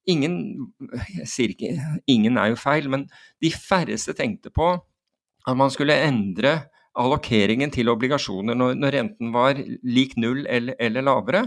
[0.08, 0.38] ingen
[1.16, 1.74] jeg sier ikke
[2.10, 3.06] ingen er jo feil, men
[3.42, 4.74] de færreste tenkte på
[5.46, 6.58] at man skulle endre
[6.96, 11.42] allokeringen til obligasjoner når, når renten var lik null eller, eller, lavere.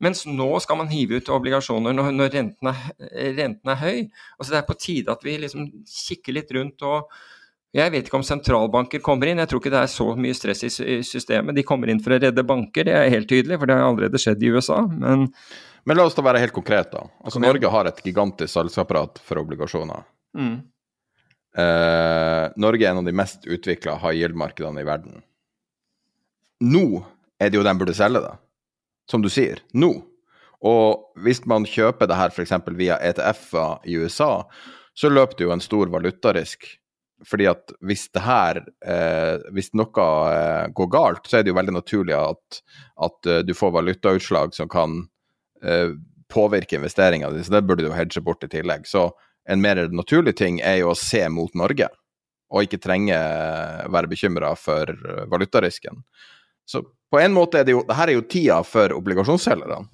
[0.00, 3.98] Mens nå skal man hive ut obligasjoner når, når renten, er, renten, er, høy.
[4.38, 7.12] Altså Det er på tide at vi liksom kikker litt rundt og
[7.76, 10.64] Jeg vet ikke om sentralbanker kommer inn, jeg tror ikke det er så mye stress
[10.66, 11.54] i systemet.
[11.54, 14.18] De kommer inn for å redde banker, det er helt tydelig, for det har allerede
[14.18, 14.80] skjedd i USA.
[14.90, 15.28] Men,
[15.86, 17.04] men la oss da være helt konkret, da.
[17.22, 20.02] Altså Norge har et gigantisk salgsapparat for obligasjoner.
[20.34, 20.56] Mm.
[21.62, 25.22] Eh, Norge er en av de mest utvikla high yield-markedene i verden.
[26.66, 26.84] Nå
[27.40, 28.34] er det jo den burde selge da.
[29.10, 29.62] som du sier.
[29.74, 29.94] Nå.
[30.60, 32.52] Og hvis man kjøper det her f.eks.
[32.78, 34.44] via ETF-er i USA,
[34.94, 36.66] så løper det jo en stor valutarisk.
[37.26, 41.58] Fordi at hvis det her eh, Hvis noe eh, går galt, så er det jo
[41.58, 42.60] veldig naturlig at,
[43.00, 45.02] at uh, du får valutautslag som kan
[45.64, 45.92] eh,
[46.32, 47.44] påvirke investeringene dine.
[47.44, 48.86] Så det burde du hedge bort i tillegg.
[48.88, 49.10] Så
[49.50, 51.88] en mer naturlig ting er jo å se mot Norge,
[52.50, 54.92] og ikke trenge å være bekymra for
[55.32, 56.04] valutarisken.
[56.68, 59.88] Så på en måte er det jo Dette er jo tida for obligasjonsselgerne.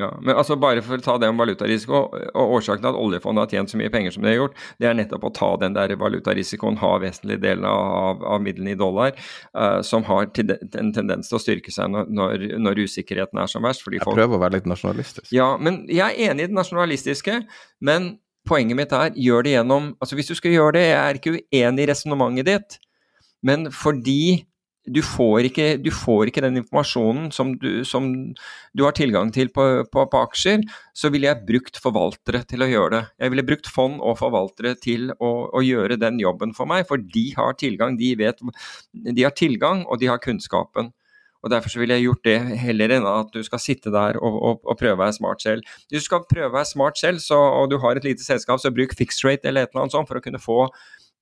[0.00, 3.44] Ja, men altså Bare for å ta det om valutarisiko, og årsaken til at oljefondet
[3.44, 5.76] har tjent så mye penger som det har gjort, det er nettopp å ta den
[5.76, 9.12] der valutarisikoen, ha vesentlig del av, av midlene i dollar,
[9.52, 13.84] uh, som har en tendens til å styrke seg når, når, usikkerheten er som verst.
[13.84, 14.16] jeg folk...
[14.16, 15.28] prøver å være litt nasjonalistisk.
[15.34, 17.42] Ja, men jeg er enig i det nasjonalistiske,
[17.84, 18.14] men
[18.48, 21.36] poenget mitt er, gjør det gjennom altså Hvis du skal gjøre det, jeg er ikke
[21.36, 22.80] uenig i resonnementet ditt,
[23.44, 24.46] men fordi
[24.82, 28.08] du får, ikke, du får ikke, den informasjonen som du, som
[28.74, 30.64] du har tilgang til på, på, på, aksjer,
[30.96, 33.02] så ville jeg brukt forvaltere til å gjøre det.
[33.22, 36.98] Jeg ville brukt fond og forvaltere til å, å gjøre den jobben for meg, for
[36.98, 37.94] de har tilgang.
[38.00, 38.42] De, vet,
[38.90, 40.90] de har tilgang, og de har kunnskapen.
[41.42, 44.34] Og Derfor så ville jeg gjort det heller enn at du skal sitte der og,
[44.34, 45.70] og, og prøve være smart selv.
[45.90, 48.62] Hvis du skal prøve å være smart selv, så, og du har et lite selskap,
[48.62, 50.60] så bruk fixed rate eller et eller annet sånt for å kunne få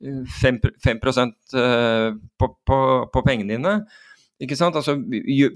[0.00, 2.78] 5, 5 uh, på, på,
[3.12, 3.74] på pengene dine.
[4.40, 4.76] Ikke sant?
[4.78, 4.94] Altså,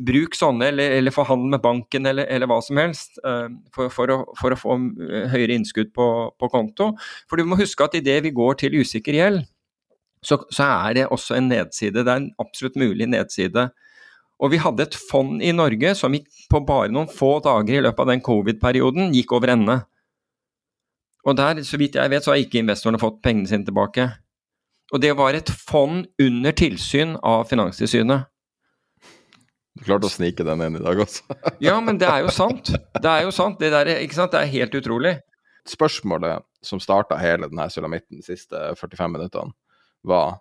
[0.05, 4.13] bruk sånne, eller, eller forhandle med banken, eller, eller, hva som helst, uh, for, for,
[4.13, 6.91] å, for, å, få eh, høyere innskudd på, på, konto.
[7.31, 9.47] For du må huske at idet vi går til usikker gjeld,
[10.25, 12.05] så, så, er det også en nedside.
[12.05, 13.71] Det er en absolutt mulig nedside.
[14.45, 16.13] Og vi hadde et fond i Norge som
[16.51, 19.79] på bare noen få dager i løpet av den covid-perioden gikk over ende.
[21.25, 24.11] Og der, så vidt jeg vet, så har ikke investorene fått pengene sine tilbake.
[24.95, 28.29] Og det var et fond under tilsyn av Finanstilsynet.
[29.75, 31.35] Du klarte å snike den inn i dag også.
[31.67, 32.71] ja, men det er jo sant.
[32.71, 33.59] Det er jo sant.
[33.59, 34.31] Det, der, sant?
[34.31, 35.17] det er helt utrolig.
[35.67, 39.51] Spørsmålet som starta hele denne sulamitten de siste 45 minuttene,
[40.07, 40.39] var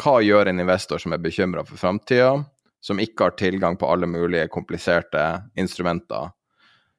[0.00, 2.38] hva gjør en investor som er bekymra for framtida,
[2.80, 5.26] som ikke har tilgang på alle mulige kompliserte
[5.60, 6.30] instrumenter,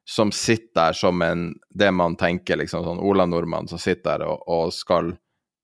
[0.06, 4.26] som sitter der som en Det man tenker liksom sånn Ola Nordmann som sitter der
[4.26, 5.12] og, og skal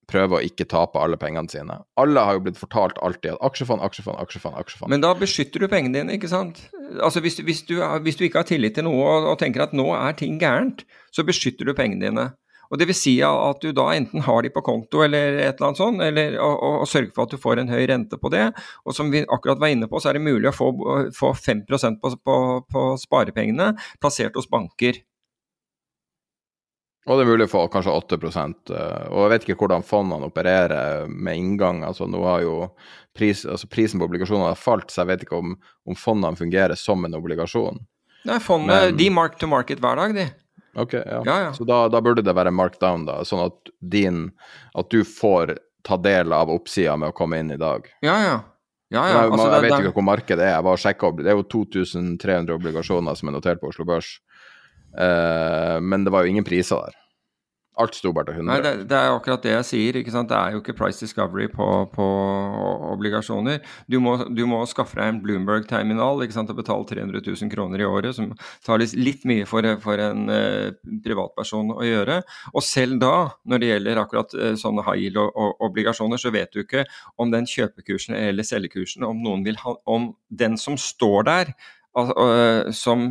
[0.09, 1.79] prøve å ikke tape alle pengene sine.
[2.01, 4.57] Alle har jo blitt fortalt alltid at aksjefond, aksjefond, aksjefond.
[4.59, 4.93] aksjefond.
[4.93, 6.65] Men da beskytter du pengene dine, ikke sant?
[6.97, 9.75] Altså Hvis, hvis, du, hvis du, ikke har tillit til noe og, og, tenker at
[9.77, 12.29] nå er ting gærent, så beskytter du pengene dine.
[12.69, 15.71] Og det vil si at du da enten har de på konto eller et eller
[15.71, 18.45] annet sånt, eller, og sørger for at du får en høy rente på det.
[18.85, 20.69] Og som vi akkurat var inne på, så er det mulig å få,
[21.17, 22.35] få 5% på, på,
[22.69, 23.71] på sparepengene
[24.01, 25.01] plassert hos banker.
[27.09, 30.29] Og det er mulig å få kanskje 8 eh, Og jeg vet ikke hvordan fondene
[30.29, 31.83] opererer med inngang.
[31.83, 32.57] altså nå har jo
[33.17, 35.55] pris, altså Prisen på obligasjoner har falt, så jeg vet ikke om,
[35.89, 37.81] om fondene fungerer som en obligasjon.
[38.29, 40.27] Nei, fondene de mark to market hver dag, de.
[40.77, 41.23] Ok, ja.
[41.25, 41.53] ja, ja.
[41.53, 44.27] Så da, da, burde det være markdown, da, sånn at, din,
[44.77, 45.57] at du får
[45.87, 47.87] ta del av oppsida med å komme inn i dag.
[48.05, 48.37] Ja, ja.
[48.93, 49.23] ja, ja.
[49.25, 51.11] Altså, jeg, jeg vet ikke hvor markedet er, jeg bare sjekka.
[51.17, 54.19] Det er jo 2300 obligasjoner som er notert på Oslo Børs.
[54.93, 56.99] Uh, men det var jo ingen priser der.
[57.79, 58.49] Alt sto bare til 100.
[58.49, 59.97] Nei, det, det, er akkurat det jeg sier.
[60.01, 60.27] ikke sant?
[60.31, 62.07] Det er jo ikke price discovery på, på
[62.91, 63.61] obligasjoner.
[63.87, 67.79] Du må, du må, skaffe deg en Bloomberg-terminal ikke sant, og betale 300 000 kroner
[67.79, 68.33] i året, som
[68.65, 70.75] tar litt mye for, for en eh,
[71.05, 72.19] privatperson å gjøre.
[72.51, 73.13] Og selv da,
[73.47, 76.83] når det gjelder akkurat eh, sånne high yield-obligasjoner, så vet du ikke
[77.15, 79.23] om den kjøpekursen eller selgekursen, om
[79.89, 81.51] om den som står der,
[82.75, 83.05] som,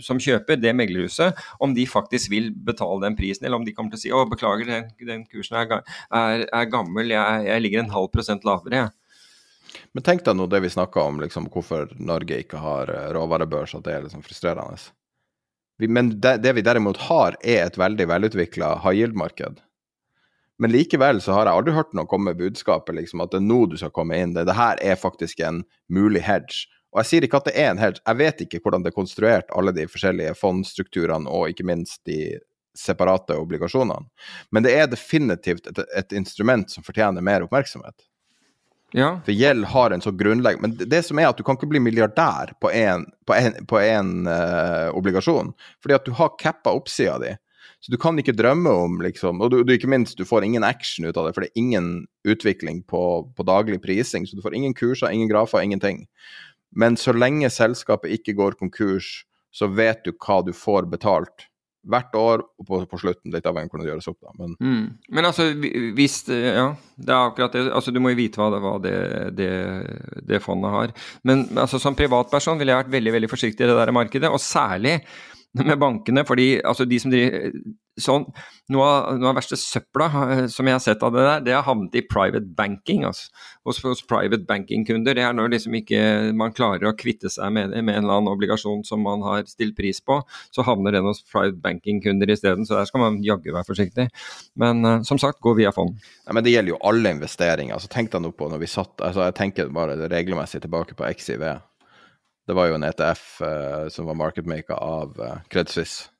[0.00, 3.94] som, kjøper det meglerhuset, om de faktisk vil betale den prisen, eller om de kommer
[3.94, 5.82] til å si å beklager, den, den kursen er,
[6.14, 8.88] er, er gammel, jeg, jeg, ligger en halv prosent lavere.
[9.94, 13.74] Men tenk deg nå det vi snakka om, liksom, hvorfor Norge ikke har eh, råvarebørs,
[13.78, 14.78] at det er liksom frustrerende.
[15.88, 19.62] Men det, det, vi derimot har, er et veldig velutvikla high yield-marked.
[20.60, 23.46] Men likevel så har jeg aldri hørt noen komme med budskapet liksom, at det er
[23.46, 24.34] nå du skal komme inn.
[24.36, 26.66] Det, det her er faktisk en mulig hedge.
[26.90, 28.98] Og jeg sier ikke at det er en hedge, jeg vet ikke hvordan det er
[28.98, 32.38] konstruert, alle de forskjellige fondsstrukturene og ikke minst de
[32.76, 34.06] separate obligasjonene.
[34.50, 38.06] Men det er definitivt et, et instrument som fortjener mer oppmerksomhet.
[38.92, 39.20] Ja.
[39.24, 41.68] For gjeld har en så grunnleggende Men det, det som er at du kan ikke
[41.70, 45.52] bli milliardær på en, på en, på en eh, obligasjon,
[45.82, 47.36] fordi at du har cappa oppsida di.
[47.80, 50.64] Så du kan ikke drømme om, liksom Og du, du, ikke minst, du får ingen
[50.66, 51.90] action ut av det, for det er ingen
[52.28, 53.02] utvikling på,
[53.36, 54.26] på daglig prising.
[54.26, 56.04] Så du får ingen kurser, ingen grafer, ingenting.
[56.76, 61.50] Men så lenge selskapet ikke går konkurs, så vet du hva du får betalt
[61.88, 64.18] hvert år og på, på slutten, litt avhengig av hvordan det gjøres opp.
[64.20, 64.32] da.
[64.36, 64.98] Men, Mm.
[65.16, 65.46] Men altså,
[65.96, 67.72] hvis Ja, det er akkurat det.
[67.72, 68.96] Altså, du må jo vite hva det, hva det,
[69.38, 69.50] det,
[70.28, 70.92] det fondet har.
[71.24, 74.40] Men altså, som privatperson ville jeg vært veldig veldig forsiktig i det der markedet, og
[74.40, 75.00] særlig
[75.54, 76.24] med bankene.
[76.26, 77.50] fordi altså, de som driver
[78.02, 78.26] sånn,
[78.70, 81.54] Noe av, noe av verste søpla eh, som jeg har sett av det der, det
[81.56, 83.02] har havnet i private banking.
[83.08, 83.32] Altså.
[83.66, 85.16] Hos, hos private banking-kunder.
[85.18, 86.02] Det er når liksom ikke
[86.38, 89.74] man klarer å kvitte seg med, med en eller annen obligasjon som man har stilt
[89.78, 90.20] pris på,
[90.54, 92.68] så havner den hos private banking-kunder isteden.
[92.68, 94.06] Så der skal man jaggu være forsiktig.
[94.60, 95.98] Men uh, som sagt, gå via fond.
[96.26, 97.74] ja, men det gjelder jo alle investeringer.
[97.74, 101.10] altså Tenk deg nå på når vi satt altså Jeg tenker bare regelmessig tilbake på
[101.10, 101.42] XIV.
[102.46, 106.10] Det var jo en ETF uh, som var marketmaker av uh, Credit Suisse.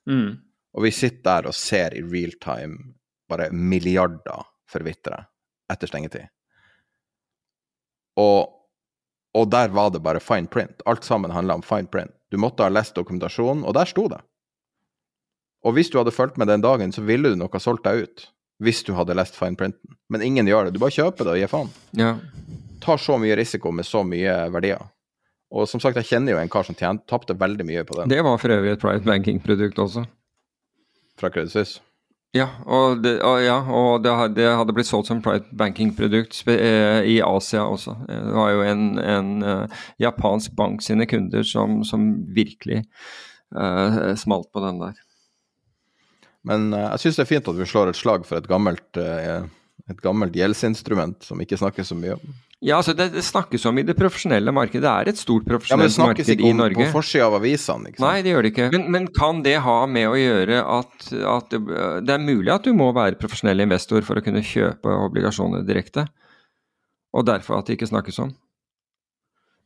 [0.76, 2.94] Og vi sitter der og ser i real time
[3.30, 5.24] bare milliarder forvitre
[5.70, 6.30] etter stengetid.
[8.18, 8.50] Og,
[9.34, 10.82] og der var det bare fine print.
[10.86, 12.12] Alt sammen handla om fine print.
[12.30, 14.20] Du måtte ha lest dokumentasjonen, og der sto det.
[15.66, 18.06] Og hvis du hadde fulgt med den dagen, så ville du nok ha solgt deg
[18.06, 18.28] ut.
[18.60, 19.96] Hvis du hadde lest fine printen.
[20.12, 20.74] Men ingen gjør det.
[20.76, 21.70] Du bare kjøper det og gir faen.
[21.96, 22.14] Ja.
[22.84, 24.82] Tar så mye risiko med så mye verdier.
[25.50, 28.20] Og som sagt, jeg kjenner jo en kar som tapte veldig mye på den Det
[28.22, 30.04] var for øvrig et private banking-produkt også.
[31.20, 31.84] Fra Credit Suisse.
[32.30, 37.02] Ja, og det, og ja, og det, det hadde blitt solgt som private banking-produkt eh,
[37.10, 37.96] i Asia også.
[38.06, 42.84] Eh, Det var jo en, en uh, japansk bank sine kunder som, som virkelig
[43.56, 45.00] uh, smalt på den der.
[46.46, 49.02] Men uh, jeg syns det er fint at vi slår et slag for et gammelt,
[49.90, 52.38] et gammelt gjeldsinstrument som ikke snakkes så mye om.
[52.60, 54.82] Ja, altså det, det snakkes om i det profesjonelle markedet.
[54.84, 56.88] Det er et stort Ja, men det snakkes ikke om på Norge.
[56.92, 57.92] forsida av avisene?
[58.02, 58.66] Nei, det gjør det ikke.
[58.74, 61.60] Men, men kan det ha med å gjøre at, at det,
[62.04, 66.04] det er mulig at du må være profesjonell investor for å kunne kjøpe obligasjoner direkte,
[67.16, 68.36] og derfor at det ikke snakkes om?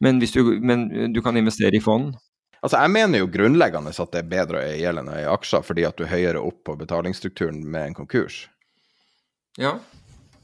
[0.05, 2.15] Men, du, men du kan investere i fond?
[2.65, 5.35] Altså, jeg mener jo grunnleggende at det er bedre å eie gjeld enn å eie
[5.35, 8.45] aksjer, fordi at du er høyere opp på betalingsstrukturen med en konkurs.
[9.61, 9.81] Ja.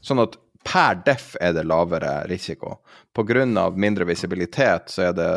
[0.05, 0.35] Sånn at
[0.67, 2.77] per deff er det lavere risiko.
[3.17, 5.31] Av mindre visibilitet så er det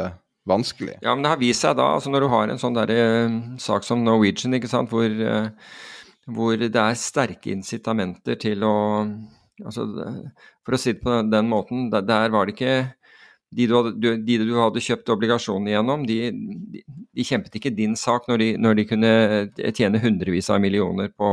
[0.44, 0.98] vanskelig.
[1.00, 3.36] Ja, men det har vist seg da, altså når du har en sånn der, eh,
[3.58, 5.48] sak som Norwegian, ikke sant, hvor, eh,
[6.26, 8.74] hvor det er sterke incitamenter til å
[9.64, 9.88] altså,
[10.64, 12.94] For å si det på den, måten, der, var det ikke
[13.54, 16.30] de du, hadde, de du hadde kjøpt obligasjoner gjennom, de,
[16.72, 16.80] de,
[17.14, 19.12] de kjempet ikke din sak når de, når kunne
[19.76, 21.28] tjene hundrevis av millioner på,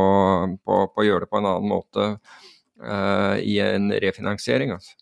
[0.62, 2.12] på, på å gjøre det på en annen måte
[2.84, 4.74] eh, i en refinansiering.
[4.76, 4.98] Altså.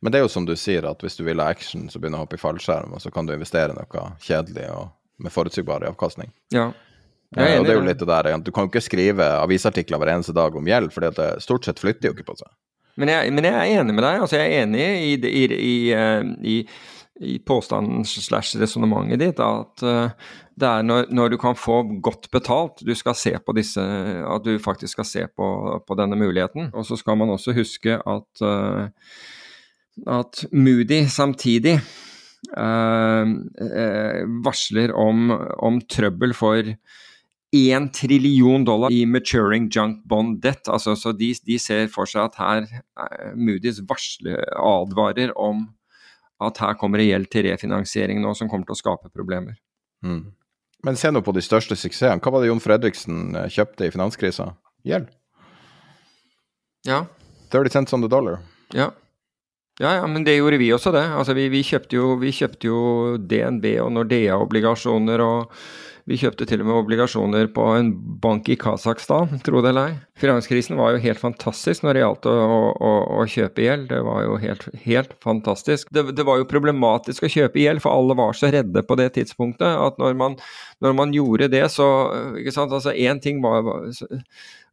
[0.00, 2.20] Men det er jo som du sier, at hvis du vil ha action, så begynner
[2.20, 4.90] du å hoppe i fallskjerm, og så kan du investere i noe kjedelig og
[5.22, 6.30] med forutsigbar avkastning.
[6.54, 6.70] Ja.
[7.34, 7.56] Jeg er enig.
[7.56, 10.12] Uh, og det er jo litt det der, Du kan jo ikke skrive avisartikler hver
[10.14, 12.52] eneste dag om gjeld, for det stort sett flytter jo ikke på seg.
[12.96, 14.22] Men jeg, men jeg er enig med deg.
[14.24, 16.56] altså Jeg er enig i, i, i, eh, i,
[17.32, 22.30] i påstanden slash resonnementet ditt at eh, det er når, når du kan få godt
[22.32, 23.82] betalt du skal se på disse,
[24.24, 25.48] at du faktisk skal se på,
[25.84, 26.70] på denne muligheten.
[26.72, 28.88] Og så skal man også huske at, uh,
[30.16, 31.76] at Moody samtidig
[32.56, 36.72] uh, uh, varsler om, om trøbbel for
[37.56, 40.68] 1 trillion dollar i maturing junk bond debt.
[40.72, 45.66] Altså, så de, de ser for seg at her Moody's varsler, advarer om
[46.40, 49.56] at her kommer det gjeld til refinansiering nå som kommer til å skape problemer.
[50.04, 50.32] Mm.
[50.86, 52.22] Men se nå på de største suksessene.
[52.22, 54.52] Hva var det Jon Fredriksen eh, kjøpte i finanskrisa?
[54.86, 55.10] Gjeld.
[56.86, 57.02] Ja,
[57.50, 58.38] 30 cents on the dollar.
[58.74, 58.92] ja.
[59.76, 61.02] Ja, ja, men det gjorde vi også, det.
[61.12, 62.78] Altså, vi, vi, kjøpte jo, vi kjøpte jo
[63.20, 65.52] DNB og Nordea-obligasjoner, og
[66.06, 67.88] vi kjøpte til og med obligasjoner på en
[68.22, 69.96] bank i Kasakhstan, tro det eller ei.
[70.22, 72.34] Finanskrisen var jo helt fantastisk når det gjaldt å,
[72.88, 73.88] å, å kjøpe gjeld.
[73.90, 75.90] Det var jo helt, helt fantastisk.
[75.90, 79.08] Det, det var jo problematisk å kjøpe gjeld, for alle var så redde på det
[79.18, 80.38] tidspunktet at når man,
[80.84, 81.88] når man gjorde det, så
[82.38, 83.66] ikke sant, altså Én ting var,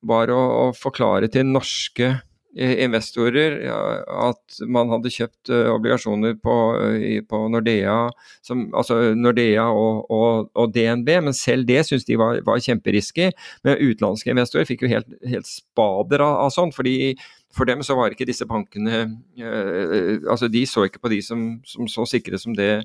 [0.06, 2.14] var, å, å forklare til norske
[2.54, 3.56] investorer
[4.14, 6.56] at man hadde kjøpt obligasjoner på,
[7.30, 7.96] på Nordea,
[8.46, 13.32] som, altså Nordea og, og, og, DNB, men selv det syntes de var, var kjemperisky.
[13.66, 17.16] Men utenlandske investorer fikk jo helt, helt spader av, av sånn, fordi
[17.54, 19.04] for dem så var ikke disse bankene
[19.38, 22.84] eh, altså De så ikke på de som, som så sikre som det,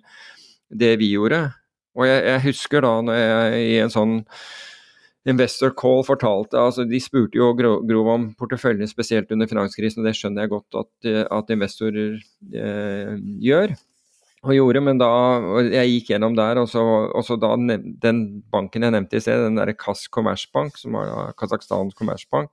[0.68, 1.46] det vi gjorde.
[1.98, 4.18] Og jeg, jeg, husker da når jeg i en sånn
[5.28, 10.16] Investor Call fortalte altså De spurte jo Grov om porteføljen spesielt under finanskrisen, og det
[10.16, 12.16] skjønner jeg godt at, at investorer
[12.54, 13.14] eh,
[13.44, 13.74] gjør.
[14.46, 15.08] Og gjorde, men da
[15.66, 18.20] Jeg gikk gjennom der, og så, og så da den
[18.52, 22.52] banken jeg nevnte i sted, den derre Kass Kommersbank, som var Kasakhstans kommersbank,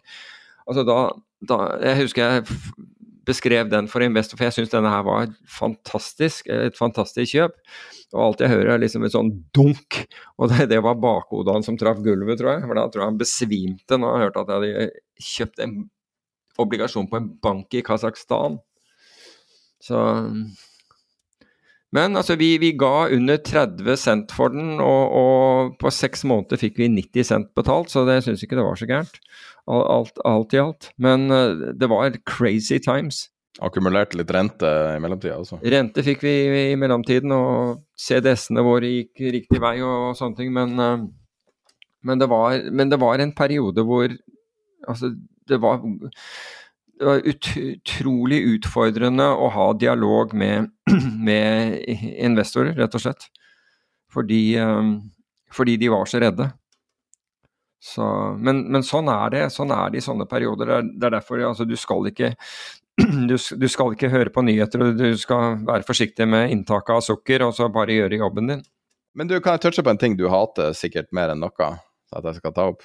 [0.65, 0.97] altså da,
[1.45, 2.45] da, Jeg husker jeg
[3.25, 7.57] beskrev den for investor, for jeg syns denne her var fantastisk, et fantastisk kjøp.
[8.13, 10.03] Og alt jeg hører er liksom et sånn dunk,
[10.39, 12.67] og det, det var bakhodet han som traff gulvet, tror jeg.
[12.67, 15.75] For da tror jeg han besvimte når han hørte at jeg hadde kjøpt en
[16.61, 18.61] obligasjon på en bank i Kasakhstan.
[19.83, 19.99] Så
[21.95, 26.59] men altså, vi, vi, ga under 30 cent for den, og, og på seks måneder
[26.59, 29.19] fikk vi 90 cent betalt, så det syns ikke det var så gærent.
[29.65, 30.91] Alt, alt, i alt.
[31.01, 33.25] Men uh, det var crazy times.
[33.63, 35.57] Akkumulerte litt rente i mellomtida altså?
[35.63, 36.33] Rente fikk vi
[36.73, 40.51] i mellomtiden, og CDS-ene våre gikk riktig vei og, og sånne ting.
[40.53, 41.07] Men, uh,
[42.05, 44.11] men, det var, men, det var, en periode hvor
[44.85, 45.15] altså,
[45.49, 45.81] det var
[46.95, 50.69] det var utrolig utfordrende å ha dialog med,
[51.27, 53.27] med investorer, rett og slett.
[54.15, 54.93] Fordi, um,
[55.51, 56.47] fordi de var så redde.
[57.85, 58.05] Så,
[58.41, 59.43] men, men, sånn er det.
[59.53, 60.71] Sånn er det i sånne perioder.
[60.71, 62.31] Det er, det er derfor altså, du, skal ikke,
[63.29, 67.03] du, du, skal ikke høre på nyheter, og du skal være forsiktig med inntaket av
[67.05, 68.65] sukker, og så bare gjøre jobben din.
[69.15, 71.69] Men du, kan jeg touche på en ting du hater sikkert mer enn noe,
[72.15, 72.81] at jeg skal ta opp?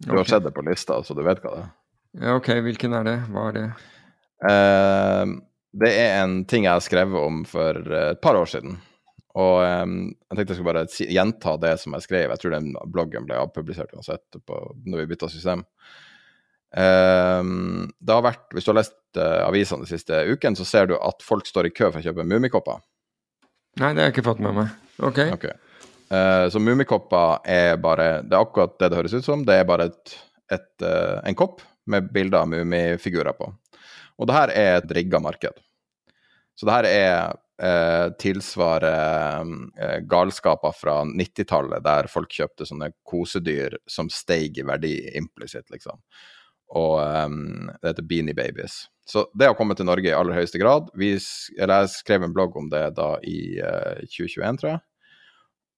[0.00, 0.20] Du okay.
[0.22, 1.72] har sett det på lista, så du vet hva det er.
[2.20, 2.52] Ja, ok.
[2.64, 3.16] Hvilken er det?
[3.34, 3.64] Hva er det?
[4.40, 5.34] Uh,
[5.82, 8.78] det er en ting jeg har skrevet om for et par år siden.
[9.38, 12.32] Og um, jeg tenkte jeg skulle bare si, gjenta det som jeg skrev.
[12.32, 15.62] Jeg tror den bloggen ble avpublisert uansett på, når vi bytta system.
[16.70, 20.90] Um, det har vært, Hvis du har lest uh, avisene den siste uken, så ser
[20.90, 22.82] du at folk står i kø for å kjøpe Mummikopper.
[23.78, 24.74] Nei, det har jeg ikke fått med meg.
[24.98, 25.22] Ok.
[25.36, 25.54] okay.
[26.10, 29.46] Uh, så Mummikopper er bare Det er akkurat det det høres ut som.
[29.46, 30.16] Det er bare et,
[30.50, 33.52] et, uh, en kopp med bilder av mummifigurer på.
[34.20, 35.54] Og det her er et rigga marked.
[36.58, 39.40] Så det her er eh, tilsvarer
[39.80, 46.00] eh, galskaper fra 90-tallet, der folk kjøpte sånne kosedyr som steig i verdi implisitt, liksom.
[46.70, 48.84] Og um, det heter Beanie Babies.
[49.02, 50.86] Så det har kommet til Norge i aller høyeste grad.
[50.94, 51.16] Vi,
[51.58, 54.84] eller jeg skrev en blogg om det da i uh, eh, 2021, tror jeg.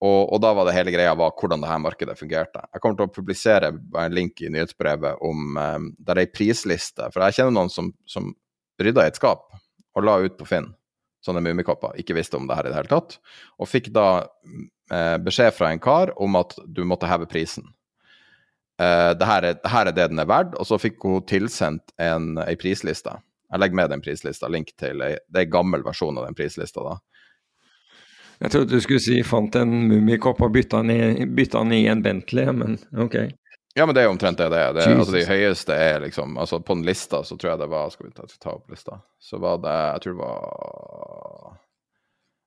[0.02, 2.60] Og, og, da var det hele greia var hvordan det her markedet fungerte.
[2.74, 7.06] Jeg kommer til å publisere en link i nyhetsbrevet om um, der er ei prisliste.
[7.14, 8.28] For jeg kjenner noen som, som
[8.82, 9.46] rydda i et skap
[9.94, 10.72] og la ut på Finn
[11.24, 11.96] sånne mummikopper.
[12.00, 13.18] Ikke visste om det her i det hele tatt.
[13.60, 14.08] Og fikk da
[14.92, 17.68] eh, beskjed fra en kar om at du måtte heve prisen.
[18.80, 20.56] Eh, det, her er, det, her er, det den er verdt.
[20.58, 23.14] Og så fikk hun tilsendt en, ei prisliste.
[23.52, 26.38] Jeg legger med den prislista, link til ei, det er en gammel versjon av den
[26.38, 26.84] prislista.
[26.86, 26.98] da.
[28.42, 32.78] Jeg trodde du skulle si fant en mummikopp og bytta den i, en Bentley, men
[32.98, 33.20] ok.
[33.74, 34.74] Ja, men det er jo omtrent det det er.
[34.76, 37.92] Det, altså, de høyeste er liksom altså På den lista så tror jeg det var
[37.94, 38.98] Skal vi ta, ta opp lista?
[39.16, 41.58] Så var det Jeg tror det var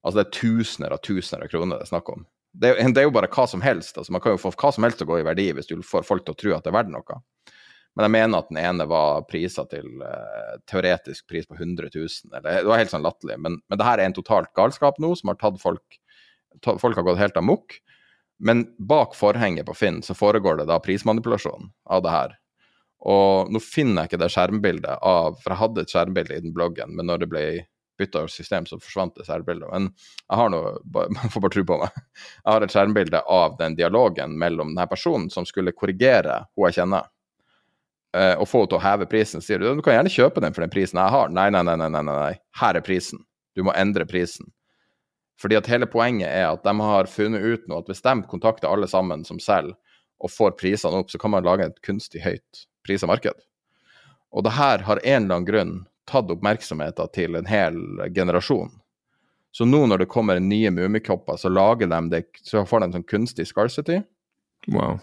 [0.06, 2.28] Altså det er tusener og tusener av kroner det er snakk om.
[2.54, 3.98] Det, det, er jo bare hva som helst.
[3.98, 5.80] altså Man kan jo få hva som helst til å gå i verdi hvis du
[5.82, 7.18] får folk til å tro at det er verdt noe.
[7.96, 12.36] Men jeg mener at den ene var priser til uh, teoretisk pris på 100 000.
[12.36, 13.40] Eller, det var helt sånn latterlig.
[13.42, 16.02] Men, men det her er en totalt galskap nå, som har tatt folk
[16.64, 17.74] Folk har gått helt amok.
[18.40, 22.36] Men bak forhenget på Finn så foregår det da prismanipulasjon av det her.
[23.06, 26.54] Og nå finner jeg ikke det skjermbildet av For jeg hadde et skjermbilde i den
[26.56, 27.46] bloggen, men når det ble
[28.00, 29.70] bytta system, så forsvant det skjermbildet.
[29.72, 29.90] Men
[30.28, 30.74] jeg har noe,
[31.16, 32.00] man får bare tro på meg.
[32.44, 36.82] Jeg har et skjermbilde av den dialogen mellom denne personen som skulle korrigere hun jeg
[36.82, 37.08] kjenner
[38.18, 40.56] uh, og få henne til å heve prisen, sier du du kan gjerne kjøpe den
[40.56, 41.32] for den prisen jeg har.
[41.32, 42.34] Nei, nei, nei, nei, nei, nei.
[42.60, 43.24] her er prisen.
[43.56, 44.52] Du må endre prisen.
[45.42, 48.72] Fordi at hele poenget er at de har funnet ut nå at hvis de kontakter
[48.72, 49.76] alle sammen som selger,
[50.24, 53.36] og får prisene opp, så kan man lage et kunstig høyt prisa marked.
[54.32, 55.74] Og det her har en eller annen grunn
[56.10, 57.80] tatt oppmerksomheten til en hel
[58.16, 58.72] generasjon.
[59.56, 62.96] Så nå når det kommer nye mummikopper, så lager de det, så får de en
[62.98, 64.02] sånn kunstig scarcity.
[64.72, 65.00] Wow.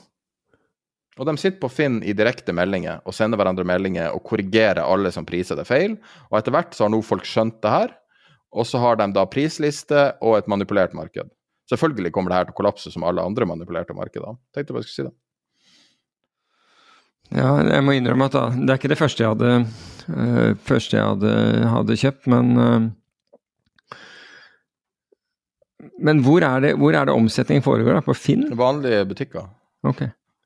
[1.21, 5.13] Og de sitter på Finn i direkte meldinger og sender hverandre meldinger og korrigerer alle
[5.13, 5.97] som priser det feil.
[6.31, 7.97] Og etter hvert så har nå folk skjønt det her,
[8.53, 11.31] og så har de da prisliste og et manipulert marked.
[11.71, 14.37] Selvfølgelig kommer det her til å kollapse som alle andre manipulerte markeder.
[14.53, 15.15] Tenkte jeg bare skulle si det.
[17.33, 19.53] Ja, jeg må innrømme at da, det er ikke det første jeg hadde,
[20.13, 21.31] uh, første jeg hadde,
[21.73, 22.91] hadde kjøpt, men uh,
[26.03, 27.95] Men hvor er, det, hvor er det omsetningen foregår?
[27.95, 28.03] da?
[28.03, 28.45] På Finn?
[28.59, 29.47] Vanlige butikker.
[29.87, 30.03] Ok.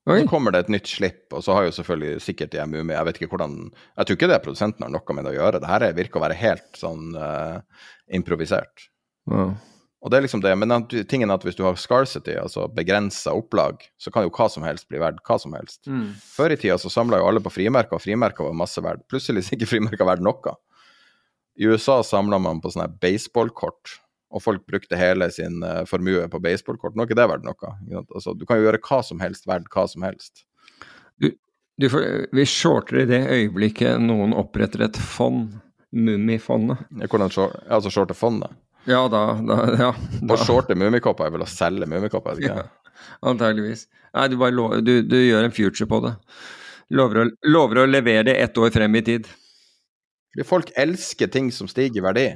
[0.06, 0.20] Oi.
[0.22, 3.06] Så kommer det et nytt slipp, og så har jo selvfølgelig sikkert de MUMI, Jeg
[3.08, 5.60] vet ikke hvordan Jeg tror ikke det produsenten har noe med det å gjøre.
[5.62, 7.58] Det her virker å være helt sånn uh,
[8.14, 8.86] improvisert.
[9.26, 9.48] Ja.
[10.06, 13.34] Og det er liksom det, Men tingen er at hvis du har scarcity, altså begrensa
[13.34, 15.88] opplag, så kan jo hva som helst bli verdt hva som helst.
[15.90, 16.12] Mm.
[16.22, 19.02] Før i tida så samla jo alle på frimerker, og frimerker var masse verdt.
[19.10, 20.54] Plutselig er ikke frimerker verdt noe.
[21.58, 23.96] I USA samla man på sånne baseballkort
[24.34, 26.96] og folk brukte hele sin uh, formue på baseballkort.
[26.96, 27.72] Nå er ikke det verdt noe.
[28.04, 30.44] Altså, du kan jo gjøre hva som helst verdt hva som helst.
[31.22, 31.30] Du,
[31.80, 35.54] du får, vi shorter i det øyeblikket noen oppretter et fond,
[35.96, 36.82] Mummifondet.
[37.08, 38.52] Hvordan short, altså shorte fondet?
[38.86, 40.34] Ja, da, da ja, da.
[40.34, 42.66] Å shorte mummikopper er vel å selge mummikopper, ja,
[43.26, 43.86] antageligvis.
[44.14, 46.12] Nei, du lover, du, du, gjør en future på det.
[46.94, 49.26] Lover å, lover å levere det ett år frem i tid.
[50.46, 52.26] Folk elsker ting som stiger i verdi.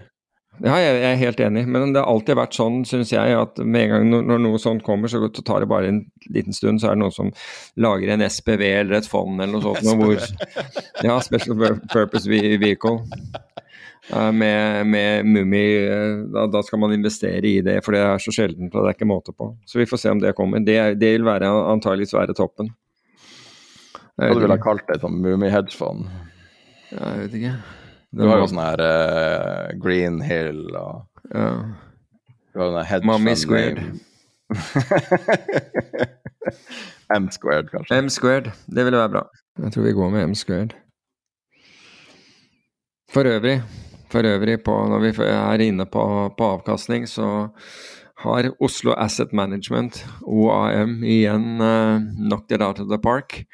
[0.61, 3.87] Ja, jeg er helt enig, men det har alltid vært sånn, syns jeg, at med
[3.87, 6.99] en gang når noe sånt kommer, så tar det bare en liten stund, så er
[6.99, 7.31] det noen som
[7.81, 10.03] lager en SPV eller et fond eller noe sånt.
[10.03, 10.21] Hvor,
[11.07, 11.57] ja, Special
[11.89, 12.99] Purpose Vehicle.
[14.11, 15.65] Med, med Mummi
[16.35, 18.97] da, da, skal man investere i det, for det er så sjeldent og det er
[18.99, 19.53] ikke måte på.
[19.71, 20.65] Så vi får se om det kommer.
[20.67, 22.73] Det, det vil være, antageligvis være toppen.
[24.21, 24.99] Hva du ville ha kalt det?
[25.01, 26.11] Sånn Mummi-hedgefond?
[26.91, 27.55] Ja, jeg vet ikke.
[28.11, 31.51] Du har jo sånn her uh, Green Hill og ja.
[32.51, 33.79] Du har jo Mommy squared.
[37.15, 37.95] M squared, kanskje.
[37.95, 39.23] M squared, det ville være bra.
[39.63, 40.75] Jeg tror vi går med M squared.
[43.11, 43.63] For øvrig,
[44.11, 46.03] for øvrig på, når vi er inne på,
[46.39, 47.49] på avkastning, så
[48.23, 53.45] har Oslo Asset Management, OAM, igjen uh, knocked it out of the park.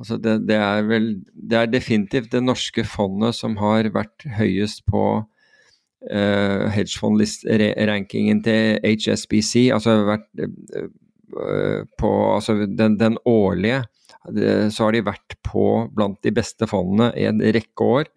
[0.00, 4.86] Altså det, det, er vel, det er definitivt det norske fondet som har vært høyest
[4.88, 9.68] på uh, hedgefondlist-rankingen til HSBC.
[9.76, 13.84] Altså vært uh, på altså den, den årlige
[14.20, 15.64] så har de vært på
[15.96, 18.10] blant de beste fondene i en rekke år.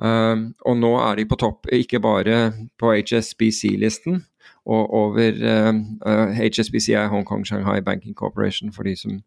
[0.00, 2.38] Uh, og nå er de på topp, ikke bare
[2.80, 4.22] på HSBC-listen,
[4.70, 5.74] og over uh,
[6.06, 9.20] uh, HSBC er Hong Kong Shanghai Banking Corporation, for de som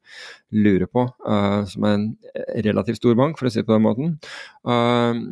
[0.51, 1.07] lurer på.
[1.25, 2.07] Uh, som er en
[2.65, 4.17] relativt stor bank, for å si det på den måten.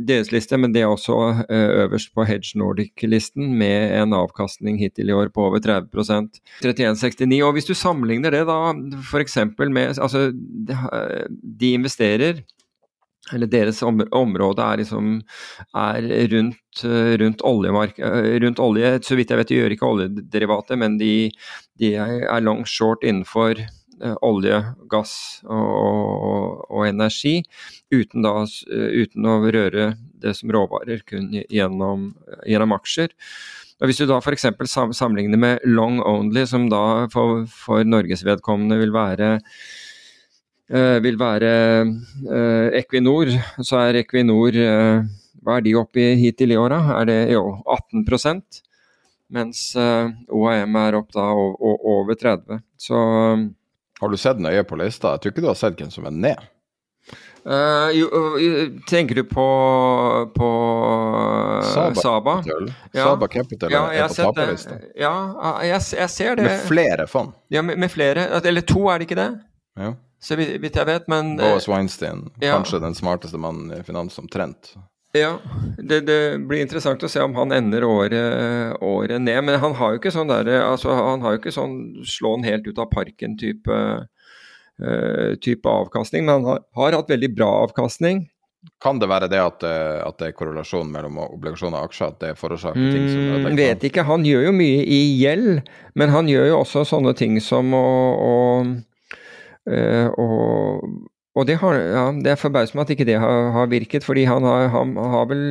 [0.07, 5.15] deres liste, men det er også øverst på Hedge Nordic-listen, med en avkastning hittil i
[5.15, 7.43] år på over 30% 31,69.
[7.45, 9.37] Og hvis du sammenligner det da f.eks.
[9.69, 12.41] med Altså, de investerer
[13.33, 15.13] eller deres område er liksom
[15.77, 16.57] er rundt,
[17.21, 17.41] rundt,
[18.43, 18.91] rundt, olje.
[19.03, 21.29] Så vidt jeg vet, de gjør ikke oljederivater, men de,
[21.79, 24.61] de er long short innenfor uh, olje,
[24.91, 25.13] gass
[25.45, 27.41] og, og, og, energi,
[27.93, 28.35] uten, da,
[28.71, 29.91] uten, å røre
[30.21, 32.11] det som råvarer, kun gjennom,
[32.47, 33.13] gjennom aksjer.
[33.81, 34.45] Og Hvis du da f.eks.
[34.93, 39.39] sammenligner med long only, som da for, for Norges vedkommende vil være
[40.71, 41.47] Eh, vil være
[41.83, 43.27] eh, Equinor,
[43.59, 45.01] så er Equinor eh,
[45.41, 46.81] Hva er de oppe i hittil i åra?
[46.99, 48.61] Er det jo 18%
[49.31, 52.97] mens OAM er opp da over 30 Så
[54.01, 55.13] Har du sett nøye på lista?
[55.15, 56.49] Jeg tror ikke du har sett hvem som er ned.
[57.41, 58.09] Uh, jo,
[58.89, 59.45] tenker du på,
[60.35, 60.49] på
[61.71, 61.95] Saba?
[61.95, 62.59] Saba, ja.
[62.93, 64.77] Saba Capital ja, er på taperlista.
[64.99, 65.15] Ja,
[65.65, 66.45] jeg, jeg, ser det.
[66.45, 67.31] Med flere fond?
[67.49, 68.27] Ja, med, med, flere.
[68.43, 69.31] Eller to, er det ikke det?
[69.79, 72.53] Ja så vidt jeg vet, men Boas Weinstein, ja.
[72.53, 74.75] kanskje den smarteste mannen i finans omtrent.
[75.11, 75.39] Ja,
[75.77, 76.17] det, det,
[76.47, 79.43] blir interessant å se om han ender året, året ned.
[79.43, 81.77] Men han har jo ikke sånn der, altså, han har jo ikke sånn
[82.07, 86.23] slå han helt ut av parken-type uh, type avkastning.
[86.27, 88.29] Men han har, har, hatt veldig bra avkastning.
[88.81, 92.35] Kan det være det at, at det er korrelasjon mellom obligasjoner og aksjer, at det
[92.37, 93.57] forårsaker mm, ting som ødelegger?
[93.57, 94.05] Vet ikke.
[94.05, 95.63] Han gjør jo mye i gjeld,
[95.97, 97.87] men han gjør jo også sånne ting som å,
[98.21, 98.37] å
[99.61, 100.09] Uh,
[101.35, 104.27] og, det, har, ja, det er forbauset meg at ikke det har, har, virket, fordi
[104.29, 105.43] han har, han har, vel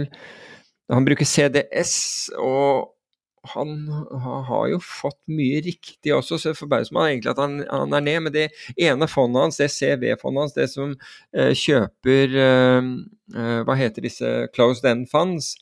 [0.91, 2.91] Han bruker CDS, og
[3.55, 7.95] han har jo fått mye riktig også, så det forbauser meg egentlig at han, han,
[7.97, 8.19] er ned.
[8.27, 10.93] Men det ene fondet hans, det CV-fondet hans, det som
[11.33, 12.91] eh, kjøper eh,
[13.65, 15.55] Hva heter disse closed end funds?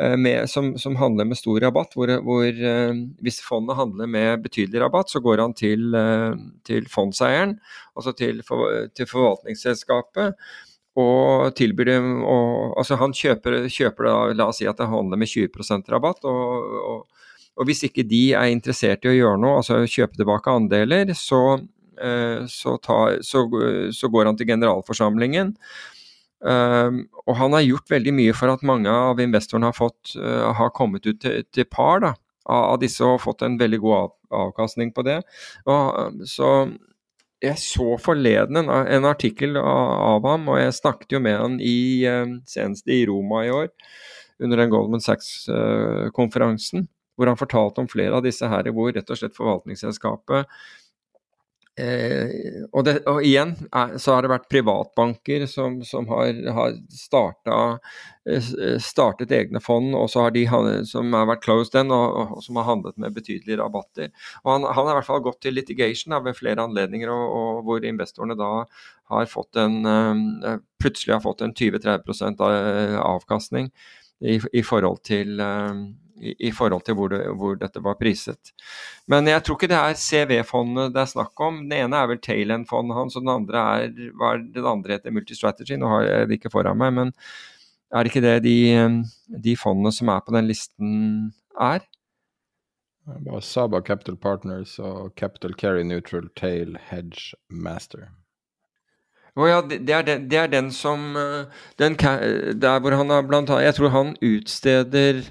[0.00, 1.92] Eh, med, som, som, handler med stor rabatt.
[1.96, 6.32] Hvor, hvor uh, hvis fondet handler med betydelig rabatt, så går han til, uh,
[6.64, 7.58] til fondseieren,
[7.96, 10.38] altså til, for, til, forvaltningsselskapet.
[10.96, 15.20] Og tilbyr dem og, Altså, han kjøper, kjøper da, la oss si at det handler
[15.20, 16.24] med 20% rabatt.
[16.24, 17.08] og, og
[17.60, 21.58] og hvis ikke de er interessert i å gjøre noe, altså kjøpe tilbake andeler, så,
[22.48, 23.42] så, tar, så,
[23.92, 25.50] så, går han til generalforsamlingen.
[26.42, 31.06] Og han har gjort veldig mye for at mange av investorene har, fått, har kommet
[31.06, 32.12] ut til, til par da,
[32.50, 34.14] av, disse og fått en veldig god av,
[34.46, 35.20] avkastning på det.
[35.70, 36.50] Og, så
[37.42, 41.60] jeg så forleden en, en artikkel av, av, ham, og jeg snakket jo med han
[41.62, 42.06] i,
[42.50, 43.70] senest i Roma i år
[44.42, 46.88] under den Goldman Sachs-konferansen,
[47.18, 50.50] hvor han fortalte om flere av disse her, hvor rett og slett forvaltningsselskapet
[51.80, 53.54] Eh, og, det, og, igjen
[53.96, 57.60] så har det vært privatbanker som, som har, har starta,
[58.28, 58.50] eh,
[58.82, 60.44] startet egne fond, og så har de
[60.88, 64.12] som har vært closed end, og, og som har handlet med betydelige rabatter.
[64.44, 67.64] Og han, han har i hvert fall gått til litigation da, ved flere anledninger, og,
[67.64, 68.52] hvor investorene da
[69.12, 73.72] har fått en, eh, plutselig har fått en 20-30 avkastning
[74.20, 75.40] i, i, forhold til,
[76.22, 78.52] i, i, forhold til hvor, det, hvor, dette var priset.
[79.10, 81.62] Men jeg tror ikke det er CV-fondet det er snakk om.
[81.66, 85.14] Den ene er vel Tailend-fondet hans, og den andre er hva er det andre heter,
[85.14, 85.78] Multistrategy.
[85.80, 87.12] Nå har jeg det ikke foran meg, men
[87.92, 88.56] er ikke det de,
[89.44, 90.94] de fondene som er på den listen
[91.60, 91.84] er?
[93.42, 98.12] Saba Capital Partners og Capital Carry Neutral Tail Hedge Master.
[99.34, 101.46] Oh ja, det er, den, det er den som eh,
[101.78, 105.22] den, Der hvor han har blant annet Jeg tror han utsteder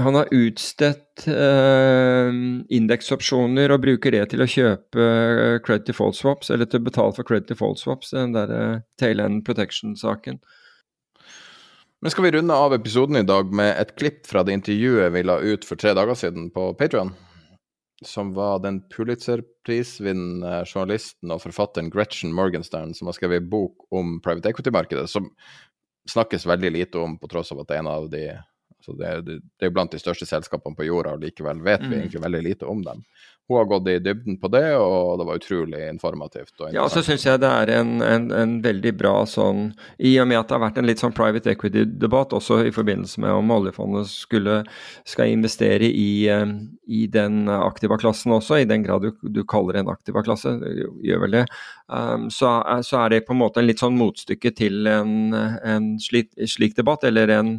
[0.00, 2.30] han har utstedt eh,
[2.72, 7.12] indeksopsjoner og bruker det til å kjøpe uh, credit default swaps, eller til å betale
[7.16, 10.40] for credit default swaps, den der eh, tail end protection-saken.
[12.02, 15.26] Men skal vi runde av episoden i dag med et klipp fra det intervjuet vi
[15.28, 17.12] la ut for tre dager siden på Patrion?
[18.02, 24.50] som var den Pulitzer-prisvinnende journalisten og forfatteren Gretchen Morgenstern, som har skrevet bok om private
[24.50, 25.28] equity-markedet, som
[26.10, 28.24] snakkes veldig lite om, på tross av at det er en av de
[28.82, 31.94] altså det, er, det er blant de største selskapene på jorda, og likevel vet vi
[31.94, 31.98] mm.
[32.00, 33.04] egentlig veldig lite om dem
[33.48, 36.54] hun har gått i dybden på det, og det var utrolig informativt.
[36.72, 40.38] Ja, så syns jeg det er en, en, en, veldig bra sånn I og med
[40.38, 44.08] at det har vært en litt sånn private equity-debatt også i forbindelse med om oljefondet
[44.12, 44.60] skulle,
[45.08, 46.54] skal investere i, eh,
[46.86, 50.54] i den aktiva klassen også, i den grad du, du kaller det en aktiva klasse,
[51.02, 51.46] gjør vel det.
[51.92, 52.54] Um, så,
[52.86, 56.76] så, er det på en måte en litt sånn motstykke til en, en slik, slik,
[56.78, 57.58] debatt, eller en,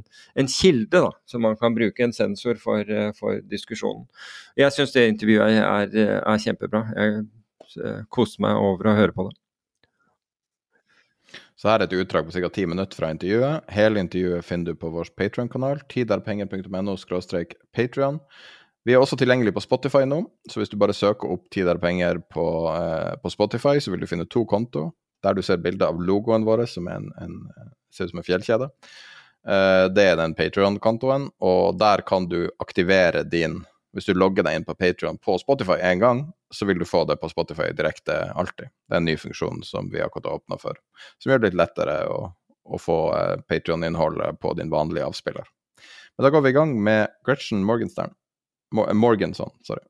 [0.49, 4.07] kilde da, som man kan bruke, en sensor for, eh, for diskusjonen.
[4.59, 6.83] Jeg syns det intervjuet er er, kjempebra.
[6.93, 7.23] Jeg
[7.81, 9.37] eh, koser meg over å høre på det.
[11.57, 12.49] Så her er et utdrag på ca.
[12.51, 13.69] ti minutter fra intervjuet.
[13.71, 16.97] Hele intervjuet finner du på vår Patrion-kanal, tiderpenger.no
[17.73, 18.19] patrion.
[18.83, 20.19] Vi er også tilgjengelig på Spotify nå,
[20.51, 24.27] så hvis du bare søker opp Tiderpenger på, eh, på Spotify, så vil du finne
[24.27, 24.89] to konto,
[25.23, 27.37] der du ser bilde av logoen vår, som en, en,
[27.95, 28.67] ser ut som en fjellkjede.
[29.47, 33.61] Eh, det er den Patrion-kontoen, og der kan du aktivere din
[33.93, 37.03] hvis du logger deg inn på Patrion på Spotify én gang, så vil du få
[37.05, 38.71] det på Spotify direkte alltid.
[38.89, 40.79] Det er en ny funksjon som vi akkurat har åpna for,
[41.21, 42.19] som gjør det litt lettere å,
[42.65, 45.49] å få uh, Patrion-innholdet på din vanlige avspiller.
[46.17, 48.13] Men da går vi i gang med Gretchen Morgenstern.
[48.73, 49.85] Morgenson, sorry.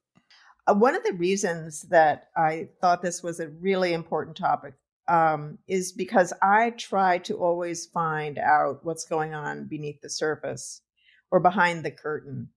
[0.67, 4.73] Uh, one of the reasons that I thought this was a really important topic
[5.07, 10.81] um, is because I try to always find out what's going on beneath the surface
[11.31, 12.49] or behind the curtain.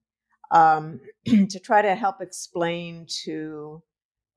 [0.50, 3.82] Um, to try to help explain to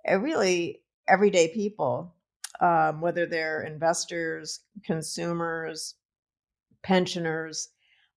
[0.07, 2.13] really everyday people,
[2.61, 5.95] um, whether they're investors, consumers,
[6.83, 7.69] pensioners,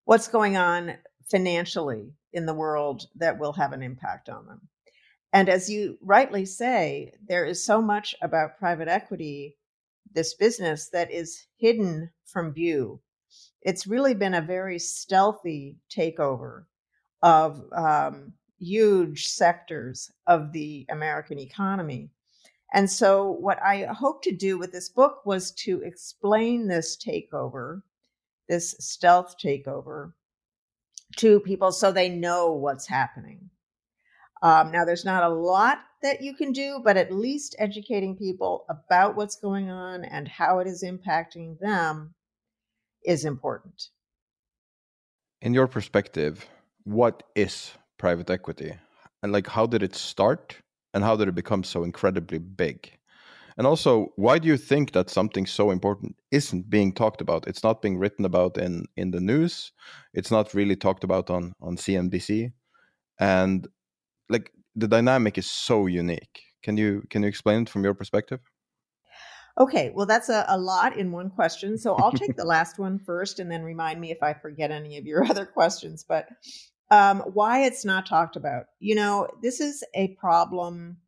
[0.05, 0.95] what's going on
[1.31, 4.61] financially in the world that will have an impact on them.
[5.33, 9.57] And as you rightly say, there is so much about private equity,
[10.15, 13.01] this business, that is hidden from view.
[13.63, 16.65] It's really been a very stealthy takeover
[17.23, 22.11] of um, huge sectors of the American economy.
[22.75, 27.83] And so, what I hope to do with this book was to explain this takeover,
[28.49, 30.13] this stealth takeover,
[31.17, 33.51] to people so they know what's happening.
[34.43, 38.65] Um, now, there's not a lot that you can do, but at least educating people
[38.69, 42.15] about what's going on and how it is impacting them
[43.05, 43.89] is important.
[45.43, 46.49] In your perspective,
[46.85, 48.75] what is private equity?
[49.23, 50.57] And like how did it start?
[50.95, 52.91] And how did it become so incredibly big?
[53.57, 57.47] And also why do you think that something so important isn't being talked about?
[57.47, 59.73] It's not being written about in in the news.
[60.15, 62.53] It's not really talked about on on cnbc
[63.19, 63.69] and
[64.29, 66.43] like the dynamic is so unique.
[66.63, 68.41] Can you can you explain it from your perspective?
[69.59, 71.77] Okay, well, that's a, a lot in one question.
[71.77, 74.97] So I'll take the last one first and then remind me if I forget any
[74.97, 76.05] of your other questions.
[76.09, 76.29] But
[76.93, 78.67] um, why it's not talked about.
[78.79, 80.99] You know, this is a problem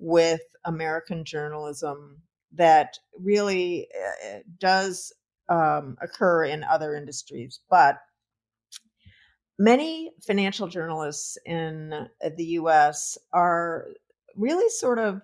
[0.00, 2.20] with American journalism
[2.54, 3.86] that really
[4.26, 5.12] uh, does
[5.48, 7.60] um, occur in other industries.
[7.70, 8.00] But
[9.60, 13.86] many financial journalists in uh, the US are
[14.34, 15.22] really sort of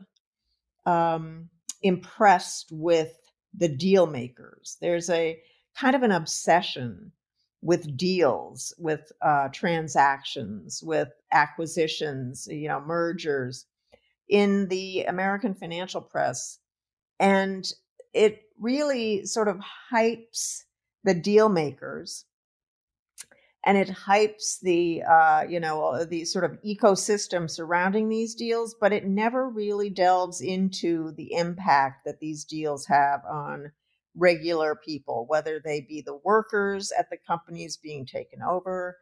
[0.87, 1.49] um,
[1.83, 3.13] impressed with
[3.53, 4.77] the deal makers.
[4.81, 5.41] There's a
[5.77, 7.11] kind of an obsession
[7.65, 13.65] with deals, with uh, transactions, with acquisitions, you know, mergers
[14.29, 16.59] in the American financial press.
[17.19, 17.65] And
[18.13, 19.61] it really sort of
[19.91, 20.65] hypes
[21.05, 22.27] the deal makers
[23.65, 28.93] and it hypes the uh, you know the sort of ecosystem surrounding these deals but
[28.93, 33.73] it never really delves into the impact that these deals have on
[34.17, 38.97] regular people whether they be the workers at the companies being taken over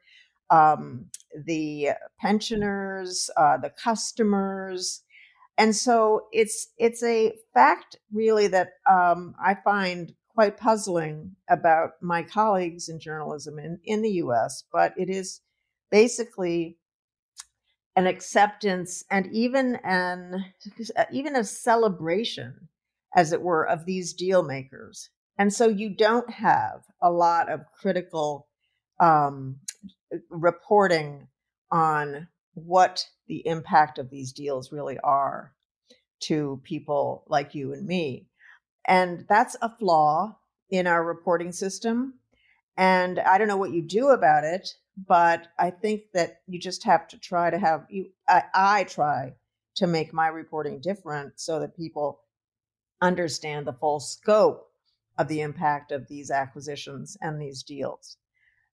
[0.52, 1.06] um,
[1.46, 1.90] the
[2.20, 5.02] pensioners uh, the customers.
[5.58, 12.22] And so it's it's a fact really that um, i find quite puzzling about my
[12.22, 15.40] colleagues in journalism in, in the US, but it is
[15.90, 16.78] basically
[17.96, 20.46] an acceptance and even an
[21.12, 22.68] even a celebration
[23.14, 27.60] as it were of these deal makers and so you don't have a lot of
[27.72, 28.46] critical
[29.00, 29.56] um,
[30.30, 31.28] reporting
[31.70, 35.52] on what the impact of these deals really are
[36.20, 38.26] to people like you and me
[38.86, 40.36] and that's a flaw
[40.70, 42.14] in our reporting system.
[42.76, 44.74] And I don't know what you do about it,
[45.06, 49.34] but I think that you just have to try to have you I, I try
[49.76, 52.21] to make my reporting different so that people
[53.02, 54.70] understand the full scope
[55.18, 58.16] of the impact of these acquisitions and these deals.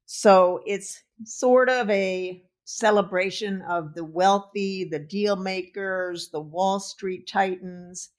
[0.06, 7.27] So it's sort of a celebration of the wealthy, the deal makers, the Wall Street
[7.27, 8.10] titans,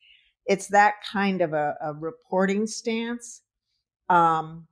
[0.51, 3.43] it's that kind of a, a reporting stance
[4.09, 4.67] um,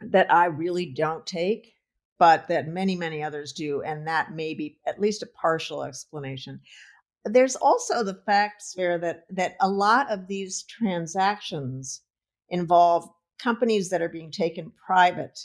[0.00, 1.74] that I really don't take,
[2.18, 3.82] but that many, many others do.
[3.82, 6.60] And that may be at least a partial explanation.
[7.26, 12.02] There's also the fact, Sverre, that, that a lot of these transactions
[12.48, 13.08] involve
[13.38, 15.38] companies that are being taken private.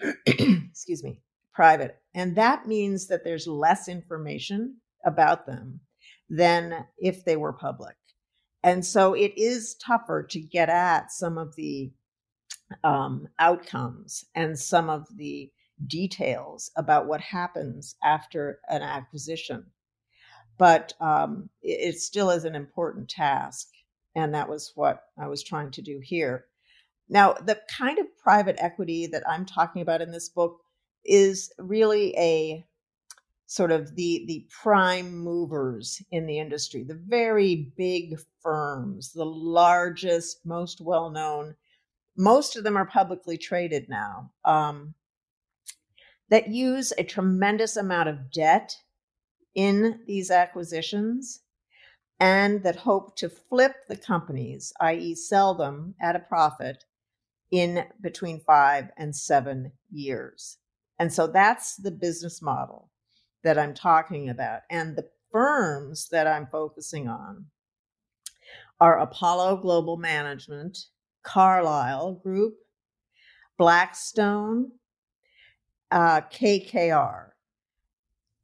[0.26, 1.20] Excuse me,
[1.54, 1.96] private.
[2.14, 5.80] And that means that there's less information about them
[6.28, 7.96] than if they were public.
[8.62, 11.92] And so it is tougher to get at some of the
[12.84, 15.50] um, outcomes and some of the
[15.86, 19.64] details about what happens after an acquisition.
[20.62, 23.66] But um, it, it still is an important task.
[24.14, 26.44] And that was what I was trying to do here.
[27.08, 30.60] Now, the kind of private equity that I'm talking about in this book
[31.04, 32.64] is really a
[33.46, 40.46] sort of the the prime movers in the industry, the very big firms, the largest,
[40.46, 41.56] most well known.
[42.16, 44.30] Most of them are publicly traded now.
[44.44, 44.94] Um,
[46.28, 48.76] that use a tremendous amount of debt
[49.54, 51.40] in these acquisitions
[52.20, 56.84] and that hope to flip the companies, i.e., sell them at a profit
[57.50, 60.58] in between five and seven years.
[60.98, 62.90] And so that's the business model
[63.42, 64.60] that I'm talking about.
[64.70, 67.46] And the firms that I'm focusing on
[68.80, 70.78] are Apollo Global Management,
[71.24, 72.54] Carlyle Group,
[73.58, 74.72] Blackstone,
[75.90, 77.31] uh, KKR.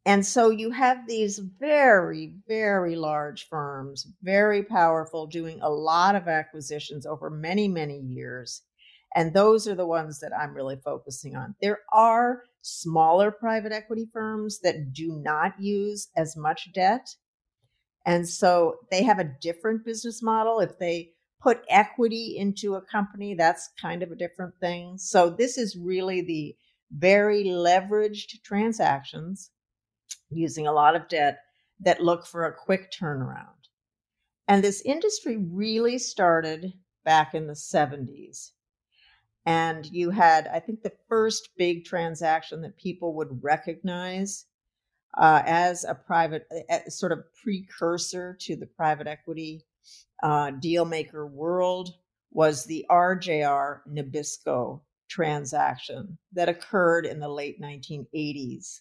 [0.08, 6.26] And so you have these very, very large firms, very powerful, doing a lot of
[6.26, 8.62] acquisitions over many, many years.
[9.14, 11.56] And those are the ones that I'm really focusing on.
[11.60, 17.06] There are smaller private equity firms that do not use as much debt.
[18.06, 20.60] And so they have a different business model.
[20.60, 21.10] If they
[21.42, 24.96] put equity into a company, that's kind of a different thing.
[24.96, 26.56] So this is really the
[26.90, 29.50] very leveraged transactions
[30.30, 31.40] using a lot of debt
[31.80, 33.46] that look for a quick turnaround.
[34.46, 36.72] And this industry really started
[37.04, 38.52] back in the 70s.
[39.46, 44.46] And you had, I think, the first big transaction that people would recognize
[45.16, 46.46] uh, as a private,
[46.88, 49.64] sort of precursor to the private equity
[50.22, 51.94] uh, deal maker world
[52.30, 58.80] was the RJR Nabisco transaction that occurred in the late 1980s.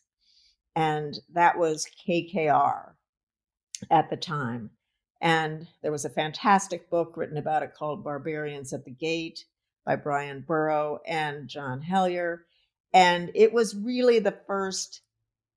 [0.77, 2.91] And that was KKR
[3.89, 4.69] at the time.
[5.19, 9.45] And there was a fantastic book written about it called Barbarians at the Gate
[9.87, 12.41] by Brian Burrow and John Hellier.
[12.93, 15.01] And it was really the first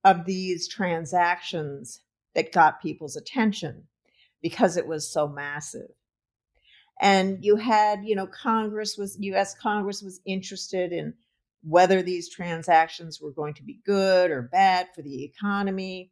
[0.05, 2.01] of these transactions
[2.34, 3.88] that got people's attention
[4.40, 5.90] because it was so massive.
[6.98, 11.12] And you had, you know, Congress was, US Congress was interested in
[11.62, 16.11] whether these transactions were going to be good or bad for the economy,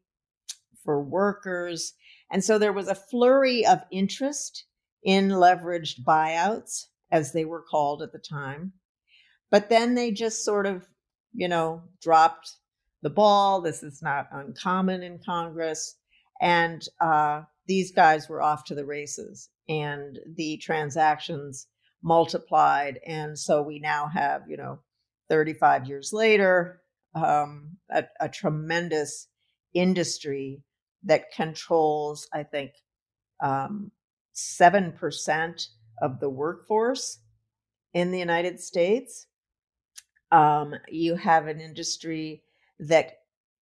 [0.84, 1.94] for workers.
[2.30, 4.64] And so there was a flurry of interest
[5.02, 8.72] in leveraged buyouts, as they were called at the time.
[9.50, 10.86] But then they just sort of,
[11.32, 12.50] you know, dropped
[13.02, 13.60] the ball.
[13.60, 15.96] This is not uncommon in Congress.
[16.40, 21.66] And uh, these guys were off to the races, and the transactions
[22.02, 23.00] multiplied.
[23.06, 24.80] And so we now have, you know,
[25.28, 26.82] 35 years later,
[27.14, 29.28] um, a, a tremendous
[29.74, 30.62] industry
[31.04, 32.72] that controls, I think,
[33.42, 33.90] um,
[34.34, 35.66] 7%
[36.02, 37.18] of the workforce
[37.94, 39.26] in the United States.
[40.30, 42.42] Um, you have an industry
[42.80, 43.18] that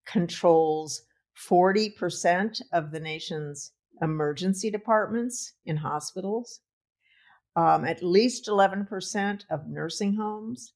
[0.07, 1.03] controls
[1.49, 3.73] 40% of the nation's
[4.03, 6.61] emergency departments in hospitals,
[7.57, 10.73] um, at least 11% of nursing homes.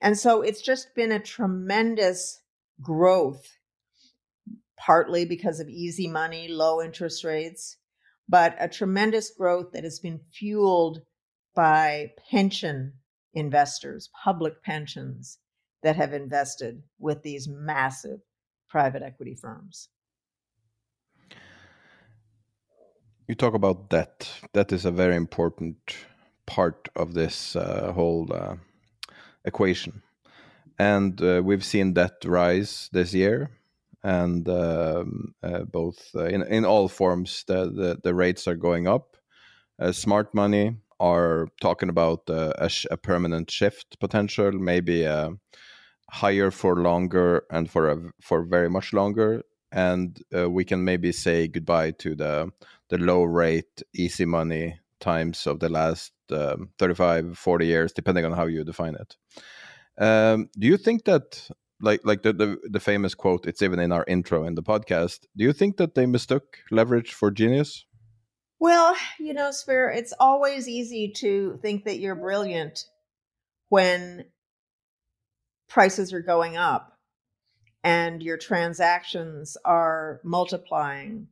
[0.00, 2.42] And so it's just been a tremendous
[2.80, 3.46] growth,
[4.76, 7.76] partly because of easy money, low interest rates,
[8.28, 11.02] but a tremendous growth that has been fueled
[11.54, 12.94] by pension
[13.32, 15.38] investors, public pensions
[15.82, 18.20] that have invested with these massive
[18.68, 19.88] private equity firms.
[23.28, 24.28] You talk about debt.
[24.52, 25.76] That is a very important
[26.46, 28.56] part of this uh, whole uh,
[29.44, 30.02] equation.
[30.78, 33.50] And uh, we've seen that rise this year,
[34.02, 38.88] and um, uh, both uh, in in all forms, the, the, the rates are going
[38.88, 39.16] up.
[39.78, 45.04] Uh, smart money are talking about a, a, permanent shift potential, maybe
[46.10, 51.46] higher for longer and for a, for very much longer, and we can maybe say
[51.46, 52.50] goodbye to the
[52.88, 58.32] the low rate easy money times of the last um, 35 40 years depending on
[58.32, 59.16] how you define it.
[60.02, 61.48] Um, do you think that
[61.80, 65.20] like like the, the, the famous quote it's even in our intro in the podcast
[65.36, 67.84] do you think that they mistook leverage for genius?
[68.58, 72.86] Well you know Sverre, it's always easy to think that you're brilliant
[73.68, 74.24] when
[75.68, 76.98] prices are going up
[77.82, 81.28] and your transactions are multiplying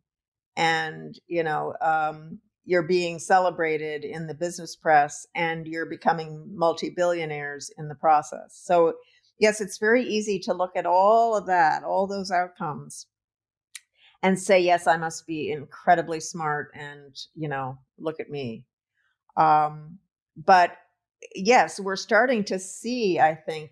[0.57, 7.71] and you know um, you're being celebrated in the business press and you're becoming multi-billionaires
[7.79, 8.61] in the process.
[8.63, 8.95] So
[9.39, 13.07] yes it's very easy to look at all of that all those outcomes
[14.23, 18.65] and say yes i must be incredibly smart and you know look at me.
[19.37, 19.99] Um,
[20.37, 20.77] but
[21.35, 23.71] yes we're starting to see i think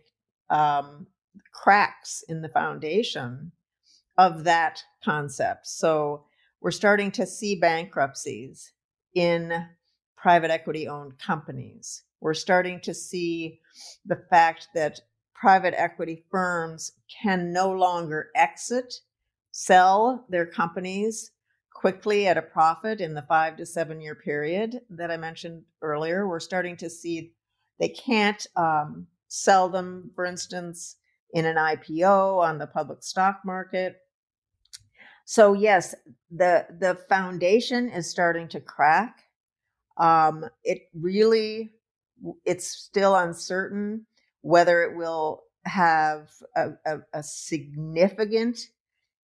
[0.51, 1.07] um,
[1.53, 3.53] cracks in the foundation
[4.19, 5.67] of that concept.
[5.67, 6.25] So
[6.61, 8.73] we're starting to see bankruptcies
[9.15, 9.66] in
[10.16, 12.05] private equity owned companies.
[12.20, 13.61] We're starting to see
[14.05, 15.01] the fact that
[15.35, 16.93] private equity firms
[17.23, 18.95] can no longer exit,
[19.53, 21.32] sell their companies
[21.73, 26.28] quickly at a profit in the five to seven year period that I mentioned earlier.
[26.28, 27.32] We're starting to see
[27.78, 30.97] they can't um, sell them, for instance,
[31.32, 33.97] in an IPO on the public stock market.
[35.31, 35.94] So yes,
[36.32, 39.27] the the foundation is starting to crack.
[39.97, 41.70] Um, it really,
[42.44, 44.07] it's still uncertain
[44.40, 48.59] whether it will have a, a, a significant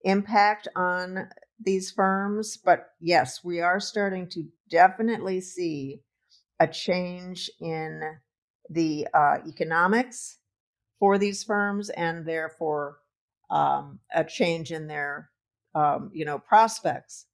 [0.04, 1.28] impact on
[1.60, 2.56] these firms.
[2.56, 6.02] But yes, we are starting to definitely see
[6.60, 8.02] a change in
[8.70, 10.38] the uh, economics
[11.00, 13.00] for these firms and therefore
[13.50, 15.32] um, a change in their
[15.76, 17.26] um, you know, prospects